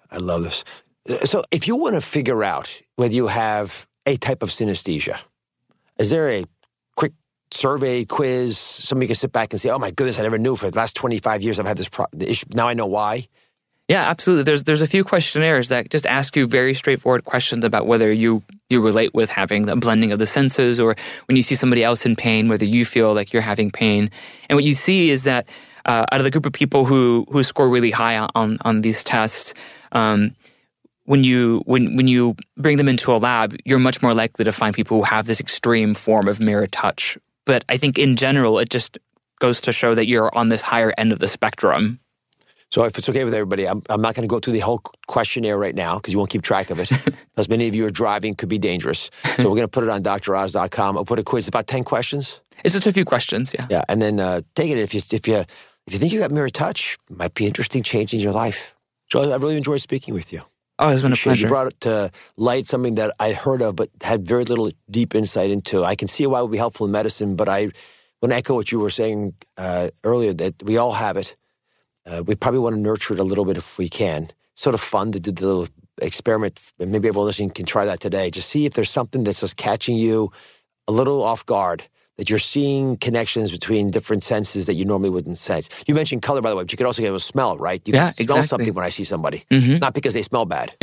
I 0.10 0.18
love 0.18 0.44
this. 0.44 0.64
So 1.26 1.44
if 1.52 1.68
you 1.68 1.76
want 1.76 1.96
to 1.96 2.02
figure 2.02 2.44
out 2.44 2.82
whether 2.96 3.14
you 3.14 3.28
have 3.28 3.86
a 4.06 4.16
type 4.16 4.42
of 4.42 4.50
synesthesia, 4.50 5.20
is 6.00 6.10
there 6.10 6.30
a 6.30 6.46
survey, 7.54 8.06
quiz, 8.06 8.58
somebody 8.58 9.08
can 9.08 9.16
sit 9.16 9.32
back 9.32 9.54
and 9.54 9.62
say, 9.62 9.70
"Oh 9.70 9.80
my 9.80 9.92
goodness, 9.92 10.20
I 10.20 10.24
never 10.24 10.38
knew 10.38 10.56
for 10.56 10.70
the 10.70 10.78
last 10.78 10.96
25 10.96 11.42
years 11.42 11.60
I've 11.60 11.68
had 11.68 11.78
this 11.78 11.90
pro- 11.90 12.06
issue. 12.20 12.46
Now 12.54 12.68
I 12.68 12.74
know 12.74 12.88
why." 12.88 13.28
Yeah, 13.90 14.10
absolutely. 14.10 14.44
There's 14.44 14.64
there's 14.64 14.82
a 14.82 14.88
few 14.88 15.04
questionnaires 15.04 15.70
that 15.70 15.90
just 15.90 16.06
ask 16.06 16.36
you 16.36 16.48
very 16.48 16.74
straightforward 16.74 17.26
questions 17.26 17.66
about 17.66 17.86
whether 17.86 18.12
you 18.12 18.42
you 18.70 18.82
relate 18.82 19.14
with 19.14 19.30
having 19.30 19.70
a 19.70 19.76
blending 19.76 20.12
of 20.12 20.20
the 20.20 20.26
senses, 20.26 20.80
or 20.80 20.96
when 21.28 21.36
you 21.36 21.44
see 21.44 21.56
somebody 21.56 21.84
else 21.84 22.06
in 22.06 22.16
pain, 22.16 22.48
whether 22.48 22.66
you 22.66 22.86
feel 22.86 23.14
like 23.14 23.34
you're 23.34 23.42
having 23.42 23.72
pain. 23.72 24.10
And 24.50 24.56
what 24.56 24.64
you 24.64 24.74
see 24.74 25.10
is 25.10 25.24
that 25.24 25.48
uh, 25.86 26.06
out 26.12 26.20
of 26.20 26.24
the 26.24 26.32
group 26.32 26.46
of 26.46 26.54
people 26.54 26.86
who 26.86 27.26
who 27.30 27.44
score 27.44 27.70
really 27.70 27.92
high 27.92 28.18
on 28.36 28.58
on 28.62 28.82
these 28.82 29.04
tests. 29.04 29.54
Um, 29.92 30.36
when 31.06 31.26
you 31.26 31.62
when 31.66 31.96
when 31.96 32.08
you 32.08 32.36
bring 32.58 32.78
them 32.78 32.88
into 32.88 33.14
a 33.14 33.18
lab, 33.18 33.56
you're 33.66 33.80
much 33.80 34.02
more 34.02 34.14
likely 34.14 34.46
to 34.46 34.52
find 34.52 34.74
people 34.74 34.98
who 34.98 35.04
have 35.04 35.28
this 35.28 35.40
extreme 35.40 35.94
form 35.94 36.28
of 36.28 36.40
mirror 36.40 36.68
touch. 36.68 37.18
But 37.46 37.66
I 37.70 37.78
think 37.78 37.98
in 37.98 38.16
general, 38.16 38.60
it 38.60 38.70
just 38.70 38.98
goes 39.40 39.60
to 39.62 39.72
show 39.72 39.96
that 39.96 40.08
you're 40.08 40.34
on 40.36 40.50
this 40.50 40.62
higher 40.62 40.94
end 40.98 41.12
of 41.12 41.20
the 41.20 41.28
spectrum. 41.28 42.00
So 42.72 42.86
if 42.86 42.98
it's 42.98 43.08
okay 43.08 43.24
with 43.24 43.34
everybody, 43.36 43.68
I'm, 43.68 43.84
I'm 43.90 44.02
not 44.02 44.16
going 44.16 44.28
to 44.28 44.28
go 44.28 44.40
through 44.40 44.54
the 44.54 44.60
whole 44.60 44.82
questionnaire 45.08 45.58
right 45.58 45.76
now 45.76 45.98
because 45.98 46.12
you 46.12 46.18
won't 46.18 46.32
keep 46.32 46.42
track 46.42 46.70
of 46.70 46.80
it. 46.80 46.90
Because 47.34 47.50
many 47.50 47.68
of 47.68 47.74
you 47.74 47.84
are 47.88 47.90
driving, 47.90 48.36
could 48.36 48.48
be 48.48 48.60
dangerous. 48.60 49.10
So 49.38 49.50
we're 49.50 49.56
going 49.56 49.62
to 49.62 49.68
put 49.68 49.84
it 49.84 49.90
on 49.90 50.04
droz.com. 50.04 50.96
I'll 50.96 51.04
put 51.04 51.18
a 51.18 51.24
quiz, 51.24 51.48
about 51.48 51.66
10 51.66 51.84
questions. 51.84 52.42
It's 52.64 52.76
just 52.76 52.86
a 52.86 52.92
few 52.92 53.06
questions, 53.06 53.56
yeah. 53.58 53.66
Yeah, 53.72 53.82
and 53.90 54.00
then 54.00 54.20
uh, 54.20 54.42
take 54.54 54.70
it 54.70 54.78
if 54.78 54.94
you, 54.94 55.02
if, 55.12 55.28
you, 55.28 55.38
if 55.88 55.94
you 55.94 55.98
think 55.98 56.14
you 56.14 56.20
got 56.20 56.30
mirror 56.30 56.52
touch, 56.52 56.96
might 57.10 57.34
be 57.34 57.48
interesting 57.48 57.82
changing 57.82 58.20
your 58.20 58.34
life. 58.34 58.76
So 59.12 59.32
I 59.32 59.36
really 59.38 59.58
enjoy 59.58 59.78
speaking 59.78 60.14
with 60.14 60.32
you. 60.32 60.44
Oh, 60.84 60.90
it's 60.90 61.02
been 61.02 61.14
a 61.14 61.16
pleasure. 61.16 61.48
You 61.48 61.50
brought 61.50 61.80
to 61.82 62.12
light 62.36 62.66
something 62.66 62.96
that 62.96 63.16
I 63.20 63.32
heard 63.32 63.62
of 63.62 63.78
but 63.78 63.90
had 64.02 64.28
very 64.28 64.44
little 64.44 64.70
deep 64.92 65.16
insight 65.16 65.50
into. 65.50 65.84
I 65.86 65.96
can 65.96 66.10
see 66.10 66.28
why 66.28 66.40
it 66.40 66.42
would 66.44 66.52
be 66.52 66.58
helpful 66.58 66.86
in 66.86 66.92
medicine, 66.92 67.38
but 67.38 67.48
I 67.48 67.72
want 68.22 68.32
to 68.32 68.36
echo 68.36 68.54
what 68.56 68.72
you 68.72 68.80
were 68.80 68.90
saying 68.90 69.34
uh, 69.58 69.90
earlier 70.04 70.34
that 70.34 70.62
we 70.64 70.78
all 70.78 70.92
have 70.92 71.16
it. 71.16 71.38
Uh, 72.06 72.24
we 72.28 72.36
probably 72.36 72.60
want 72.60 72.76
to 72.76 72.82
nurture 72.82 73.14
it 73.14 73.20
a 73.20 73.24
little 73.24 73.46
bit 73.46 73.56
if 73.58 73.78
we 73.78 73.88
can. 73.88 74.24
It's 74.52 74.62
sort 74.62 74.76
of 74.76 74.82
fun 74.82 75.14
to 75.14 75.22
do 75.22 75.32
the 75.32 75.46
little 75.46 75.68
experiment. 76.02 76.60
Maybe 76.80 77.08
everyone 77.08 77.28
listening 77.28 77.52
can 77.52 77.66
try 77.66 77.86
that 77.86 78.02
today. 78.02 78.30
Just 78.30 78.50
see 78.50 78.66
if 78.66 78.74
there's 78.74 78.92
something 78.92 79.24
that's 79.24 79.40
just 79.40 79.56
catching 79.56 79.96
you 79.96 80.32
a 80.88 80.92
little 80.92 81.24
off 81.24 81.46
guard 81.46 81.88
that 82.18 82.30
you're 82.30 82.40
seeing 82.40 82.96
connections 82.98 83.52
between 83.52 83.90
different 83.90 84.24
senses 84.24 84.66
that 84.68 84.76
you 84.76 84.86
normally 84.86 85.10
wouldn't 85.10 85.38
sense. 85.38 85.68
You 85.88 85.96
mentioned 85.96 86.22
color, 86.22 86.42
by 86.42 86.50
the 86.52 86.56
way, 86.56 86.64
but 86.64 86.72
you 86.72 86.78
could 86.78 86.86
also 86.86 87.02
get 87.02 87.12
a 87.14 87.20
smell, 87.20 87.58
right? 87.58 87.82
You 87.88 87.94
yeah, 87.96 88.12
can 88.12 88.28
smell 88.28 88.38
exactly. 88.38 88.48
something 88.48 88.74
when 88.76 88.86
I 88.86 88.90
see 88.90 89.04
somebody, 89.04 89.44
Mhm. 89.50 89.80
not 89.82 89.94
because 89.94 90.14
they 90.14 90.22
smell 90.22 90.46
bad. 90.46 90.76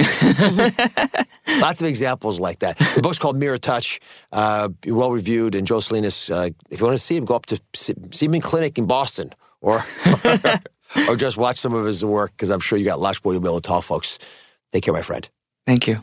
Lots 1.61 1.81
of 1.81 1.87
examples 1.89 2.41
like 2.41 2.61
that. 2.61 2.79
The 2.95 3.01
book's 3.03 3.19
called 3.19 3.37
Mirror 3.39 3.59
Touch, 3.59 4.01
uh, 4.33 4.69
well 4.87 5.11
reviewed, 5.13 5.55
and 5.55 5.67
Joel 5.67 5.81
Salinas. 5.81 6.31
Uh, 6.31 6.51
if 6.71 6.81
you 6.81 6.87
want 6.87 6.99
to 6.99 7.03
see 7.05 7.17
him, 7.17 7.25
go 7.25 7.35
up 7.35 7.47
to 7.47 7.61
see, 7.75 7.95
see 8.13 8.27
him 8.27 8.35
in 8.35 8.41
clinic 8.41 8.79
in 8.79 8.87
Boston, 8.87 9.33
or 9.61 9.85
or 11.09 11.17
just 11.17 11.37
watch 11.37 11.59
some 11.59 11.75
of 11.75 11.85
his 11.87 12.05
work 12.05 12.33
because 12.33 12.51
I'm 12.51 12.61
sure 12.61 12.79
you 12.79 12.85
got 12.85 13.01
lots 13.01 13.23
more 13.25 13.33
you'll 13.35 13.43
be 13.43 13.49
able 13.49 13.61
to 13.61 13.67
tell 13.67 13.83
folks. 13.83 14.19
Take 14.73 14.85
care, 14.85 14.95
my 14.95 15.03
friend. 15.03 15.29
Thank 15.67 15.87
you. 15.87 16.03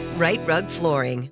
Rite 0.21 0.47
Rug 0.47 0.67
Flooring. 0.67 1.31